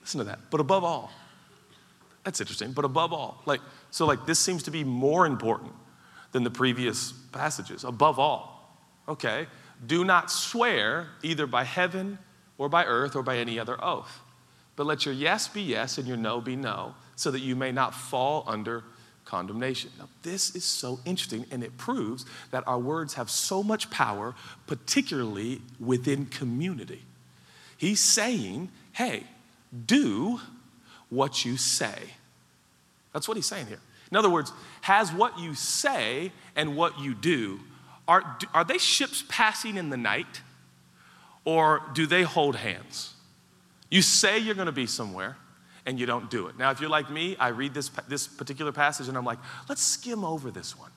listen 0.00 0.18
to 0.18 0.24
that. 0.24 0.38
But 0.50 0.60
above 0.60 0.84
all, 0.84 1.10
that's 2.24 2.40
interesting. 2.40 2.72
But 2.72 2.84
above 2.84 3.12
all, 3.12 3.42
like, 3.46 3.60
so 3.90 4.06
like 4.06 4.26
this 4.26 4.38
seems 4.38 4.62
to 4.64 4.70
be 4.70 4.84
more 4.84 5.26
important 5.26 5.72
than 6.32 6.44
the 6.44 6.50
previous 6.50 7.12
passages. 7.32 7.84
Above 7.84 8.18
all, 8.18 8.78
okay, 9.08 9.46
do 9.86 10.04
not 10.04 10.30
swear 10.30 11.08
either 11.22 11.46
by 11.46 11.64
heaven 11.64 12.18
or 12.58 12.68
by 12.68 12.84
earth 12.84 13.14
or 13.14 13.22
by 13.22 13.38
any 13.38 13.58
other 13.58 13.82
oath, 13.82 14.20
but 14.74 14.86
let 14.86 15.04
your 15.04 15.14
yes 15.14 15.48
be 15.48 15.62
yes 15.62 15.98
and 15.98 16.06
your 16.06 16.16
no 16.16 16.40
be 16.40 16.56
no, 16.56 16.94
so 17.14 17.30
that 17.30 17.40
you 17.40 17.56
may 17.56 17.72
not 17.72 17.94
fall 17.94 18.44
under 18.46 18.84
condemnation. 19.26 19.90
Now, 19.98 20.08
this 20.22 20.56
is 20.56 20.64
so 20.64 21.00
interesting, 21.04 21.44
and 21.50 21.62
it 21.62 21.76
proves 21.76 22.24
that 22.52 22.66
our 22.66 22.78
words 22.78 23.14
have 23.14 23.28
so 23.28 23.62
much 23.62 23.90
power, 23.90 24.34
particularly 24.66 25.60
within 25.78 26.26
community. 26.26 27.02
He's 27.76 28.00
saying, 28.00 28.70
hey, 28.92 29.24
do 29.86 30.40
what 31.10 31.44
you 31.44 31.58
say. 31.58 31.98
That's 33.12 33.28
what 33.28 33.36
he's 33.36 33.46
saying 33.46 33.66
here. 33.66 33.80
In 34.10 34.16
other 34.16 34.30
words, 34.30 34.52
has 34.82 35.12
what 35.12 35.38
you 35.38 35.54
say 35.54 36.32
and 36.54 36.76
what 36.76 36.98
you 37.00 37.14
do, 37.14 37.60
are, 38.08 38.38
are 38.54 38.64
they 38.64 38.78
ships 38.78 39.24
passing 39.28 39.76
in 39.76 39.90
the 39.90 39.96
night 39.96 40.42
or 41.44 41.82
do 41.92 42.06
they 42.06 42.22
hold 42.22 42.56
hands? 42.56 43.14
You 43.90 44.02
say 44.02 44.38
you're 44.38 44.54
going 44.54 44.66
to 44.66 44.72
be 44.72 44.86
somewhere 44.86 45.36
and 45.86 45.98
you 45.98 46.04
don't 46.04 46.28
do 46.30 46.48
it. 46.48 46.58
Now, 46.58 46.70
if 46.70 46.80
you're 46.80 46.90
like 46.90 47.10
me, 47.10 47.36
I 47.36 47.48
read 47.48 47.72
this, 47.72 47.88
this 48.08 48.26
particular 48.26 48.72
passage 48.72 49.08
and 49.08 49.16
I'm 49.16 49.24
like, 49.24 49.38
let's 49.68 49.82
skim 49.82 50.24
over 50.24 50.50
this 50.50 50.76
one. 50.76 50.90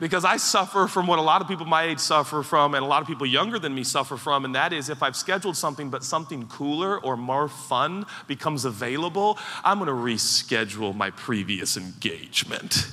because 0.00 0.24
I 0.24 0.36
suffer 0.36 0.86
from 0.86 1.06
what 1.06 1.18
a 1.18 1.22
lot 1.22 1.40
of 1.40 1.48
people 1.48 1.66
my 1.66 1.84
age 1.84 1.98
suffer 1.98 2.42
from, 2.42 2.74
and 2.74 2.84
a 2.84 2.86
lot 2.86 3.00
of 3.00 3.08
people 3.08 3.26
younger 3.26 3.58
than 3.58 3.74
me 3.74 3.84
suffer 3.84 4.16
from, 4.16 4.44
and 4.44 4.54
that 4.54 4.72
is 4.72 4.88
if 4.88 5.02
I've 5.02 5.16
scheduled 5.16 5.56
something 5.56 5.90
but 5.90 6.04
something 6.04 6.46
cooler 6.46 6.98
or 6.98 7.16
more 7.16 7.48
fun 7.48 8.04
becomes 8.26 8.64
available, 8.64 9.38
I'm 9.64 9.78
gonna 9.78 9.92
reschedule 9.92 10.94
my 10.94 11.10
previous 11.10 11.76
engagement. 11.76 12.86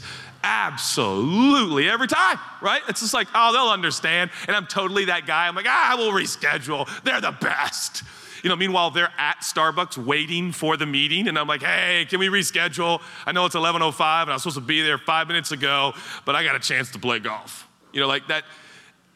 Absolutely, 0.44 1.90
every 1.90 2.08
time, 2.08 2.40
right? 2.62 2.82
It's 2.88 3.02
just 3.02 3.14
like, 3.14 3.28
oh, 3.36 3.52
they'll 3.52 3.72
understand. 3.74 4.32
And 4.48 4.56
I'm 4.56 4.66
totally 4.66 5.06
that 5.06 5.28
guy. 5.28 5.48
I'm 5.48 5.56
like, 5.56 5.68
ah, 5.68 5.96
we'll 5.98 6.12
reschedule. 6.12 6.90
They're 7.04 7.22
the 7.22 7.36
best. 7.40 8.04
You 8.44 8.50
know, 8.50 8.56
meanwhile, 8.56 8.90
they're 8.90 9.14
at 9.18 9.42
Starbucks 9.42 9.98
waiting 9.98 10.52
for 10.52 10.76
the 10.76 10.86
meeting, 10.86 11.28
and 11.28 11.38
I'm 11.38 11.48
like, 11.48 11.62
hey, 11.62 12.06
can 12.10 12.20
we 12.20 12.28
reschedule? 12.28 13.02
I 13.26 13.32
know 13.32 13.46
it's 13.46 13.56
11.05, 13.56 14.22
and 14.22 14.32
I 14.32 14.34
was 14.34 14.42
supposed 14.44 14.56
to 14.56 14.62
be 14.62 14.82
there 14.82 14.98
five 14.98 15.28
minutes 15.28 15.52
ago, 15.52 15.94
but 16.26 16.36
I 16.36 16.44
got 16.44 16.56
a 16.56 16.60
chance 16.60 16.92
to 16.92 17.00
play 17.00 17.20
golf. 17.20 17.68
You 17.94 18.02
know, 18.02 18.08
like 18.08 18.28
that. 18.30 18.44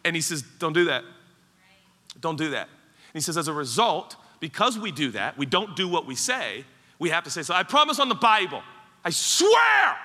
And 0.03 0.15
he 0.15 0.21
says, 0.21 0.43
don't 0.59 0.73
do 0.73 0.85
that. 0.85 1.03
Don't 2.19 2.37
do 2.37 2.51
that. 2.51 2.67
And 2.67 3.15
he 3.15 3.21
says, 3.21 3.37
as 3.37 3.47
a 3.47 3.53
result, 3.53 4.15
because 4.39 4.77
we 4.77 4.91
do 4.91 5.11
that, 5.11 5.37
we 5.37 5.45
don't 5.45 5.75
do 5.75 5.87
what 5.87 6.05
we 6.05 6.15
say, 6.15 6.65
we 6.99 7.09
have 7.09 7.23
to 7.23 7.29
say, 7.29 7.41
so 7.41 7.53
I 7.53 7.63
promise 7.63 7.99
on 7.99 8.09
the 8.09 8.15
Bible, 8.15 8.61
I 9.03 9.09
swear. 9.09 9.97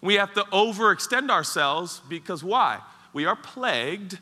We 0.00 0.14
have 0.14 0.32
to 0.34 0.42
overextend 0.52 1.30
ourselves 1.30 2.00
because 2.08 2.44
why? 2.44 2.80
We 3.12 3.26
are 3.26 3.36
plagued 3.36 4.18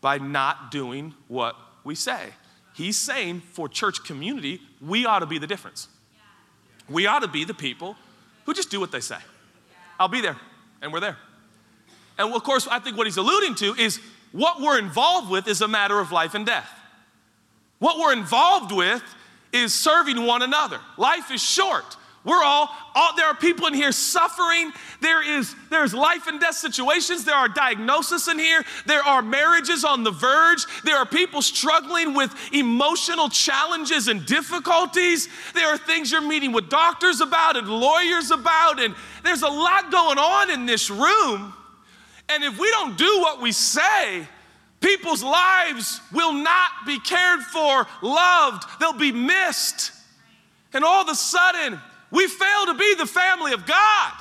by 0.00 0.18
not 0.18 0.70
doing 0.70 1.14
what 1.28 1.56
we 1.84 1.94
say. 1.94 2.30
He's 2.78 2.96
saying 2.96 3.42
for 3.50 3.68
church 3.68 4.04
community, 4.04 4.60
we 4.80 5.04
ought 5.04 5.18
to 5.18 5.26
be 5.26 5.38
the 5.38 5.48
difference. 5.48 5.88
We 6.88 7.08
ought 7.08 7.18
to 7.18 7.28
be 7.28 7.44
the 7.44 7.52
people 7.52 7.96
who 8.46 8.54
just 8.54 8.70
do 8.70 8.78
what 8.78 8.92
they 8.92 9.00
say. 9.00 9.18
I'll 9.98 10.06
be 10.06 10.20
there, 10.20 10.36
and 10.80 10.92
we're 10.92 11.00
there. 11.00 11.16
And 12.16 12.32
of 12.32 12.44
course, 12.44 12.68
I 12.70 12.78
think 12.78 12.96
what 12.96 13.08
he's 13.08 13.16
alluding 13.16 13.56
to 13.56 13.74
is 13.74 14.00
what 14.30 14.60
we're 14.60 14.78
involved 14.78 15.28
with 15.28 15.48
is 15.48 15.60
a 15.60 15.66
matter 15.66 15.98
of 15.98 16.12
life 16.12 16.34
and 16.34 16.46
death. 16.46 16.70
What 17.80 17.98
we're 17.98 18.12
involved 18.12 18.70
with 18.70 19.02
is 19.52 19.74
serving 19.74 20.24
one 20.24 20.42
another. 20.42 20.78
Life 20.96 21.32
is 21.32 21.42
short. 21.42 21.96
We're 22.28 22.44
all, 22.44 22.68
all, 22.94 23.16
there 23.16 23.24
are 23.24 23.34
people 23.34 23.68
in 23.68 23.72
here 23.74 23.90
suffering. 23.90 24.70
There 25.00 25.26
is 25.26 25.54
there's 25.70 25.94
life 25.94 26.26
and 26.26 26.38
death 26.38 26.56
situations. 26.56 27.24
There 27.24 27.34
are 27.34 27.48
diagnoses 27.48 28.28
in 28.28 28.38
here. 28.38 28.62
There 28.84 29.02
are 29.02 29.22
marriages 29.22 29.82
on 29.82 30.04
the 30.04 30.10
verge. 30.10 30.66
There 30.84 30.98
are 30.98 31.06
people 31.06 31.40
struggling 31.40 32.12
with 32.12 32.34
emotional 32.52 33.30
challenges 33.30 34.08
and 34.08 34.26
difficulties. 34.26 35.30
There 35.54 35.68
are 35.68 35.78
things 35.78 36.12
you're 36.12 36.20
meeting 36.20 36.52
with 36.52 36.68
doctors 36.68 37.22
about 37.22 37.56
and 37.56 37.66
lawyers 37.66 38.30
about. 38.30 38.78
And 38.78 38.94
there's 39.24 39.42
a 39.42 39.48
lot 39.48 39.90
going 39.90 40.18
on 40.18 40.50
in 40.50 40.66
this 40.66 40.90
room. 40.90 41.54
And 42.28 42.44
if 42.44 42.58
we 42.58 42.70
don't 42.72 42.98
do 42.98 43.20
what 43.20 43.40
we 43.40 43.52
say, 43.52 44.28
people's 44.82 45.22
lives 45.22 46.02
will 46.12 46.34
not 46.34 46.70
be 46.84 47.00
cared 47.00 47.40
for, 47.40 47.86
loved, 48.02 48.64
they'll 48.80 48.92
be 48.92 49.12
missed. 49.12 49.92
And 50.74 50.84
all 50.84 51.00
of 51.00 51.08
a 51.08 51.14
sudden, 51.14 51.80
we 52.10 52.26
fail 52.26 52.66
to 52.66 52.74
be 52.74 52.94
the 52.94 53.06
family 53.06 53.52
of 53.52 53.66
God. 53.66 54.12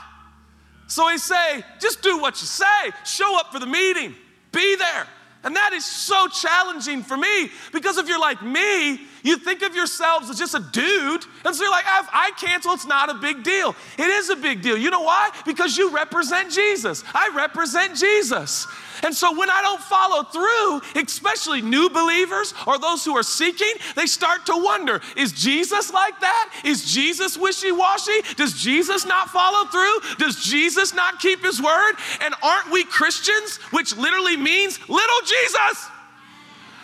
So 0.87 1.07
he 1.09 1.17
say, 1.17 1.63
just 1.79 2.01
do 2.01 2.19
what 2.19 2.39
you 2.41 2.47
say. 2.47 2.91
Show 3.05 3.37
up 3.39 3.51
for 3.51 3.59
the 3.59 3.65
meeting. 3.65 4.15
Be 4.51 4.75
there. 4.75 5.07
And 5.43 5.55
that 5.55 5.71
is 5.71 5.85
so 5.85 6.27
challenging 6.27 7.03
for 7.03 7.15
me 7.15 7.49
because 7.71 7.97
if 7.97 8.09
you're 8.09 8.19
like 8.19 8.41
me, 8.41 8.99
you 9.23 9.37
think 9.37 9.61
of 9.61 9.75
yourselves 9.75 10.29
as 10.29 10.37
just 10.37 10.55
a 10.55 10.59
dude, 10.59 11.25
and 11.45 11.55
so 11.55 11.63
you're 11.63 11.71
like, 11.71 11.85
I 11.87 12.31
cancel, 12.37 12.73
it's 12.73 12.85
not 12.85 13.09
a 13.09 13.13
big 13.13 13.43
deal. 13.43 13.75
It 13.97 14.07
is 14.07 14.29
a 14.29 14.35
big 14.35 14.61
deal. 14.61 14.77
You 14.77 14.89
know 14.89 15.03
why? 15.03 15.29
Because 15.45 15.77
you 15.77 15.93
represent 15.93 16.51
Jesus. 16.51 17.03
I 17.13 17.31
represent 17.35 17.95
Jesus. 17.95 18.67
And 19.03 19.13
so 19.13 19.37
when 19.37 19.49
I 19.49 19.61
don't 19.61 19.81
follow 19.81 20.23
through, 20.23 21.01
especially 21.01 21.61
new 21.61 21.89
believers 21.89 22.53
or 22.65 22.77
those 22.77 23.05
who 23.05 23.15
are 23.15 23.23
seeking, 23.23 23.73
they 23.95 24.05
start 24.05 24.45
to 24.47 24.53
wonder 24.55 25.01
is 25.15 25.31
Jesus 25.31 25.93
like 25.93 26.19
that? 26.19 26.53
Is 26.63 26.91
Jesus 26.91 27.37
wishy 27.37 27.71
washy? 27.71 28.21
Does 28.35 28.53
Jesus 28.53 29.05
not 29.05 29.29
follow 29.29 29.67
through? 29.69 30.15
Does 30.17 30.43
Jesus 30.43 30.93
not 30.93 31.19
keep 31.19 31.43
his 31.43 31.61
word? 31.61 31.93
And 32.21 32.33
aren't 32.43 32.71
we 32.71 32.83
Christians, 32.83 33.57
which 33.71 33.95
literally 33.95 34.37
means 34.37 34.79
little 34.89 35.21
Jesus? 35.25 35.89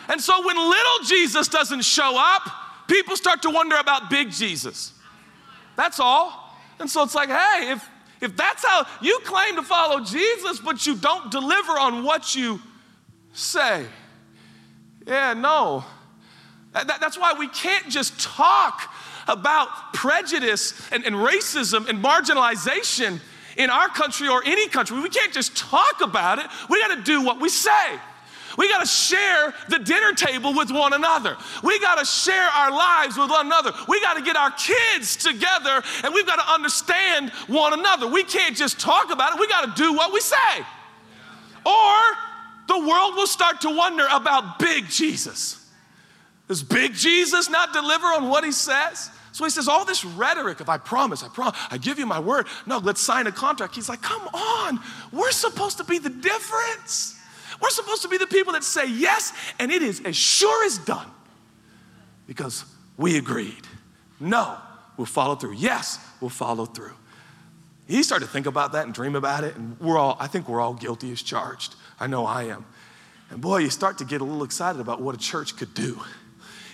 And 0.10 0.22
so 0.22 0.46
when 0.46 0.58
little 0.58 1.00
Jesus 1.06 1.48
doesn't 1.48 1.84
show 1.84 2.16
up, 2.18 2.50
people 2.88 3.16
start 3.16 3.42
to 3.44 3.50
wonder 3.50 3.76
about 3.78 4.10
big 4.10 4.32
Jesus. 4.32 4.94
That's 5.76 6.00
all. 6.00 6.58
And 6.80 6.90
so 6.90 7.04
it's 7.04 7.16
like, 7.16 7.30
hey, 7.30 7.72
if 7.72 7.88
if 8.24 8.38
that's 8.38 8.66
how 8.66 8.88
you 9.02 9.20
claim 9.26 9.58
to 9.58 9.64
follow 9.64 10.00
Jesus, 10.00 10.60
but 10.60 10.88
you 10.88 10.96
don't 10.96 11.30
deliver 11.30 11.74
on 11.74 12.04
what 12.04 12.34
you 12.36 12.62
say, 13.34 13.86
yeah, 15.06 15.34
no. 15.34 15.84
That, 16.72 16.88
that's 17.02 17.18
why 17.18 17.34
we 17.38 17.50
can't 17.50 17.90
just 17.90 18.20
talk 18.22 18.90
about 19.28 19.94
prejudice 19.94 20.90
and, 20.92 21.06
and 21.06 21.16
racism 21.16 21.88
and 21.90 22.04
marginalization 22.04 23.20
in 23.58 23.70
our 23.70 23.90
country 23.90 24.28
or 24.30 24.42
any 24.46 24.68
country. 24.70 25.00
We 25.00 25.10
can't 25.10 25.34
just 25.34 25.56
talk 25.58 26.02
about 26.02 26.40
it, 26.40 26.48
we 26.70 26.80
got 26.82 26.96
to 26.96 27.04
do 27.04 27.22
what 27.22 27.42
we 27.42 27.50
say. 27.50 28.00
We 28.58 28.70
got 28.70 28.82
to 28.82 28.86
share 28.86 29.54
the 29.70 29.80
dinner 29.80 30.14
table 30.14 30.54
with 30.54 30.72
one 30.72 30.94
another. 30.94 31.38
We 31.64 31.80
got 31.80 32.00
to 32.00 32.06
share 32.06 32.48
our 32.48 32.72
lives 32.72 33.18
with 33.18 33.30
one 33.30 33.48
another. 33.48 33.72
We 33.88 34.00
got 34.02 34.16
to 34.16 34.22
get 34.22 34.36
our 34.36 34.52
kids 34.52 35.16
together 35.16 35.84
and 36.04 36.14
we've 36.14 36.28
got 36.28 36.38
to 36.38 36.54
understand 36.54 37.32
one 37.48 37.74
another. 37.74 38.08
We 38.08 38.24
can't 38.24 38.56
just 38.56 38.80
talk 38.80 39.12
about 39.12 39.34
it, 39.34 39.40
we 39.40 39.48
got 39.48 39.76
to 39.76 39.82
do 39.82 39.94
what 39.94 40.14
we 40.14 40.20
say. 40.20 40.66
Or 41.66 42.00
the 42.68 42.80
world 42.80 43.16
will 43.16 43.28
start 43.28 43.62
to 43.62 43.70
wonder 43.70 44.06
about 44.12 44.60
big 44.60 44.90
Jesus. 44.90 45.60
Does 46.48 46.62
big 46.62 46.94
Jesus 46.94 47.50
not 47.50 47.74
deliver 47.74 48.06
on 48.08 48.30
what 48.30 48.44
he 48.44 48.52
says? 48.52 49.10
So 49.32 49.44
he 49.46 49.50
says, 49.50 49.68
all 49.68 49.84
this 49.84 50.06
rhetoric 50.06 50.60
of 50.60 50.70
I 50.70 50.78
promise, 50.78 51.24
I 51.24 51.28
promise, 51.28 51.58
I 51.72 51.80
give 51.80 51.98
you 51.98 52.06
my 52.06 52.20
word. 52.20 52.46
No, 52.68 52.78
let's 52.78 53.02
sign 53.02 53.26
a 53.26 53.32
contract. 53.32 53.74
He's 53.74 53.90
like, 53.90 54.02
come 54.02 54.22
on, 54.28 54.80
we're 55.12 55.32
supposed 55.32 55.78
to 55.78 55.84
be 55.84 55.98
the 55.98 56.10
difference. 56.10 57.13
We're 57.64 57.70
supposed 57.70 58.02
to 58.02 58.10
be 58.10 58.18
the 58.18 58.28
people 58.28 58.52
that 58.54 58.64
say 58.66 58.90
yes, 58.90 59.32
and 59.58 59.72
it 59.72 59.82
is 59.82 60.02
as 60.02 60.18
sure 60.18 60.66
as 60.66 60.78
done 60.80 61.08
because 62.28 62.66
we 62.98 63.18
agreed. 63.18 63.66
No, 64.20 64.58
we'll 64.98 65.06
follow 65.06 65.36
through. 65.36 65.54
Yes, 65.54 65.98
we'll 66.20 66.30
follow 66.30 66.66
through. 66.66 66.92
He 67.88 68.04
started 68.04 68.26
to 68.26 68.32
think 68.32 68.48
about 68.48 68.74
that 68.74 68.84
and 68.84 68.94
dream 68.94 69.16
about 69.16 69.46
it, 69.46 69.56
and 69.56 69.80
we're 69.80 69.98
all, 69.98 70.18
I 70.20 70.28
think 70.28 70.50
we're 70.50 70.60
all 70.60 70.74
guilty 70.74 71.10
as 71.14 71.22
charged. 71.22 71.76
I 72.02 72.08
know 72.08 72.26
I 72.26 72.44
am. 72.44 72.66
And 73.30 73.40
boy, 73.40 73.60
you 73.60 73.70
start 73.70 73.98
to 74.00 74.06
get 74.06 74.20
a 74.20 74.26
little 74.26 74.44
excited 74.44 74.82
about 74.82 75.00
what 75.00 75.16
a 75.16 75.18
church 75.18 75.56
could 75.56 75.74
do 75.74 76.02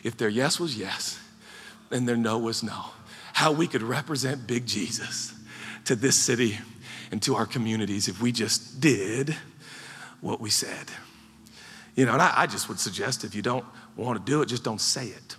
if 0.03 0.17
their 0.17 0.29
yes 0.29 0.59
was 0.59 0.75
yes 0.75 1.19
and 1.91 2.07
their 2.07 2.17
no 2.17 2.39
was 2.39 2.63
no. 2.63 2.85
How 3.33 3.51
we 3.51 3.67
could 3.67 3.83
represent 3.83 4.47
big 4.47 4.65
Jesus 4.65 5.35
to 5.85 5.95
this 5.95 6.15
city 6.15 6.57
and 7.11 7.21
to 7.21 7.35
our 7.35 7.45
communities 7.45 8.07
if 8.07 8.19
we 8.19 8.31
just 8.31 8.81
did 8.81 9.35
what 10.21 10.41
we 10.41 10.49
said. 10.49 10.87
You 11.95 12.05
know, 12.05 12.13
and 12.13 12.21
I, 12.21 12.33
I 12.37 12.47
just 12.47 12.69
would 12.69 12.79
suggest 12.79 13.23
if 13.23 13.35
you 13.35 13.41
don't 13.41 13.65
want 13.95 14.23
to 14.23 14.31
do 14.31 14.41
it, 14.41 14.47
just 14.47 14.63
don't 14.63 14.81
say 14.81 15.07
it. 15.07 15.35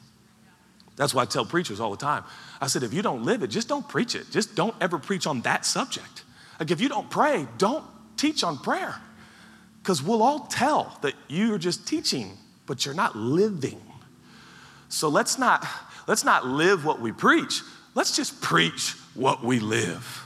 That's 0.96 1.14
why 1.14 1.22
I 1.22 1.24
tell 1.24 1.46
preachers 1.46 1.80
all 1.80 1.90
the 1.90 1.96
time. 1.96 2.24
I 2.60 2.66
said, 2.66 2.82
if 2.82 2.92
you 2.92 3.00
don't 3.00 3.24
live 3.24 3.42
it, 3.42 3.48
just 3.48 3.68
don't 3.68 3.88
preach 3.88 4.14
it. 4.14 4.30
Just 4.30 4.54
don't 4.54 4.74
ever 4.80 4.98
preach 4.98 5.26
on 5.26 5.40
that 5.42 5.64
subject. 5.64 6.24
Like 6.58 6.70
if 6.70 6.80
you 6.80 6.90
don't 6.90 7.08
pray, 7.08 7.46
don't 7.56 7.84
teach 8.18 8.44
on 8.44 8.58
prayer. 8.58 8.94
Because 9.82 10.02
we'll 10.02 10.22
all 10.22 10.40
tell 10.40 10.98
that 11.00 11.14
you're 11.26 11.56
just 11.56 11.88
teaching, 11.88 12.36
but 12.66 12.84
you're 12.84 12.94
not 12.94 13.16
living. 13.16 13.80
So 14.90 15.08
let's 15.08 15.38
not 15.38 15.66
let's 16.06 16.24
not 16.24 16.46
live 16.46 16.84
what 16.84 17.00
we 17.00 17.12
preach. 17.12 17.62
Let's 17.94 18.14
just 18.14 18.42
preach 18.42 18.94
what 19.14 19.42
we 19.42 19.58
live. 19.58 20.22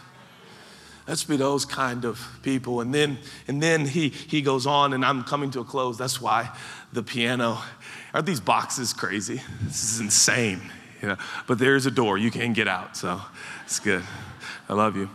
Let's 1.06 1.24
be 1.24 1.36
those 1.36 1.64
kind 1.64 2.04
of 2.04 2.20
people. 2.42 2.80
And 2.80 2.94
then, 2.94 3.18
and 3.46 3.62
then 3.62 3.86
he, 3.86 4.08
he 4.08 4.40
goes 4.40 4.66
on, 4.66 4.94
and 4.94 5.04
I'm 5.04 5.22
coming 5.22 5.50
to 5.50 5.60
a 5.60 5.64
close. 5.64 5.98
That's 5.98 6.20
why 6.20 6.50
the 6.92 7.02
piano. 7.02 7.58
Are 8.14 8.22
these 8.22 8.40
boxes 8.40 8.92
crazy? 8.92 9.42
This 9.62 9.84
is 9.84 10.00
insane. 10.00 10.62
You 11.02 11.08
know? 11.08 11.16
But 11.46 11.58
there's 11.58 11.84
a 11.84 11.90
door. 11.90 12.16
You 12.16 12.30
can 12.30 12.52
get 12.54 12.68
out. 12.68 12.96
So 12.96 13.20
it's 13.64 13.80
good. 13.80 14.02
I 14.68 14.72
love 14.72 14.96
you. 14.96 15.10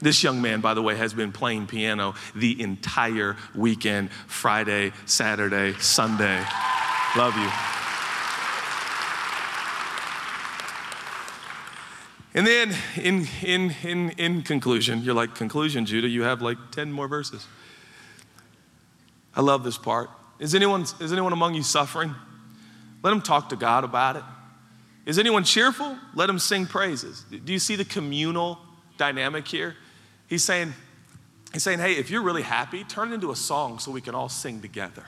This 0.00 0.22
young 0.22 0.42
man, 0.42 0.60
by 0.60 0.74
the 0.74 0.82
way, 0.82 0.96
has 0.96 1.14
been 1.14 1.32
playing 1.32 1.68
piano 1.68 2.14
the 2.34 2.60
entire 2.60 3.36
weekend 3.54 4.10
Friday, 4.26 4.92
Saturday, 5.06 5.72
Sunday. 5.78 6.44
Love 7.16 7.36
you. 7.38 7.83
And 12.34 12.44
then 12.46 12.74
in, 12.96 13.28
in, 13.42 13.74
in, 13.84 14.10
in 14.10 14.42
conclusion, 14.42 15.02
you're 15.02 15.14
like, 15.14 15.36
conclusion, 15.36 15.86
Judah, 15.86 16.08
you 16.08 16.22
have 16.22 16.42
like 16.42 16.58
10 16.72 16.90
more 16.90 17.06
verses. 17.06 17.46
I 19.36 19.40
love 19.40 19.62
this 19.62 19.78
part. 19.78 20.10
Is 20.40 20.54
anyone, 20.54 20.82
is 20.82 21.12
anyone 21.12 21.32
among 21.32 21.54
you 21.54 21.62
suffering? 21.62 22.12
Let 23.02 23.10
them 23.10 23.22
talk 23.22 23.50
to 23.50 23.56
God 23.56 23.84
about 23.84 24.16
it. 24.16 24.24
Is 25.06 25.18
anyone 25.18 25.44
cheerful? 25.44 25.96
Let 26.14 26.26
them 26.26 26.38
sing 26.38 26.66
praises. 26.66 27.24
Do 27.30 27.52
you 27.52 27.58
see 27.58 27.76
the 27.76 27.84
communal 27.84 28.58
dynamic 28.96 29.46
here? 29.46 29.76
He's 30.26 30.42
saying, 30.42 30.72
he's 31.52 31.62
saying, 31.62 31.78
hey, 31.78 31.92
if 31.92 32.10
you're 32.10 32.22
really 32.22 32.42
happy, 32.42 32.82
turn 32.84 33.12
it 33.12 33.14
into 33.14 33.30
a 33.30 33.36
song 33.36 33.78
so 33.78 33.92
we 33.92 34.00
can 34.00 34.14
all 34.14 34.28
sing 34.28 34.60
together. 34.60 35.04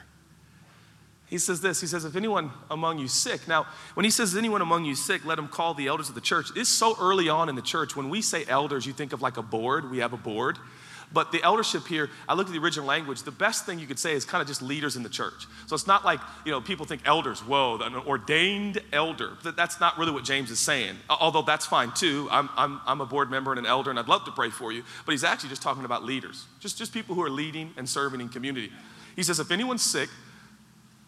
He 1.29 1.39
says 1.39 1.61
this 1.61 1.81
He 1.81 1.87
says, 1.87 2.05
If 2.05 2.17
anyone 2.17 2.51
among 2.71 2.99
you 2.99 3.09
sick, 3.09 3.47
now, 3.49 3.67
when 3.95 4.05
he 4.05 4.11
says 4.11 4.37
anyone 4.37 4.63
among 4.63 4.85
you 4.85 4.95
sick, 4.95 5.25
let 5.25 5.39
him 5.39 5.49
call 5.49 5.75
the 5.75 5.87
elders 5.89 6.09
of 6.09 6.15
the 6.15 6.21
church. 6.21 6.49
It's 6.57 6.69
so 6.69 6.97
early 7.01 7.29
on 7.29 7.49
in 7.49 7.55
the 7.55 7.63
church. 7.63 7.97
When 7.97 8.09
we 8.09 8.23
say 8.23 8.45
elders, 8.49 8.87
you 8.87 8.93
think 8.93 9.13
of 9.13 9.23
like 9.23 9.37
a 9.37 9.43
board. 9.43 9.91
We 9.91 9.99
have 9.99 10.13
a 10.13 10.19
board. 10.19 10.59
But 11.13 11.31
the 11.31 11.43
eldership 11.43 11.87
here, 11.87 12.11
I 12.29 12.35
look 12.35 12.49
at 12.49 12.53
the 12.53 12.59
original 12.59 12.85
language, 12.85 13.23
the 13.23 13.31
best 13.31 13.65
thing 13.65 13.79
you 13.79 13.87
could 13.87 13.99
say 13.99 14.13
is 14.13 14.25
kind 14.25 14.43
of 14.43 14.49
just 14.49 14.61
leaders 14.61 14.97
in 14.97 15.05
the 15.05 15.09
church. 15.09 15.47
So 15.67 15.75
it's 15.75 15.87
not 15.87 16.05
like, 16.05 16.19
you 16.45 16.51
know, 16.51 16.61
people 16.61 16.85
think 16.85 17.03
elders, 17.05 17.41
whoa, 17.41 17.79
an 17.79 17.95
ordained 17.95 18.83
elder. 18.93 19.39
That's 19.45 19.79
not 19.79 19.97
really 19.99 20.11
what 20.11 20.25
James 20.25 20.51
is 20.51 20.59
saying, 20.59 20.97
although 21.09 21.43
that's 21.43 21.65
fine 21.65 21.93
too. 21.93 22.29
I'm, 22.31 22.51
I'm, 22.57 22.81
I'm 22.85 23.01
a 23.01 23.07
board 23.07 23.31
member 23.31 23.53
and 23.53 23.61
an 23.61 23.67
elder, 23.67 23.91
and 23.91 24.01
I'd 24.01 24.09
love 24.09 24.25
to 24.25 24.33
pray 24.33 24.51
for 24.51 24.73
you. 24.73 24.83
But 25.05 25.13
he's 25.13 25.25
actually 25.25 25.51
just 25.51 25.63
talking 25.63 25.85
about 25.85 26.05
leaders, 26.05 26.47
just, 26.59 26.77
just 26.77 26.93
people 26.93 27.15
who 27.15 27.23
are 27.23 27.31
leading 27.31 27.73
and 27.77 27.89
serving 27.89 28.21
in 28.21 28.29
community. 28.29 28.73
He 29.15 29.23
says, 29.23 29.39
if 29.39 29.53
anyone's 29.53 29.83
sick, 29.83 30.11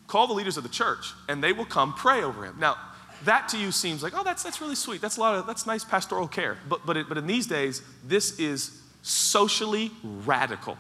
call 0.08 0.26
the 0.26 0.34
leaders 0.34 0.56
of 0.56 0.64
the 0.64 0.68
church, 0.68 1.12
and 1.28 1.44
they 1.44 1.52
will 1.52 1.66
come 1.66 1.94
pray 1.94 2.24
over 2.24 2.44
him. 2.44 2.56
Now, 2.58 2.76
that 3.24 3.48
to 3.50 3.58
you 3.58 3.70
seems 3.70 4.02
like, 4.02 4.14
oh, 4.16 4.24
that's, 4.24 4.42
that's 4.42 4.60
really 4.60 4.74
sweet. 4.74 5.00
That's 5.00 5.16
a 5.16 5.20
lot 5.20 5.34
of, 5.36 5.46
that's 5.46 5.66
nice 5.66 5.84
pastoral 5.84 6.26
care. 6.26 6.58
But, 6.68 6.84
but, 6.86 6.96
it, 6.96 7.08
but 7.08 7.18
in 7.18 7.26
these 7.26 7.46
days, 7.46 7.82
this 8.04 8.38
is 8.38 8.80
socially 9.02 9.90
radical. 10.02 10.76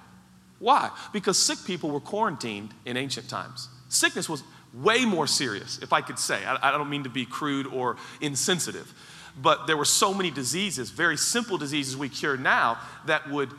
Why? 0.58 0.90
Because 1.12 1.38
sick 1.38 1.58
people 1.64 1.90
were 1.90 2.00
quarantined 2.00 2.70
in 2.84 2.96
ancient 2.96 3.28
times. 3.28 3.68
Sickness 3.88 4.28
was 4.28 4.42
way 4.74 5.04
more 5.04 5.26
serious, 5.26 5.78
if 5.78 5.92
I 5.92 6.00
could 6.00 6.18
say. 6.18 6.44
I, 6.44 6.68
I 6.68 6.70
don't 6.72 6.90
mean 6.90 7.04
to 7.04 7.10
be 7.10 7.24
crude 7.24 7.66
or 7.66 7.96
insensitive, 8.20 8.92
but 9.40 9.66
there 9.66 9.76
were 9.76 9.84
so 9.84 10.12
many 10.12 10.30
diseases, 10.30 10.90
very 10.90 11.16
simple 11.16 11.58
diseases 11.58 11.96
we 11.96 12.08
cure 12.08 12.36
now, 12.36 12.78
that 13.06 13.30
would 13.30 13.50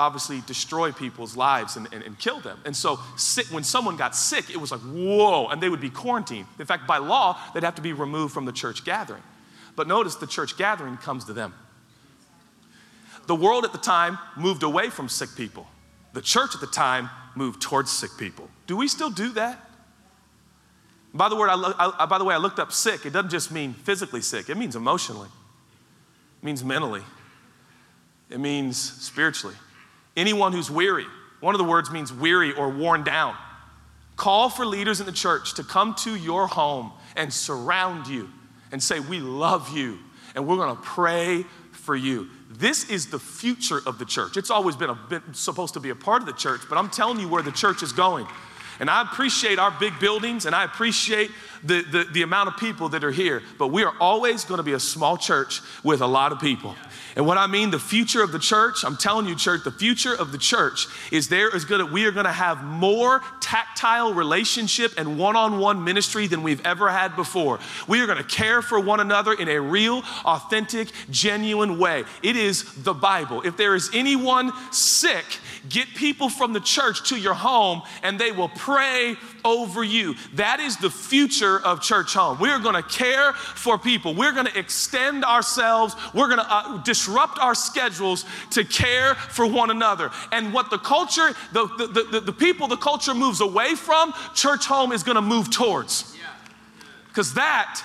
obviously 0.00 0.42
destroy 0.46 0.90
people's 0.92 1.36
lives 1.36 1.76
and, 1.76 1.86
and, 1.92 2.02
and 2.02 2.18
kill 2.18 2.40
them. 2.40 2.58
And 2.64 2.74
so 2.74 2.98
sick, 3.16 3.46
when 3.46 3.62
someone 3.62 3.96
got 3.96 4.16
sick, 4.16 4.50
it 4.50 4.56
was 4.56 4.72
like, 4.72 4.80
whoa, 4.80 5.48
and 5.48 5.62
they 5.62 5.68
would 5.68 5.80
be 5.80 5.90
quarantined. 5.90 6.46
In 6.58 6.66
fact, 6.66 6.86
by 6.86 6.98
law, 6.98 7.38
they'd 7.52 7.62
have 7.62 7.74
to 7.74 7.82
be 7.82 7.92
removed 7.92 8.32
from 8.32 8.46
the 8.46 8.52
church 8.52 8.84
gathering. 8.84 9.22
But 9.76 9.86
notice 9.86 10.16
the 10.16 10.26
church 10.26 10.56
gathering 10.56 10.96
comes 10.96 11.26
to 11.26 11.32
them. 11.32 11.54
The 13.26 13.34
world 13.34 13.64
at 13.64 13.72
the 13.72 13.78
time 13.78 14.18
moved 14.36 14.62
away 14.62 14.90
from 14.90 15.08
sick 15.08 15.30
people. 15.36 15.66
The 16.14 16.22
church 16.22 16.54
at 16.54 16.60
the 16.60 16.66
time 16.66 17.10
moved 17.36 17.60
towards 17.60 17.90
sick 17.90 18.10
people. 18.18 18.48
Do 18.66 18.76
we 18.76 18.88
still 18.88 19.10
do 19.10 19.30
that? 19.32 19.70
By 21.12 21.28
the, 21.28 21.36
word, 21.36 21.50
I, 21.50 21.92
I, 21.98 22.06
by 22.06 22.18
the 22.18 22.24
way, 22.24 22.34
I 22.34 22.38
looked 22.38 22.58
up 22.58 22.72
sick. 22.72 23.04
It 23.04 23.12
doesn't 23.12 23.30
just 23.30 23.52
mean 23.52 23.74
physically 23.74 24.22
sick, 24.22 24.48
it 24.48 24.56
means 24.56 24.76
emotionally, 24.76 25.28
it 26.40 26.44
means 26.44 26.64
mentally, 26.64 27.02
it 28.30 28.40
means 28.40 28.78
spiritually. 28.78 29.56
Anyone 30.16 30.52
who's 30.52 30.70
weary, 30.70 31.06
one 31.40 31.54
of 31.54 31.58
the 31.58 31.64
words 31.64 31.90
means 31.90 32.12
weary 32.12 32.52
or 32.52 32.68
worn 32.68 33.04
down. 33.04 33.36
Call 34.16 34.50
for 34.50 34.66
leaders 34.66 35.00
in 35.00 35.06
the 35.06 35.12
church 35.12 35.54
to 35.54 35.64
come 35.64 35.94
to 35.96 36.14
your 36.14 36.46
home 36.46 36.92
and 37.16 37.32
surround 37.32 38.06
you 38.06 38.28
and 38.72 38.82
say, 38.82 39.00
We 39.00 39.20
love 39.20 39.74
you, 39.74 39.98
and 40.34 40.46
we're 40.46 40.56
gonna 40.56 40.80
pray 40.80 41.44
for 41.72 41.96
you. 41.96 42.28
This 42.50 42.90
is 42.90 43.06
the 43.06 43.18
future 43.18 43.80
of 43.86 43.98
the 43.98 44.04
church. 44.04 44.36
It's 44.36 44.50
always 44.50 44.76
been, 44.76 44.94
supposed 45.32 45.74
to 45.74 45.80
be 45.80 45.90
a 45.90 45.94
part 45.94 46.20
of 46.20 46.26
the 46.26 46.34
church, 46.34 46.60
but 46.68 46.76
I'm 46.76 46.90
telling 46.90 47.18
you 47.18 47.28
where 47.28 47.42
the 47.42 47.52
church 47.52 47.82
is 47.82 47.92
going. 47.92 48.26
And 48.80 48.90
I 48.90 49.02
appreciate 49.02 49.58
our 49.58 49.70
big 49.78 49.98
buildings 50.00 50.46
and 50.46 50.54
I 50.54 50.64
appreciate 50.64 51.30
the, 51.62 51.82
the, 51.82 52.04
the 52.12 52.22
amount 52.22 52.48
of 52.48 52.56
people 52.56 52.88
that 52.90 53.04
are 53.04 53.10
here, 53.10 53.42
but 53.58 53.68
we 53.68 53.84
are 53.84 53.94
always 54.00 54.44
going 54.44 54.58
to 54.58 54.64
be 54.64 54.72
a 54.72 54.80
small 54.80 55.16
church 55.16 55.60
with 55.84 56.00
a 56.00 56.06
lot 56.06 56.32
of 56.32 56.40
people. 56.40 56.74
And 57.16 57.26
what 57.26 57.38
I 57.38 57.46
mean, 57.46 57.70
the 57.70 57.78
future 57.78 58.22
of 58.22 58.32
the 58.32 58.38
church, 58.38 58.84
I'm 58.84 58.96
telling 58.96 59.26
you, 59.26 59.34
church, 59.34 59.64
the 59.64 59.72
future 59.72 60.14
of 60.14 60.32
the 60.32 60.38
church 60.38 60.86
is 61.10 61.28
there 61.28 61.54
is 61.54 61.64
gonna, 61.64 61.86
we 61.86 62.04
are 62.04 62.12
gonna 62.12 62.32
have 62.32 62.62
more 62.62 63.20
tactile 63.40 64.14
relationship 64.14 64.92
and 64.96 65.18
one 65.18 65.36
on 65.36 65.58
one 65.58 65.82
ministry 65.82 66.26
than 66.26 66.42
we've 66.42 66.64
ever 66.64 66.88
had 66.88 67.16
before. 67.16 67.58
We 67.88 68.00
are 68.00 68.06
gonna 68.06 68.22
care 68.22 68.62
for 68.62 68.78
one 68.78 69.00
another 69.00 69.32
in 69.32 69.48
a 69.48 69.60
real, 69.60 70.02
authentic, 70.24 70.92
genuine 71.10 71.78
way. 71.78 72.04
It 72.22 72.36
is 72.36 72.82
the 72.84 72.94
Bible. 72.94 73.42
If 73.42 73.56
there 73.56 73.74
is 73.74 73.90
anyone 73.92 74.52
sick, 74.72 75.24
get 75.68 75.88
people 75.88 76.28
from 76.28 76.52
the 76.52 76.60
church 76.60 77.08
to 77.08 77.18
your 77.18 77.34
home 77.34 77.82
and 78.02 78.18
they 78.18 78.32
will 78.32 78.48
pray 78.50 79.16
over 79.44 79.82
you. 79.84 80.14
That 80.34 80.60
is 80.60 80.76
the 80.76 80.90
future 80.90 81.58
of 81.58 81.80
Churchome. 81.80 82.40
We 82.40 82.50
are 82.50 82.58
gonna 82.58 82.82
care 82.82 83.32
for 83.32 83.78
people, 83.78 84.14
we're 84.14 84.32
gonna 84.32 84.52
extend 84.54 85.24
ourselves, 85.24 85.94
we're 86.14 86.28
gonna 86.28 86.46
uh, 86.48 86.82
disrupt 86.82 87.38
our 87.38 87.54
schedules 87.54 88.24
to 88.50 88.64
care 88.64 89.14
for 89.14 89.46
one 89.46 89.70
another. 89.70 90.10
And 90.32 90.52
what 90.52 90.70
the 90.70 90.78
culture, 90.78 91.30
the, 91.52 91.66
the, 91.66 92.08
the, 92.10 92.20
the 92.20 92.32
people 92.32 92.68
the 92.68 92.76
culture 92.76 93.14
moves 93.14 93.40
away 93.40 93.74
from, 93.74 94.12
Churchome 94.34 94.92
is 94.92 95.02
gonna 95.02 95.22
move 95.22 95.50
towards. 95.50 96.16
Because 97.08 97.34
that 97.34 97.84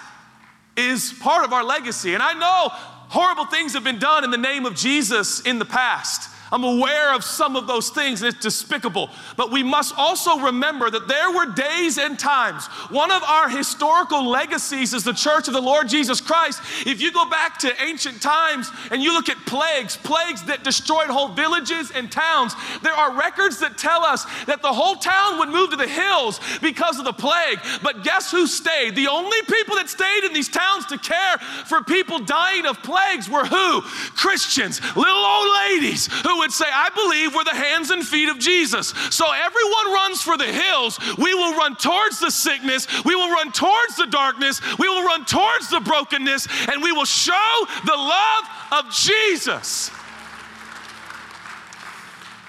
is 0.77 1.13
part 1.19 1.45
of 1.45 1.53
our 1.53 1.63
legacy. 1.63 2.13
And 2.13 2.21
I 2.21 2.33
know 2.33 2.69
horrible 3.09 3.45
things 3.45 3.73
have 3.73 3.83
been 3.83 3.99
done 3.99 4.23
in 4.23 4.31
the 4.31 4.37
name 4.37 4.65
of 4.65 4.75
Jesus 4.75 5.41
in 5.41 5.59
the 5.59 5.65
past. 5.65 6.29
I'm 6.51 6.63
aware 6.63 7.13
of 7.13 7.23
some 7.23 7.55
of 7.55 7.65
those 7.65 7.89
things, 7.89 8.21
it's 8.21 8.39
despicable. 8.39 9.09
But 9.35 9.51
we 9.51 9.63
must 9.63 9.95
also 9.97 10.39
remember 10.39 10.89
that 10.89 11.07
there 11.07 11.31
were 11.31 11.47
days 11.47 11.97
and 11.97 12.19
times. 12.19 12.67
One 12.89 13.11
of 13.11 13.23
our 13.23 13.49
historical 13.49 14.29
legacies 14.29 14.93
is 14.93 15.03
the 15.03 15.13
church 15.13 15.47
of 15.47 15.53
the 15.53 15.61
Lord 15.61 15.89
Jesus 15.89 16.21
Christ. 16.21 16.61
If 16.85 17.01
you 17.01 17.11
go 17.11 17.27
back 17.29 17.57
to 17.59 17.83
ancient 17.83 18.21
times 18.21 18.69
and 18.91 19.01
you 19.01 19.13
look 19.13 19.27
at 19.29 19.37
plagues, 19.45 19.97
plagues 19.97 20.43
that 20.43 20.63
destroyed 20.63 21.07
whole 21.07 21.29
villages 21.29 21.91
and 21.91 22.11
towns, 22.11 22.53
there 22.83 22.93
are 22.93 23.17
records 23.17 23.59
that 23.59 23.77
tell 23.77 24.03
us 24.03 24.25
that 24.45 24.61
the 24.61 24.71
whole 24.71 24.95
town 24.95 25.39
would 25.39 25.49
move 25.49 25.71
to 25.71 25.77
the 25.77 25.87
hills 25.87 26.39
because 26.61 26.99
of 26.99 27.05
the 27.05 27.13
plague. 27.13 27.59
But 27.81 28.03
guess 28.03 28.31
who 28.31 28.45
stayed? 28.45 28.95
The 28.95 29.07
only 29.07 29.41
people 29.49 29.75
that 29.77 29.89
stayed 29.89 30.23
in 30.25 30.33
these 30.33 30.49
towns 30.49 30.85
to 30.87 30.97
care 30.97 31.37
for 31.65 31.81
people 31.83 32.19
dying 32.19 32.65
of 32.65 32.83
plagues 32.83 33.29
were 33.29 33.45
who? 33.45 33.81
Christians, 34.15 34.79
little 34.95 35.25
old 35.25 35.49
ladies 35.69 36.07
who 36.21 36.34
would 36.37 36.51
say, 36.51 36.65
I 36.71 36.89
believe 36.89 37.35
we're 37.35 37.43
the 37.43 37.51
hands 37.51 37.91
and 37.91 38.05
feet 38.05 38.29
of 38.29 38.39
Jesus. 38.39 38.89
So 39.09 39.25
everyone 39.31 39.93
runs 39.93 40.21
for 40.21 40.37
the 40.37 40.45
hills. 40.45 40.99
We 41.17 41.33
will 41.33 41.55
run 41.55 41.75
towards 41.75 42.19
the 42.19 42.31
sickness. 42.31 42.87
We 43.03 43.15
will 43.15 43.31
run 43.31 43.51
towards 43.51 43.95
the 43.95 44.07
darkness. 44.07 44.61
We 44.77 44.87
will 44.87 45.03
run 45.03 45.25
towards 45.25 45.69
the 45.69 45.79
brokenness, 45.79 46.47
and 46.71 46.81
we 46.81 46.91
will 46.91 47.05
show 47.05 47.67
the 47.85 47.95
love 47.95 48.43
of 48.71 48.91
Jesus. 48.91 49.91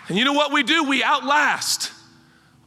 And 0.08 0.16
you 0.16 0.24
know 0.24 0.34
what 0.34 0.52
we 0.52 0.62
do? 0.62 0.84
We 0.84 1.02
outlast 1.02 1.92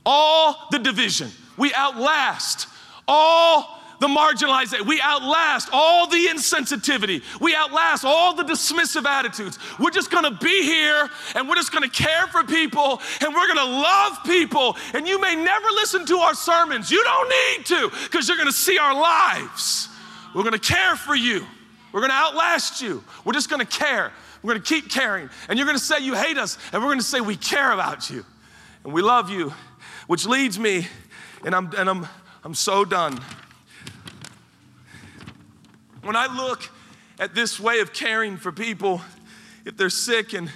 all 0.06 0.68
the 0.72 0.80
division. 0.80 1.32
We 1.58 1.74
outlast 1.74 2.68
all 3.08 3.79
the 4.00 4.08
marginalized. 4.08 4.86
We 4.86 5.02
outlast 5.02 5.70
all 5.72 6.08
the 6.08 6.28
insensitivity. 6.28 7.22
We 7.40 7.56
outlast 7.56 8.06
all 8.06 8.34
the 8.34 8.44
dismissive 8.44 9.06
attitudes. 9.06 9.60
We're 9.80 9.92
just 9.92 10.12
gonna 10.12 10.38
be 10.42 10.64
here 10.64 11.10
and 11.36 11.48
we're 11.48 11.56
just 11.56 11.72
gonna 11.72 11.90
care 11.90 12.28
for 12.28 12.44
people 12.44 13.02
and 13.22 13.34
we're 13.34 13.48
gonna 13.48 13.72
love 13.72 14.20
people. 14.26 14.78
And 14.94 15.08
you 15.08 15.20
may 15.20 15.36
never 15.36 15.68
listen 15.70 16.06
to 16.08 16.18
our 16.18 16.34
sermons. 16.34 16.90
You 16.92 17.04
don't 17.04 17.30
need 17.30 17.66
to 17.68 17.90
because 18.04 18.28
you're 18.28 18.38
gonna 18.38 18.52
see 18.52 18.78
our 18.78 18.94
lives. 18.94 19.90
We're 20.34 20.44
gonna 20.44 20.60
care 20.60 20.96
for 20.96 21.16
you. 21.16 21.46
We're 21.92 22.02
gonna 22.02 22.14
outlast 22.14 22.82
you. 22.82 23.04
We're 23.26 23.34
just 23.34 23.50
gonna 23.50 23.66
care. 23.66 24.12
We're 24.42 24.54
gonna 24.54 24.64
keep 24.64 24.90
caring. 24.90 25.30
And 25.48 25.58
you're 25.58 25.66
gonna 25.66 25.80
say 25.80 26.00
you 26.00 26.14
hate 26.14 26.38
us, 26.38 26.58
and 26.72 26.82
we're 26.82 26.90
gonna 26.90 27.02
say 27.02 27.20
we 27.20 27.36
care 27.36 27.72
about 27.72 28.10
you 28.10 28.26
and 28.84 28.94
we 28.94 29.02
love 29.02 29.30
you, 29.30 29.54
which 30.08 30.26
leads 30.26 30.58
me, 30.58 30.88
and 31.46 31.54
I'm, 31.54 31.72
and 31.78 31.90
I'm, 31.90 32.08
I'm 32.44 32.54
so 32.54 32.86
done. 32.86 33.20
When 36.02 36.16
I 36.16 36.34
look 36.34 36.70
at 37.20 37.36
this 37.36 37.60
way 37.60 37.80
of 37.80 37.94
caring 37.94 38.38
for 38.38 38.52
people, 38.52 39.02
if 39.66 39.76
they're 39.78 39.90
sick 39.90 40.34
and 40.34 40.50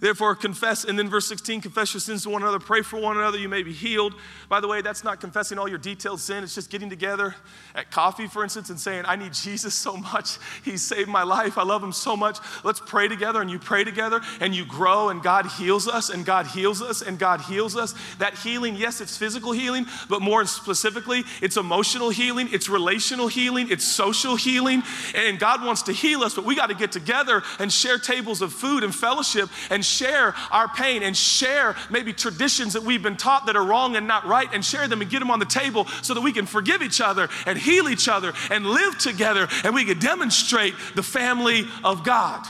Therefore, 0.00 0.34
confess, 0.34 0.84
and 0.84 0.98
then 0.98 1.08
verse 1.08 1.26
16, 1.28 1.62
confess 1.62 1.94
your 1.94 2.00
sins 2.02 2.24
to 2.24 2.28
one 2.28 2.42
another, 2.42 2.58
pray 2.58 2.82
for 2.82 3.00
one 3.00 3.16
another, 3.16 3.38
you 3.38 3.48
may 3.48 3.62
be 3.62 3.72
healed. 3.72 4.14
By 4.48 4.60
the 4.60 4.68
way, 4.68 4.82
that's 4.82 5.04
not 5.04 5.20
confessing 5.20 5.58
all 5.58 5.68
your 5.68 5.78
detailed 5.78 6.20
sin, 6.20 6.44
it's 6.44 6.54
just 6.54 6.70
getting 6.70 6.90
together 6.90 7.34
at 7.74 7.90
coffee, 7.90 8.26
for 8.26 8.42
instance, 8.42 8.70
and 8.70 8.78
saying, 8.78 9.04
I 9.06 9.16
need 9.16 9.32
Jesus 9.32 9.74
so 9.74 9.96
much. 9.96 10.38
He 10.64 10.76
saved 10.76 11.08
my 11.08 11.22
life. 11.22 11.56
I 11.58 11.62
love 11.62 11.82
him 11.82 11.92
so 11.92 12.16
much. 12.16 12.38
Let's 12.62 12.80
pray 12.80 13.08
together, 13.08 13.40
and 13.40 13.50
you 13.50 13.58
pray 13.58 13.84
together, 13.84 14.20
and 14.40 14.54
you 14.54 14.64
grow, 14.64 15.08
and 15.08 15.22
God 15.22 15.46
heals 15.46 15.88
us, 15.88 16.10
and 16.10 16.24
God 16.26 16.46
heals 16.46 16.82
us, 16.82 17.02
and 17.02 17.18
God 17.18 17.40
heals 17.40 17.76
us. 17.76 17.94
That 18.18 18.34
healing, 18.38 18.76
yes, 18.76 19.00
it's 19.00 19.16
physical 19.16 19.52
healing, 19.52 19.86
but 20.08 20.20
more 20.20 20.44
specifically, 20.44 21.24
it's 21.40 21.56
emotional 21.56 22.10
healing, 22.10 22.48
it's 22.52 22.68
relational 22.68 23.28
healing, 23.28 23.68
it's 23.70 23.84
social 23.84 24.36
healing, 24.36 24.82
and 25.14 25.38
God 25.38 25.64
wants 25.64 25.82
to 25.82 25.92
heal 25.92 26.22
us, 26.22 26.34
but 26.34 26.44
we 26.44 26.54
got 26.54 26.66
to 26.66 26.74
get 26.74 26.92
together 26.92 27.42
and 27.58 27.72
share 27.72 27.98
tables 27.98 28.42
of 28.42 28.52
food 28.52 28.84
and 28.84 28.94
fellowship 28.94 29.48
and 29.70 29.84
share 29.84 30.34
our 30.50 30.68
pain 30.68 31.02
and 31.02 31.16
share 31.16 31.76
maybe 31.90 32.12
traditions 32.12 32.72
that 32.74 32.82
we've 32.82 33.02
been 33.02 33.16
taught 33.16 33.46
that 33.46 33.56
are 33.56 33.64
wrong 33.64 33.96
and 33.96 34.06
not 34.06 34.24
right 34.26 34.33
and 34.52 34.64
share 34.64 34.88
them 34.88 35.00
and 35.00 35.10
get 35.10 35.20
them 35.20 35.30
on 35.30 35.38
the 35.38 35.44
table 35.44 35.86
so 36.02 36.14
that 36.14 36.20
we 36.20 36.32
can 36.32 36.46
forgive 36.46 36.82
each 36.82 37.00
other 37.00 37.28
and 37.46 37.58
heal 37.58 37.88
each 37.88 38.08
other 38.08 38.32
and 38.50 38.66
live 38.66 38.98
together 38.98 39.48
and 39.64 39.74
we 39.74 39.84
can 39.84 39.98
demonstrate 39.98 40.74
the 40.94 41.02
family 41.02 41.64
of 41.82 42.04
God. 42.04 42.46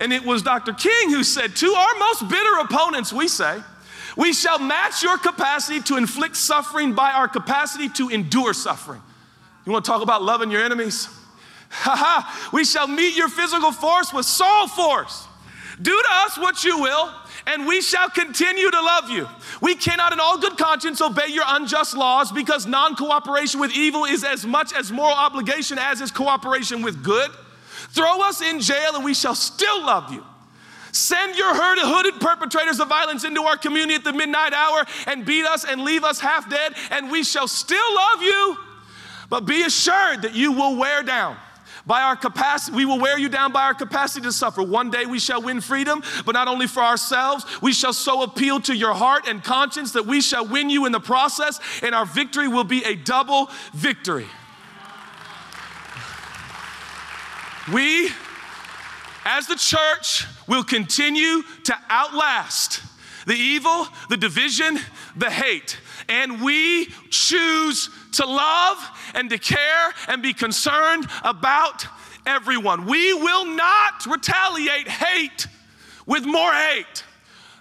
And 0.00 0.12
it 0.12 0.24
was 0.24 0.42
Dr. 0.42 0.72
King 0.72 1.10
who 1.10 1.24
said, 1.24 1.56
To 1.56 1.66
our 1.66 1.98
most 1.98 2.28
bitter 2.28 2.58
opponents, 2.60 3.12
we 3.12 3.28
say, 3.28 3.60
we 4.16 4.32
shall 4.32 4.58
match 4.58 5.02
your 5.02 5.16
capacity 5.16 5.80
to 5.82 5.96
inflict 5.96 6.36
suffering 6.36 6.92
by 6.92 7.12
our 7.12 7.28
capacity 7.28 7.88
to 7.90 8.08
endure 8.08 8.52
suffering. 8.52 9.00
You 9.64 9.70
want 9.70 9.84
to 9.84 9.90
talk 9.90 10.02
about 10.02 10.22
loving 10.22 10.50
your 10.50 10.62
enemies? 10.62 11.08
Ha 11.70 12.48
we 12.50 12.64
shall 12.64 12.88
meet 12.88 13.14
your 13.14 13.28
physical 13.28 13.72
force 13.72 14.10
with 14.10 14.24
soul 14.24 14.68
force. 14.68 15.26
Do 15.80 15.90
to 15.90 16.08
us 16.24 16.38
what 16.38 16.64
you 16.64 16.80
will, 16.80 17.12
and 17.48 17.66
we 17.66 17.80
shall 17.80 18.10
continue 18.10 18.70
to 18.70 18.80
love 18.80 19.08
you. 19.08 19.26
We 19.62 19.74
cannot, 19.74 20.12
in 20.12 20.20
all 20.20 20.38
good 20.38 20.58
conscience, 20.58 21.00
obey 21.00 21.28
your 21.28 21.44
unjust 21.46 21.96
laws 21.96 22.30
because 22.30 22.66
non 22.66 22.94
cooperation 22.94 23.58
with 23.58 23.72
evil 23.74 24.04
is 24.04 24.22
as 24.22 24.44
much 24.44 24.74
as 24.74 24.92
moral 24.92 25.16
obligation 25.16 25.78
as 25.78 26.02
is 26.02 26.10
cooperation 26.10 26.82
with 26.82 27.02
good. 27.02 27.30
Throw 27.90 28.20
us 28.20 28.42
in 28.42 28.60
jail, 28.60 28.94
and 28.94 29.04
we 29.04 29.14
shall 29.14 29.34
still 29.34 29.80
love 29.84 30.12
you. 30.12 30.22
Send 30.92 31.36
your 31.36 31.54
hooded 31.54 32.20
perpetrators 32.20 32.80
of 32.80 32.88
violence 32.88 33.24
into 33.24 33.42
our 33.42 33.56
community 33.56 33.94
at 33.94 34.04
the 34.04 34.12
midnight 34.12 34.52
hour 34.52 34.84
and 35.06 35.24
beat 35.24 35.46
us 35.46 35.64
and 35.64 35.82
leave 35.82 36.04
us 36.04 36.20
half 36.20 36.50
dead, 36.50 36.74
and 36.90 37.10
we 37.10 37.24
shall 37.24 37.48
still 37.48 37.94
love 37.94 38.22
you. 38.22 38.56
But 39.30 39.46
be 39.46 39.62
assured 39.62 40.22
that 40.22 40.34
you 40.34 40.52
will 40.52 40.76
wear 40.76 41.02
down 41.02 41.36
by 41.88 42.02
our 42.02 42.16
capacity, 42.16 42.76
we 42.76 42.84
will 42.84 43.00
wear 43.00 43.18
you 43.18 43.30
down 43.30 43.50
by 43.50 43.62
our 43.62 43.72
capacity 43.72 44.20
to 44.26 44.32
suffer. 44.32 44.62
One 44.62 44.90
day 44.90 45.06
we 45.06 45.18
shall 45.18 45.40
win 45.40 45.62
freedom, 45.62 46.02
but 46.26 46.32
not 46.32 46.46
only 46.46 46.66
for 46.66 46.82
ourselves, 46.82 47.46
we 47.62 47.72
shall 47.72 47.94
so 47.94 48.22
appeal 48.22 48.60
to 48.60 48.76
your 48.76 48.92
heart 48.92 49.26
and 49.26 49.42
conscience 49.42 49.92
that 49.92 50.04
we 50.04 50.20
shall 50.20 50.46
win 50.46 50.68
you 50.68 50.84
in 50.84 50.92
the 50.92 51.00
process, 51.00 51.58
and 51.82 51.94
our 51.94 52.04
victory 52.04 52.46
will 52.46 52.62
be 52.62 52.84
a 52.84 52.94
double 52.94 53.48
victory. 53.72 54.26
We, 57.72 58.10
as 59.24 59.46
the 59.46 59.56
church, 59.56 60.26
will 60.46 60.64
continue 60.64 61.42
to 61.64 61.74
outlast 61.88 62.82
the 63.26 63.34
evil, 63.34 63.86
the 64.10 64.16
division, 64.18 64.78
the 65.16 65.30
hate. 65.30 65.78
And 66.08 66.42
we 66.42 66.86
choose 67.10 67.88
to 68.18 68.26
love 68.26 68.76
and 69.14 69.30
to 69.30 69.38
care 69.38 69.92
and 70.08 70.22
be 70.22 70.32
concerned 70.32 71.06
about 71.24 71.86
everyone. 72.26 72.86
We 72.86 73.14
will 73.14 73.44
not 73.44 74.06
retaliate 74.06 74.86
hate 74.86 75.46
with 76.06 76.24
more 76.24 76.52
hate, 76.52 77.04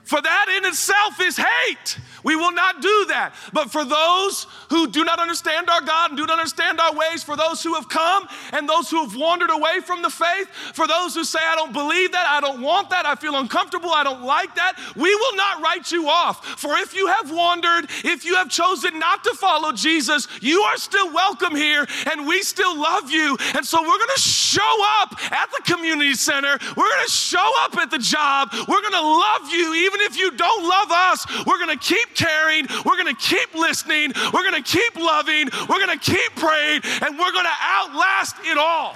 for 0.07 0.21
that 0.21 0.55
in 0.57 0.65
itself 0.65 1.19
is 1.21 1.37
hate. 1.37 1.99
We 2.23 2.35
will 2.35 2.51
not 2.51 2.81
do 2.81 3.05
that. 3.09 3.33
But 3.53 3.71
for 3.71 3.85
those 3.85 4.47
who 4.69 4.87
do 4.87 5.03
not 5.03 5.19
understand 5.19 5.69
our 5.69 5.81
God 5.81 6.11
and 6.11 6.17
do 6.17 6.25
not 6.25 6.39
understand 6.39 6.79
our 6.79 6.93
ways, 6.93 7.23
for 7.23 7.35
those 7.35 7.61
who 7.61 7.73
have 7.75 7.89
come 7.89 8.27
and 8.53 8.67
those 8.67 8.89
who 8.89 9.03
have 9.03 9.15
wandered 9.15 9.49
away 9.49 9.81
from 9.81 10.01
the 10.01 10.09
faith, 10.09 10.47
for 10.73 10.87
those 10.87 11.13
who 11.13 11.23
say, 11.23 11.39
I 11.41 11.55
don't 11.55 11.73
believe 11.73 12.13
that, 12.13 12.25
I 12.27 12.39
don't 12.39 12.61
want 12.61 12.89
that, 12.89 13.05
I 13.05 13.15
feel 13.15 13.35
uncomfortable, 13.35 13.91
I 13.91 14.03
don't 14.03 14.23
like 14.23 14.55
that, 14.55 14.79
we 14.95 15.13
will 15.13 15.35
not 15.35 15.61
write 15.61 15.91
you 15.91 16.07
off. 16.07 16.45
For 16.59 16.77
if 16.77 16.95
you 16.95 17.07
have 17.07 17.31
wandered, 17.31 17.89
if 18.03 18.25
you 18.25 18.35
have 18.35 18.49
chosen 18.49 18.99
not 18.99 19.23
to 19.25 19.33
follow 19.33 19.71
Jesus, 19.71 20.27
you 20.41 20.61
are 20.61 20.77
still 20.77 21.13
welcome 21.13 21.55
here 21.55 21.85
and 22.11 22.25
we 22.25 22.41
still 22.43 22.77
love 22.77 23.11
you. 23.11 23.37
And 23.55 23.65
so 23.65 23.81
we're 23.81 23.99
gonna 23.99 24.17
show 24.17 24.85
up 25.01 25.15
at 25.31 25.49
the 25.51 25.61
community 25.63 26.13
center, 26.13 26.57
we're 26.75 26.89
gonna 26.89 27.09
show 27.09 27.51
up 27.61 27.77
at 27.77 27.91
the 27.91 27.99
job, 27.99 28.53
we're 28.67 28.81
gonna 28.81 29.01
love 29.01 29.51
you 29.51 29.73
even 29.75 29.96
if 30.01 30.17
you 30.17 30.31
don't 30.31 30.67
love 30.67 30.91
us, 30.91 31.45
we're 31.45 31.59
gonna 31.59 31.77
keep 31.77 32.15
caring, 32.15 32.67
we're 32.85 32.97
gonna 32.97 33.15
keep 33.15 33.53
listening, 33.53 34.13
we're 34.33 34.43
gonna 34.43 34.63
keep 34.63 34.95
loving, 34.95 35.49
we're 35.69 35.79
gonna 35.79 35.97
keep 35.97 36.35
praying, 36.35 36.81
and 37.01 37.17
we're 37.17 37.31
gonna 37.31 37.49
outlast 37.61 38.35
it 38.43 38.57
all. 38.57 38.95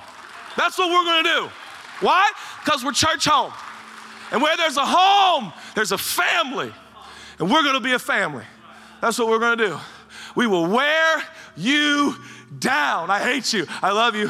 That's 0.58 0.78
what 0.78 0.90
we're 0.90 1.06
gonna 1.06 1.24
do. 1.24 1.50
Why? 2.02 2.32
Because 2.64 2.84
we're 2.84 2.92
Churchome. 2.92 3.54
And 4.32 4.42
where 4.42 4.56
there's 4.56 4.78
a 4.78 4.86
home, 4.86 5.52
there's 5.76 5.92
a 5.92 5.98
family. 5.98 6.72
And 7.40 7.50
we're 7.52 7.64
gonna 7.64 7.82
be 7.82 7.94
a 7.94 8.00
family. 8.00 8.46
That's 9.02 9.18
what 9.20 9.28
we're 9.28 9.40
gonna 9.40 9.68
do. 9.68 9.80
We 10.36 10.48
will 10.48 10.68
wear 10.68 11.24
you 11.58 12.16
down. 12.58 13.10
I 13.10 13.20
hate 13.20 13.52
you. 13.52 13.66
I 13.82 13.92
love 13.92 14.16
you. 14.16 14.30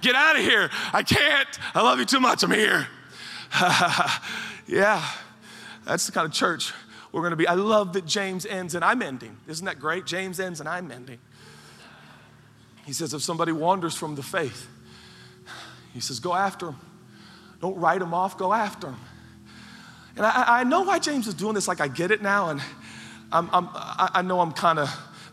Get 0.00 0.14
out 0.14 0.36
of 0.36 0.42
here. 0.42 0.70
I 0.92 1.02
can't. 1.02 1.48
I 1.74 1.82
love 1.82 1.98
you 1.98 2.04
too 2.04 2.20
much. 2.20 2.42
I'm 2.42 2.50
here. 2.50 2.86
yeah, 4.66 5.02
that's 5.84 6.06
the 6.06 6.12
kind 6.12 6.26
of 6.26 6.32
church 6.32 6.72
we're 7.12 7.20
going 7.20 7.30
to 7.30 7.36
be. 7.36 7.46
I 7.46 7.54
love 7.54 7.92
that 7.92 8.06
James 8.06 8.44
ends 8.44 8.74
and 8.74 8.84
I'm 8.84 9.00
ending. 9.02 9.36
Isn't 9.46 9.66
that 9.66 9.78
great? 9.78 10.06
James 10.06 10.40
ends 10.40 10.60
and 10.60 10.68
I'm 10.68 10.90
ending. 10.90 11.18
He 12.84 12.92
says, 12.92 13.14
if 13.14 13.22
somebody 13.22 13.52
wanders 13.52 13.94
from 13.94 14.14
the 14.14 14.22
faith, 14.22 14.66
he 15.92 16.00
says, 16.00 16.20
go 16.20 16.34
after 16.34 16.66
them. 16.66 16.80
Don't 17.60 17.76
write 17.76 18.00
them 18.00 18.12
off, 18.12 18.36
go 18.36 18.52
after 18.52 18.88
them. 18.88 19.00
And 20.16 20.26
I, 20.26 20.60
I 20.60 20.64
know 20.64 20.82
why 20.82 20.98
James 20.98 21.26
is 21.26 21.34
doing 21.34 21.54
this, 21.54 21.66
like 21.66 21.80
I 21.80 21.88
get 21.88 22.10
it 22.10 22.20
now, 22.20 22.50
and 22.50 22.60
I'm, 23.32 23.48
I'm, 23.52 23.68
i 23.72 24.22
know 24.22 24.40
I'm 24.40 24.52
kind 24.52 24.78
of 24.78 24.88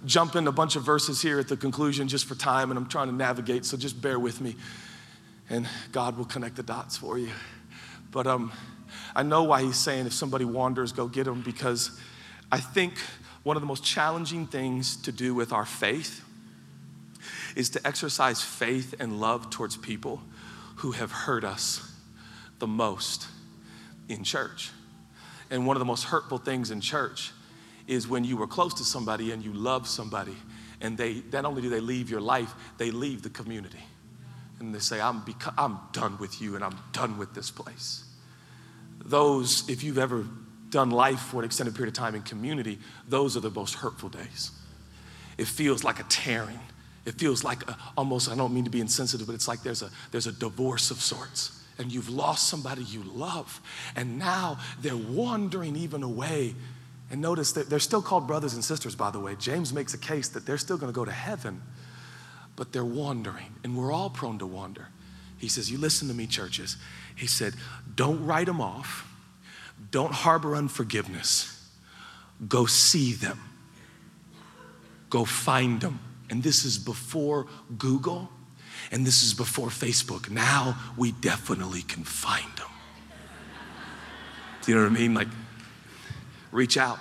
jumping 0.06 0.48
a 0.48 0.52
bunch 0.52 0.76
of 0.76 0.84
verses 0.84 1.22
here 1.22 1.40
at 1.40 1.48
the 1.48 1.58
conclusion 1.58 2.08
just 2.08 2.26
for 2.26 2.36
time, 2.36 2.72
and 2.72 2.78
I'm 2.78 2.88
trying 2.88 3.08
to 3.08 3.14
navigate, 3.14 3.66
so 3.66 3.78
just 3.78 4.02
bear 4.02 4.18
with 4.18 4.42
me, 4.42 4.56
and 5.50 5.68
God 5.92 6.18
will 6.18 6.26
connect 6.26 6.56
the 6.56 6.64
dots 6.64 6.98
for 6.98 7.18
you. 7.18 7.30
But 8.12 8.28
um, 8.28 8.52
I 9.16 9.24
know 9.24 9.44
why 9.44 9.64
he's 9.64 9.78
saying 9.78 10.06
if 10.06 10.14
somebody 10.14 10.46
wanders, 10.46 10.92
go 10.92 11.08
get 11.08 11.26
them, 11.26 11.42
because 11.42 12.00
I 12.52 12.60
think 12.60 12.94
one 13.44 13.58
of 13.58 13.62
the 13.62 13.68
most 13.68 13.84
challenging 13.84 14.48
things 14.48 14.96
to 14.98 15.12
do 15.12 15.34
with 15.34 15.52
our 15.52 15.66
faith 15.66 16.24
is 17.56 17.70
to 17.72 17.86
exercise 17.86 18.42
faith 18.42 18.96
and 19.00 19.20
love 19.20 19.50
towards 19.50 19.76
people 19.76 20.22
who 20.78 20.92
have 20.92 21.12
hurt 21.12 21.44
us 21.44 21.92
the 22.60 22.68
most 22.68 23.28
in 24.08 24.24
church. 24.24 24.72
And 25.50 25.66
one 25.68 25.76
of 25.76 25.80
the 25.80 25.86
most 25.86 26.06
hurtful 26.06 26.38
things 26.38 26.72
in 26.72 26.80
church 26.80 27.32
is 27.88 28.08
when 28.08 28.24
you 28.24 28.38
were 28.38 28.48
close 28.48 28.74
to 28.76 28.86
somebody 28.86 29.32
and 29.32 29.44
you 29.44 29.52
love 29.52 29.88
somebody, 29.88 30.36
and 30.80 30.98
they 30.98 31.22
not 31.34 31.46
only 31.46 31.62
do 31.62 31.70
they 31.70 31.82
leave 31.82 32.10
your 32.10 32.22
life, 32.22 32.54
they 32.78 32.92
leave 32.92 33.22
the 33.22 33.30
community. 33.30 33.84
And 34.60 34.74
they 34.74 34.80
say, 34.80 35.02
I'm, 35.02 35.22
beca- 35.22 35.54
I'm 35.58 35.80
done 35.92 36.18
with 36.20 36.42
you 36.42 36.56
and 36.56 36.64
I'm 36.64 36.78
done 36.94 37.18
with 37.18 37.34
this 37.34 37.52
place 37.52 38.06
those, 39.06 39.68
if 39.70 39.84
you've 39.84 39.98
ever 39.98 40.26
done 40.70 40.90
life 40.90 41.20
for 41.20 41.40
an 41.40 41.46
extended 41.46 41.76
period 41.76 41.90
of 41.90 41.94
time 41.94 42.16
in 42.16 42.22
community, 42.22 42.80
those 43.08 43.36
are 43.36 43.42
the 43.42 43.52
most 43.52 43.76
hurtful 43.76 44.10
days. 44.10 44.52
It 45.38 45.48
feels 45.48 45.84
like 45.84 46.00
a 46.00 46.04
tearing. 46.04 46.60
It 47.06 47.16
feels 47.16 47.44
like 47.44 47.68
a, 47.70 47.78
almost, 47.98 48.30
I 48.30 48.36
don't 48.36 48.54
mean 48.54 48.64
to 48.66 48.70
be 48.70 48.80
insensitive, 48.80 49.28
but 49.28 49.34
it's 49.34 49.48
like 49.48 49.64
there's 49.64 49.82
a, 49.82 49.90
there's 50.12 50.28
a 50.28 50.32
divorce 50.32 50.92
of 50.92 50.98
sorts. 50.98 51.58
And 51.78 51.92
you've 51.92 52.10
lost 52.10 52.48
somebody 52.48 52.84
you 52.84 53.02
love. 53.04 53.60
And 53.96 54.20
now 54.20 54.60
they're 54.82 54.96
wandering 54.96 55.76
even 55.76 56.04
away. 56.04 56.54
And 57.10 57.22
notice 57.22 57.54
that 57.54 57.70
they're 57.70 57.80
still 57.80 58.02
called 58.02 58.28
brothers 58.28 58.54
and 58.54 58.64
sisters, 58.64 58.96
by 58.96 59.10
the 59.10 59.20
way. 59.20 59.36
James 59.36 59.74
makes 59.74 59.94
a 59.94 59.98
case 59.98 60.30
that 60.30 60.46
they're 60.46 60.58
still 60.58 60.78
going 60.78 60.92
to 60.92 60.96
go 60.96 61.06
to 61.06 61.12
heaven, 61.12 61.62
but 62.56 62.72
they're 62.72 62.86
wandering. 62.86 63.48
And 63.64 63.76
we're 63.76 63.92
all 63.92 64.10
prone 64.10 64.38
to 64.40 64.46
wander. 64.46 64.90
He 65.42 65.50
says, 65.50 65.72
You 65.72 65.80
listen 65.80 66.08
to 66.08 66.14
me, 66.14 66.28
churches. 66.28 66.78
He 67.16 67.26
said, 67.26 67.56
Don't 67.96 68.26
write 68.26 68.46
them 68.46 68.62
off, 68.62 69.08
don't 69.92 70.14
harbor 70.14 70.56
unforgiveness. 70.56 71.58
Go 72.48 72.66
see 72.66 73.14
them, 73.14 73.40
go 75.10 75.26
find 75.26 75.82
them. 75.82 76.00
And 76.30 76.42
this 76.42 76.64
is 76.64 76.78
before 76.78 77.48
Google 77.78 78.30
and 78.92 79.06
this 79.06 79.22
is 79.22 79.34
before 79.34 79.68
Facebook. 79.68 80.30
Now 80.30 80.78
we 80.98 81.12
definitely 81.12 81.82
can 81.82 82.04
find 82.04 82.50
them. 82.56 82.68
Do 84.62 84.72
you 84.72 84.78
know 84.78 84.84
what 84.84 84.92
I 84.92 85.00
mean? 85.00 85.14
Like, 85.14 85.28
reach 86.52 86.78
out. 86.78 87.00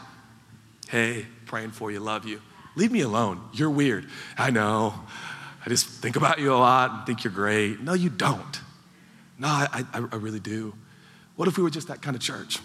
Hey, 0.88 1.26
praying 1.47 1.70
for 1.70 1.91
you, 1.91 2.01
love 2.01 2.26
you. 2.26 2.41
Leave 2.74 2.93
me 2.93 3.01
alone. 3.01 3.41
You're 3.53 3.70
weird. 3.70 4.09
I 4.38 4.51
know. 4.51 4.95
I 5.64 5.68
just 5.68 5.86
think 5.86 6.16
about 6.16 6.38
you 6.38 6.53
a 6.53 6.57
lot 6.57 6.91
and 6.91 7.07
think 7.07 7.24
you're 7.24 7.32
great. 7.32 7.80
No, 7.80 7.93
you 7.93 8.09
don't. 8.09 8.61
No, 9.38 9.49
I, 9.49 9.84
I, 9.93 9.99
I 9.99 10.16
really 10.16 10.41
do. 10.41 10.74
What 11.41 11.49
if 11.49 11.57
we 11.57 11.62
were 11.62 11.70
just 11.70 11.88
that 11.88 12.03
kind 12.03 12.14
of 12.14 12.20
church? 12.20 12.59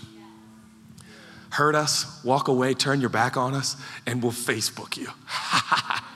Hurt 1.51 1.76
us, 1.76 2.21
walk 2.26 2.49
away, 2.49 2.73
turn 2.73 2.99
your 2.99 3.09
back 3.09 3.38
on 3.38 3.53
us, 3.53 3.78
and 4.05 4.21
we'll 4.21 4.34
Facebook 4.34 4.97
you. 4.97 5.07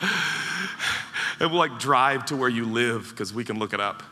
and 1.40 1.50
we'll 1.52 1.58
like 1.58 1.80
drive 1.80 2.26
to 2.26 2.36
where 2.36 2.50
you 2.50 2.66
live 2.66 3.12
because 3.12 3.34
we 3.34 3.46
can 3.46 3.60
look 3.60 3.72
it 3.72 3.80
up 3.80 4.04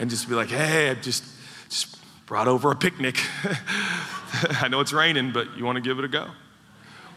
and 0.00 0.10
just 0.10 0.28
be 0.28 0.34
like, 0.34 0.48
hey, 0.48 0.90
I 0.90 0.94
just, 0.94 1.22
just 1.68 1.96
brought 2.26 2.48
over 2.48 2.72
a 2.72 2.74
picnic. 2.74 3.16
I 4.60 4.66
know 4.68 4.80
it's 4.80 4.92
raining, 4.92 5.30
but 5.30 5.56
you 5.56 5.64
want 5.64 5.76
to 5.76 5.80
give 5.80 6.00
it 6.00 6.04
a 6.04 6.08
go? 6.08 6.26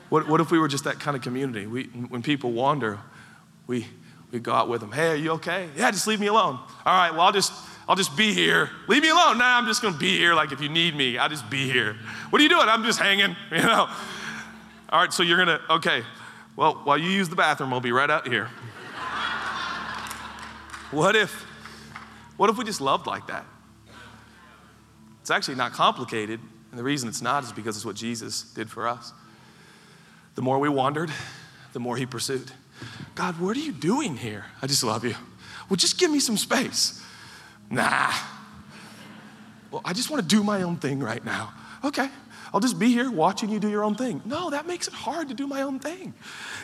What, 0.10 0.28
what 0.28 0.42
if 0.42 0.52
we 0.52 0.60
were 0.60 0.68
just 0.68 0.84
that 0.84 1.00
kind 1.00 1.18
of 1.18 1.24
community? 1.24 1.66
We, 1.66 1.86
when 1.86 2.22
people 2.22 2.52
wander, 2.52 3.00
we, 3.66 3.88
we 4.30 4.38
go 4.38 4.54
out 4.54 4.70
with 4.70 4.82
them. 4.82 4.92
Hey, 4.92 5.08
are 5.08 5.16
you 5.16 5.32
okay? 5.32 5.70
Yeah, 5.76 5.90
just 5.90 6.06
leave 6.06 6.20
me 6.20 6.28
alone. 6.28 6.60
All 6.86 6.96
right, 6.96 7.10
well, 7.10 7.22
I'll 7.22 7.32
just, 7.32 7.52
I'll 7.92 7.98
just 7.98 8.16
be 8.16 8.34
here. 8.34 8.70
Leave 8.88 9.02
me 9.02 9.10
alone. 9.10 9.38
Nah, 9.38 9.58
I'm 9.58 9.66
just 9.66 9.82
gonna 9.82 9.98
be 9.98 10.18
here. 10.18 10.34
Like 10.34 10.54
if 10.54 10.62
you 10.62 10.70
need 10.70 10.96
me, 10.96 11.18
I'll 11.18 11.28
just 11.28 11.50
be 11.50 11.70
here. 11.70 11.98
What 12.30 12.40
are 12.40 12.42
you 12.42 12.48
doing? 12.48 12.70
I'm 12.70 12.86
just 12.86 13.00
hanging, 13.00 13.36
you 13.52 13.58
know. 13.58 13.90
All 14.90 15.02
right, 15.02 15.12
so 15.12 15.24
you're 15.24 15.38
gonna, 15.38 15.60
okay. 15.70 16.04
Well, 16.56 16.76
while 16.86 16.98
you 16.98 17.10
use 17.10 17.28
the 17.28 17.36
bathroom, 17.36 17.74
I'll 17.74 17.82
be 17.82 17.92
right 17.92 18.10
out 18.10 18.26
here. 18.26 18.46
what 20.92 21.18
if, 21.18 21.34
what 22.38 22.50
if 22.50 22.58
we 22.58 22.64
just 22.64 22.80
loved 22.80 23.08
like 23.08 23.28
that? 23.28 23.44
It's 25.20 25.30
actually 25.30 25.56
not 25.56 25.74
complicated, 25.74 26.40
and 26.70 26.80
the 26.80 26.84
reason 26.84 27.10
it's 27.10 27.22
not 27.22 27.44
is 27.44 27.52
because 27.52 27.76
it's 27.76 27.86
what 27.86 27.98
Jesus 27.98 28.44
did 28.54 28.70
for 28.70 28.88
us. 28.88 29.12
The 30.36 30.42
more 30.42 30.60
we 30.60 30.70
wandered, 30.70 31.12
the 31.74 31.82
more 31.82 31.98
he 31.98 32.06
pursued. 32.06 32.54
God, 33.16 33.38
what 33.38 33.58
are 33.58 33.60
you 33.60 33.74
doing 33.74 34.16
here? 34.16 34.46
I 34.62 34.68
just 34.68 34.82
love 34.82 35.04
you. 35.04 35.16
Well, 35.68 35.76
just 35.76 36.00
give 36.00 36.10
me 36.10 36.22
some 36.22 36.38
space. 36.38 37.04
Nah. 37.72 38.12
Well, 39.72 39.82
I 39.86 39.94
just 39.94 40.10
want 40.10 40.22
to 40.22 40.28
do 40.28 40.44
my 40.44 40.64
own 40.64 40.76
thing 40.76 41.00
right 41.00 41.24
now. 41.24 41.54
Okay, 41.84 42.10
I'll 42.54 42.60
just 42.60 42.78
be 42.78 42.92
here 42.92 43.10
watching 43.10 43.50
you 43.50 43.60
do 43.60 43.70
your 43.70 43.84
own 43.84 43.96
thing. 43.96 44.22
No, 44.26 44.50
that 44.50 44.68
makes 44.68 44.88
it 44.88 44.94
hard 44.94 45.30
to 45.30 45.34
do 45.34 45.48
my 45.48 45.62
own 45.62 45.80
thing. 45.80 46.14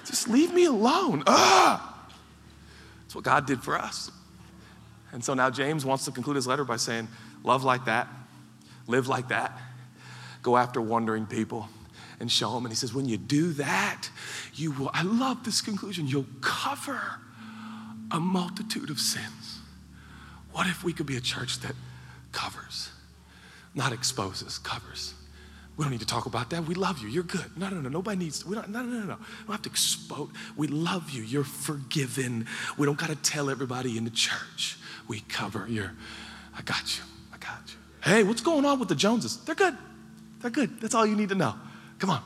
Just 0.05 0.27
leave 0.27 0.53
me 0.53 0.65
alone. 0.65 1.23
Ah! 1.25 2.07
That's 3.01 3.15
what 3.15 3.23
God 3.23 3.47
did 3.47 3.63
for 3.63 3.77
us. 3.77 4.11
And 5.13 5.23
so 5.23 5.33
now 5.33 5.49
James 5.49 5.85
wants 5.85 6.03
to 6.05 6.11
conclude 6.11 6.35
his 6.35 6.45
letter 6.45 6.65
by 6.65 6.75
saying, 6.75 7.07
Love 7.43 7.63
like 7.63 7.85
that, 7.85 8.09
live 8.87 9.07
like 9.07 9.29
that, 9.29 9.57
go 10.41 10.57
after 10.57 10.81
wandering 10.81 11.25
people 11.25 11.69
and 12.19 12.29
show 12.29 12.51
them. 12.53 12.65
And 12.65 12.71
he 12.71 12.75
says, 12.75 12.93
When 12.93 13.05
you 13.05 13.17
do 13.17 13.53
that, 13.53 14.09
you 14.53 14.71
will, 14.73 14.91
I 14.93 15.03
love 15.03 15.45
this 15.45 15.61
conclusion, 15.61 16.07
you'll 16.07 16.25
cover 16.41 16.99
a 18.11 18.19
multitude 18.19 18.89
of 18.89 18.99
sins. 18.99 19.46
What 20.57 20.65
if 20.65 20.83
we 20.83 20.91
could 20.91 21.05
be 21.05 21.17
a 21.17 21.21
church 21.21 21.59
that 21.59 21.73
covers, 22.31 22.89
not 23.75 23.93
exposes, 23.93 24.57
covers? 24.57 25.13
We 25.77 25.83
don't 25.83 25.91
need 25.91 25.99
to 25.99 26.07
talk 26.07 26.25
about 26.25 26.49
that. 26.49 26.65
We 26.65 26.73
love 26.73 26.97
you. 26.97 27.09
You're 27.09 27.21
good. 27.21 27.55
No, 27.55 27.69
no, 27.69 27.79
no. 27.79 27.89
Nobody 27.89 28.17
needs. 28.17 28.43
We 28.43 28.55
don't. 28.55 28.69
No, 28.69 28.81
no, 28.81 29.01
no, 29.01 29.05
no. 29.05 29.17
We 29.17 29.45
don't 29.45 29.51
have 29.51 29.61
to 29.61 29.69
expose. 29.69 30.29
We 30.55 30.65
love 30.65 31.11
you. 31.11 31.21
You're 31.21 31.43
forgiven. 31.43 32.47
We 32.75 32.87
don't 32.87 32.97
got 32.97 33.11
to 33.11 33.15
tell 33.17 33.51
everybody 33.51 33.99
in 33.99 34.03
the 34.03 34.09
church. 34.09 34.79
We 35.07 35.19
cover. 35.29 35.67
You're. 35.69 35.91
I 36.57 36.63
got 36.63 36.97
you. 36.97 37.03
I 37.31 37.37
got 37.37 37.61
you. 37.67 37.75
Hey, 38.01 38.23
what's 38.23 38.41
going 38.41 38.65
on 38.65 38.79
with 38.79 38.89
the 38.89 38.95
Joneses? 38.95 39.37
They're 39.37 39.53
good. 39.53 39.77
They're 40.41 40.49
good. 40.49 40.81
That's 40.81 40.95
all 40.95 41.05
you 41.05 41.15
need 41.15 41.29
to 41.29 41.35
know. 41.35 41.53
Come 41.99 42.09
on. 42.09 42.23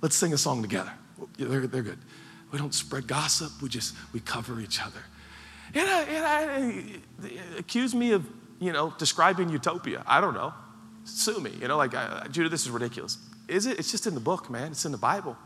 Let's 0.00 0.14
sing 0.14 0.32
a 0.32 0.38
song 0.38 0.62
together. 0.62 0.92
They're, 1.38 1.66
they're 1.66 1.82
good. 1.82 1.98
We 2.52 2.58
don't 2.58 2.72
spread 2.72 3.08
gossip. 3.08 3.50
We 3.60 3.68
just 3.68 3.96
we 4.12 4.20
cover 4.20 4.60
each 4.60 4.80
other. 4.80 5.02
And, 5.74 5.88
I, 5.88 6.02
and 6.02 6.24
I, 6.24 7.58
accuse 7.58 7.94
me 7.94 8.12
of, 8.12 8.24
you 8.60 8.72
know, 8.72 8.94
describing 8.98 9.48
utopia. 9.48 10.02
I 10.06 10.20
don't 10.20 10.34
know. 10.34 10.54
Sue 11.04 11.40
me. 11.40 11.50
You 11.60 11.68
know, 11.68 11.76
like, 11.76 11.94
I, 11.94 12.26
Judah, 12.30 12.48
this 12.48 12.62
is 12.62 12.70
ridiculous. 12.70 13.18
Is 13.48 13.66
it? 13.66 13.78
It's 13.78 13.90
just 13.90 14.06
in 14.06 14.14
the 14.14 14.20
book, 14.20 14.48
man. 14.48 14.72
It's 14.72 14.84
in 14.84 14.92
the 14.92 14.98
Bible. 14.98 15.36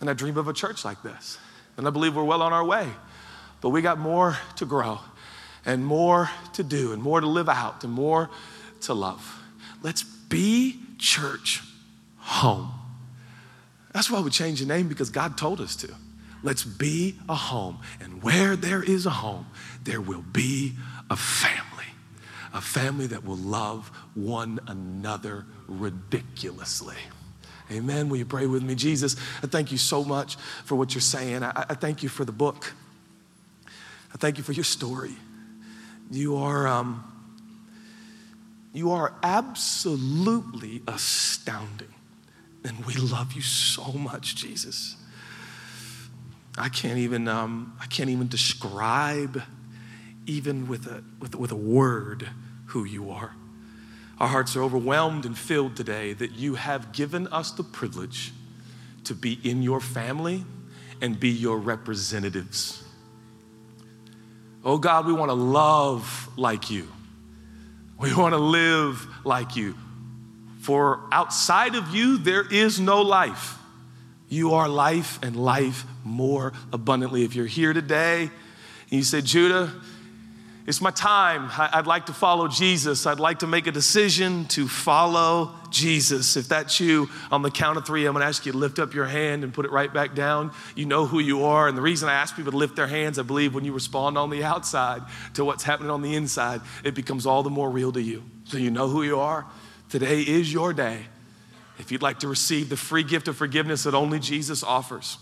And 0.00 0.10
I 0.10 0.12
dream 0.12 0.36
of 0.36 0.48
a 0.48 0.52
church 0.52 0.84
like 0.84 1.02
this. 1.02 1.38
And 1.76 1.86
I 1.86 1.90
believe 1.90 2.14
we're 2.14 2.24
well 2.24 2.42
on 2.42 2.52
our 2.52 2.64
way. 2.64 2.86
But 3.60 3.70
we 3.70 3.82
got 3.82 3.98
more 3.98 4.38
to 4.56 4.66
grow 4.66 5.00
and 5.64 5.84
more 5.84 6.30
to 6.52 6.62
do 6.62 6.92
and 6.92 7.02
more 7.02 7.20
to 7.20 7.26
live 7.26 7.48
out 7.48 7.82
and 7.82 7.92
more 7.92 8.30
to 8.82 8.94
love. 8.94 9.42
Let's 9.82 10.02
be 10.02 10.78
church 10.98 11.62
home. 12.18 12.72
That's 13.92 14.10
why 14.10 14.20
we 14.20 14.30
changed 14.30 14.62
the 14.62 14.66
name 14.66 14.88
because 14.88 15.10
God 15.10 15.38
told 15.38 15.60
us 15.60 15.74
to. 15.76 15.94
Let's 16.46 16.62
be 16.62 17.18
a 17.28 17.34
home. 17.34 17.80
And 18.00 18.22
where 18.22 18.54
there 18.54 18.80
is 18.80 19.04
a 19.04 19.10
home, 19.10 19.46
there 19.82 20.00
will 20.00 20.22
be 20.22 20.74
a 21.10 21.16
family. 21.16 21.84
A 22.54 22.60
family 22.60 23.08
that 23.08 23.24
will 23.24 23.36
love 23.36 23.88
one 24.14 24.60
another 24.68 25.44
ridiculously. 25.66 26.94
Amen. 27.72 28.08
Will 28.08 28.18
you 28.18 28.24
pray 28.24 28.46
with 28.46 28.62
me? 28.62 28.76
Jesus, 28.76 29.16
I 29.42 29.48
thank 29.48 29.72
you 29.72 29.76
so 29.76 30.04
much 30.04 30.36
for 30.64 30.76
what 30.76 30.94
you're 30.94 31.00
saying. 31.00 31.42
I, 31.42 31.66
I 31.68 31.74
thank 31.74 32.04
you 32.04 32.08
for 32.08 32.24
the 32.24 32.30
book. 32.30 32.72
I 34.14 34.16
thank 34.16 34.38
you 34.38 34.44
for 34.44 34.52
your 34.52 34.64
story. 34.64 35.16
You 36.12 36.36
are, 36.36 36.68
um, 36.68 37.12
you 38.72 38.92
are 38.92 39.14
absolutely 39.24 40.80
astounding. 40.86 41.92
And 42.62 42.86
we 42.86 42.94
love 42.94 43.32
you 43.32 43.42
so 43.42 43.90
much, 43.94 44.36
Jesus. 44.36 44.96
I 46.56 46.68
can't 46.68 46.98
even, 46.98 47.28
um, 47.28 47.76
I 47.80 47.86
can't 47.86 48.10
even 48.10 48.28
describe, 48.28 49.42
even 50.26 50.68
with 50.68 50.86
a, 50.86 51.04
with, 51.20 51.34
with 51.34 51.52
a 51.52 51.56
word, 51.56 52.28
who 52.66 52.84
you 52.84 53.10
are. 53.10 53.34
Our 54.18 54.28
hearts 54.28 54.56
are 54.56 54.62
overwhelmed 54.62 55.26
and 55.26 55.36
filled 55.36 55.76
today 55.76 56.14
that 56.14 56.32
you 56.32 56.54
have 56.54 56.92
given 56.92 57.26
us 57.28 57.50
the 57.52 57.62
privilege 57.62 58.32
to 59.04 59.14
be 59.14 59.38
in 59.44 59.62
your 59.62 59.80
family 59.80 60.44
and 61.00 61.20
be 61.20 61.28
your 61.28 61.58
representatives. 61.58 62.82
Oh 64.64 64.78
God, 64.78 65.06
we 65.06 65.12
want 65.12 65.28
to 65.28 65.34
love 65.34 66.28
like 66.36 66.70
you. 66.70 66.88
We 67.98 68.14
want 68.14 68.34
to 68.34 68.38
live 68.38 69.06
like 69.24 69.56
you. 69.56 69.74
For 70.60 71.00
outside 71.12 71.74
of 71.76 71.94
you, 71.94 72.18
there 72.18 72.44
is 72.50 72.80
no 72.80 73.02
life. 73.02 73.55
You 74.28 74.54
are 74.54 74.68
life 74.68 75.18
and 75.22 75.36
life 75.36 75.84
more 76.04 76.52
abundantly. 76.72 77.24
If 77.24 77.34
you're 77.34 77.46
here 77.46 77.72
today 77.72 78.22
and 78.22 78.30
you 78.90 79.02
say, 79.02 79.20
Judah, 79.20 79.72
it's 80.66 80.80
my 80.80 80.90
time. 80.90 81.48
I'd 81.56 81.86
like 81.86 82.06
to 82.06 82.12
follow 82.12 82.48
Jesus. 82.48 83.06
I'd 83.06 83.20
like 83.20 83.38
to 83.38 83.46
make 83.46 83.68
a 83.68 83.70
decision 83.70 84.46
to 84.46 84.66
follow 84.66 85.52
Jesus. 85.70 86.36
If 86.36 86.48
that's 86.48 86.80
you, 86.80 87.08
on 87.30 87.42
the 87.42 87.52
count 87.52 87.78
of 87.78 87.86
three, 87.86 88.04
I'm 88.04 88.14
going 88.14 88.22
to 88.22 88.26
ask 88.26 88.44
you 88.46 88.50
to 88.50 88.58
lift 88.58 88.80
up 88.80 88.92
your 88.92 89.06
hand 89.06 89.44
and 89.44 89.54
put 89.54 89.64
it 89.64 89.70
right 89.70 89.94
back 89.94 90.16
down. 90.16 90.50
You 90.74 90.86
know 90.86 91.06
who 91.06 91.20
you 91.20 91.44
are. 91.44 91.68
And 91.68 91.78
the 91.78 91.82
reason 91.82 92.08
I 92.08 92.14
ask 92.14 92.34
people 92.34 92.50
to 92.50 92.58
lift 92.58 92.74
their 92.74 92.88
hands, 92.88 93.20
I 93.20 93.22
believe 93.22 93.54
when 93.54 93.64
you 93.64 93.72
respond 93.72 94.18
on 94.18 94.28
the 94.28 94.42
outside 94.42 95.02
to 95.34 95.44
what's 95.44 95.62
happening 95.62 95.90
on 95.90 96.02
the 96.02 96.16
inside, 96.16 96.62
it 96.82 96.96
becomes 96.96 97.26
all 97.26 97.44
the 97.44 97.50
more 97.50 97.70
real 97.70 97.92
to 97.92 98.02
you. 98.02 98.24
So 98.42 98.56
you 98.56 98.72
know 98.72 98.88
who 98.88 99.04
you 99.04 99.20
are. 99.20 99.46
Today 99.88 100.22
is 100.22 100.52
your 100.52 100.72
day. 100.72 101.06
If 101.78 101.92
you'd 101.92 102.02
like 102.02 102.20
to 102.20 102.28
receive 102.28 102.68
the 102.68 102.76
free 102.76 103.02
gift 103.02 103.28
of 103.28 103.36
forgiveness 103.36 103.84
that 103.84 103.94
only 103.94 104.18
Jesus 104.18 104.62
offers, 104.62 105.18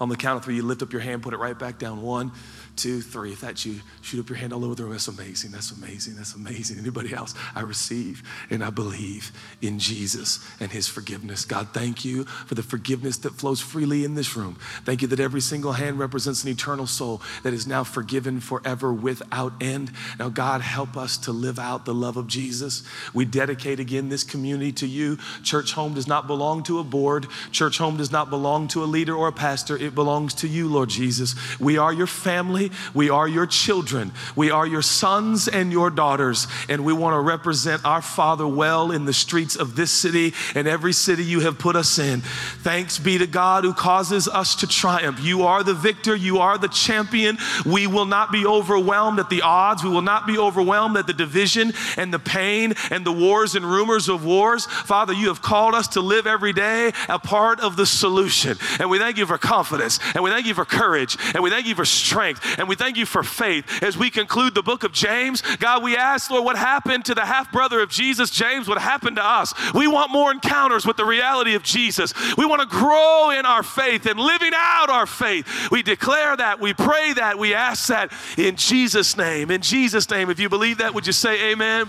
on 0.00 0.08
the 0.08 0.16
count 0.16 0.38
of 0.38 0.44
three, 0.44 0.56
you 0.56 0.62
lift 0.62 0.82
up 0.82 0.92
your 0.92 1.02
hand, 1.02 1.22
put 1.22 1.34
it 1.34 1.36
right 1.36 1.58
back 1.58 1.78
down. 1.78 2.02
One, 2.02 2.32
two, 2.76 3.00
three. 3.00 3.32
If 3.32 3.40
that's 3.42 3.66
you, 3.66 3.80
shoot 4.00 4.20
up 4.20 4.28
your 4.28 4.38
hand 4.38 4.52
all 4.52 4.64
over 4.64 4.74
the 4.74 4.82
room. 4.84 4.92
That's 4.92 5.08
amazing. 5.08 5.50
That's 5.50 5.70
amazing. 5.70 6.16
That's 6.16 6.34
amazing. 6.34 6.78
Anybody 6.78 7.14
else? 7.14 7.34
I 7.54 7.60
receive 7.60 8.22
and 8.50 8.64
I 8.64 8.70
believe 8.70 9.32
in 9.60 9.78
Jesus 9.78 10.44
and 10.60 10.70
his 10.70 10.88
forgiveness. 10.88 11.44
God, 11.44 11.68
thank 11.72 12.04
you 12.04 12.24
for 12.24 12.54
the 12.54 12.62
forgiveness 12.62 13.18
that 13.18 13.34
flows 13.34 13.60
freely 13.60 14.04
in 14.04 14.14
this 14.14 14.36
room. 14.36 14.56
Thank 14.84 15.02
you 15.02 15.08
that 15.08 15.20
every 15.20 15.40
single 15.40 15.72
hand 15.72 15.98
represents 15.98 16.44
an 16.44 16.50
eternal 16.50 16.86
soul 16.86 17.22
that 17.42 17.52
is 17.52 17.66
now 17.66 17.84
forgiven 17.84 18.40
forever 18.40 18.92
without 18.92 19.52
end. 19.60 19.90
Now, 20.18 20.28
God, 20.28 20.60
help 20.60 20.96
us 20.96 21.16
to 21.18 21.32
live 21.32 21.58
out 21.58 21.84
the 21.84 21.94
love 21.94 22.16
of 22.16 22.26
Jesus. 22.26 22.82
We 23.12 23.24
dedicate 23.24 23.80
again 23.80 24.08
this 24.08 24.24
community 24.24 24.72
to 24.72 24.86
you. 24.86 25.16
Churchome 25.42 25.94
does 25.94 26.06
not 26.06 26.26
belong 26.26 26.62
to 26.64 26.78
a 26.78 26.84
board, 26.84 27.26
Churchome 27.50 27.98
does 27.98 28.12
not 28.12 28.30
belong 28.30 28.68
to 28.68 28.82
a 28.82 28.86
leader 28.86 29.14
or 29.14 29.28
a 29.28 29.32
pastor. 29.32 29.76
It 29.76 29.94
belongs 29.94 30.34
to 30.34 30.48
you, 30.48 30.68
Lord 30.68 30.88
Jesus. 30.88 31.34
We 31.58 31.78
are 31.78 31.92
your 31.92 32.06
family 32.06 32.61
family. 32.68 32.82
We 32.94 33.10
are 33.10 33.28
your 33.28 33.46
children. 33.46 34.12
We 34.36 34.50
are 34.50 34.66
your 34.66 34.82
sons 34.82 35.48
and 35.48 35.72
your 35.72 35.90
daughters. 35.90 36.46
And 36.68 36.84
we 36.84 36.92
want 36.92 37.14
to 37.14 37.20
represent 37.20 37.84
our 37.84 38.02
Father 38.02 38.46
well 38.46 38.92
in 38.92 39.04
the 39.04 39.12
streets 39.12 39.56
of 39.56 39.76
this 39.76 39.90
city 39.90 40.34
and 40.54 40.68
every 40.68 40.92
city 40.92 41.24
you 41.24 41.40
have 41.40 41.58
put 41.58 41.76
us 41.76 41.98
in. 41.98 42.20
Thanks 42.20 42.98
be 42.98 43.18
to 43.18 43.26
God 43.26 43.64
who 43.64 43.72
causes 43.72 44.28
us 44.28 44.56
to 44.56 44.66
triumph. 44.66 45.20
You 45.20 45.42
are 45.42 45.62
the 45.62 45.74
victor. 45.74 46.14
You 46.14 46.38
are 46.38 46.58
the 46.58 46.68
champion. 46.68 47.38
We 47.64 47.86
will 47.86 48.06
not 48.06 48.32
be 48.32 48.46
overwhelmed 48.46 49.18
at 49.18 49.30
the 49.30 49.42
odds. 49.42 49.82
We 49.82 49.90
will 49.90 50.02
not 50.02 50.26
be 50.26 50.38
overwhelmed 50.38 50.96
at 50.96 51.06
the 51.06 51.12
division 51.12 51.72
and 51.96 52.12
the 52.12 52.18
pain 52.18 52.74
and 52.90 53.04
the 53.04 53.12
wars 53.12 53.54
and 53.54 53.64
rumors 53.64 54.08
of 54.08 54.24
wars. 54.24 54.66
Father, 54.66 55.12
you 55.12 55.28
have 55.28 55.42
called 55.42 55.74
us 55.74 55.88
to 55.88 56.00
live 56.00 56.26
every 56.26 56.52
day 56.52 56.92
a 57.08 57.18
part 57.18 57.60
of 57.60 57.76
the 57.76 57.86
solution. 57.86 58.56
And 58.78 58.90
we 58.90 58.98
thank 58.98 59.16
you 59.16 59.26
for 59.26 59.38
confidence. 59.38 59.98
And 60.14 60.22
we 60.22 60.30
thank 60.30 60.46
you 60.46 60.54
for 60.54 60.64
courage. 60.64 61.16
And 61.34 61.42
we 61.42 61.50
thank 61.50 61.66
you 61.66 61.74
for 61.74 61.84
strength. 61.84 62.51
And 62.58 62.68
we 62.68 62.76
thank 62.76 62.96
you 62.96 63.06
for 63.06 63.22
faith. 63.22 63.82
As 63.82 63.96
we 63.96 64.10
conclude 64.10 64.54
the 64.54 64.62
book 64.62 64.84
of 64.84 64.92
James, 64.92 65.42
God, 65.58 65.82
we 65.82 65.96
ask, 65.96 66.30
Lord, 66.30 66.44
what 66.44 66.56
happened 66.56 67.04
to 67.06 67.14
the 67.14 67.24
half 67.24 67.52
brother 67.52 67.80
of 67.80 67.90
Jesus, 67.90 68.30
James, 68.30 68.68
what 68.68 68.80
happened 68.80 69.16
to 69.16 69.24
us? 69.24 69.54
We 69.74 69.86
want 69.86 70.10
more 70.10 70.30
encounters 70.30 70.86
with 70.86 70.96
the 70.96 71.04
reality 71.04 71.54
of 71.54 71.62
Jesus. 71.62 72.12
We 72.36 72.46
want 72.46 72.62
to 72.62 72.68
grow 72.68 73.30
in 73.30 73.46
our 73.46 73.62
faith 73.62 74.06
and 74.06 74.18
living 74.18 74.52
out 74.54 74.90
our 74.90 75.06
faith. 75.06 75.70
We 75.70 75.82
declare 75.82 76.36
that, 76.36 76.60
we 76.60 76.74
pray 76.74 77.12
that, 77.14 77.38
we 77.38 77.54
ask 77.54 77.88
that 77.88 78.12
in 78.36 78.56
Jesus' 78.56 79.16
name. 79.16 79.50
In 79.50 79.62
Jesus' 79.62 80.08
name, 80.10 80.30
if 80.30 80.40
you 80.40 80.48
believe 80.48 80.78
that, 80.78 80.94
would 80.94 81.06
you 81.06 81.12
say 81.12 81.52
amen? 81.52 81.88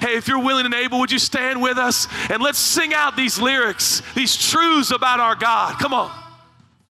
Hey, 0.00 0.16
if 0.16 0.28
you're 0.28 0.42
willing 0.42 0.64
and 0.64 0.74
able, 0.74 1.00
would 1.00 1.10
you 1.10 1.18
stand 1.18 1.60
with 1.60 1.76
us 1.76 2.06
and 2.30 2.40
let's 2.40 2.58
sing 2.58 2.94
out 2.94 3.16
these 3.16 3.40
lyrics, 3.40 4.00
these 4.14 4.36
truths 4.36 4.92
about 4.92 5.18
our 5.18 5.34
God? 5.34 5.78
Come 5.78 5.92
on. 5.92 6.27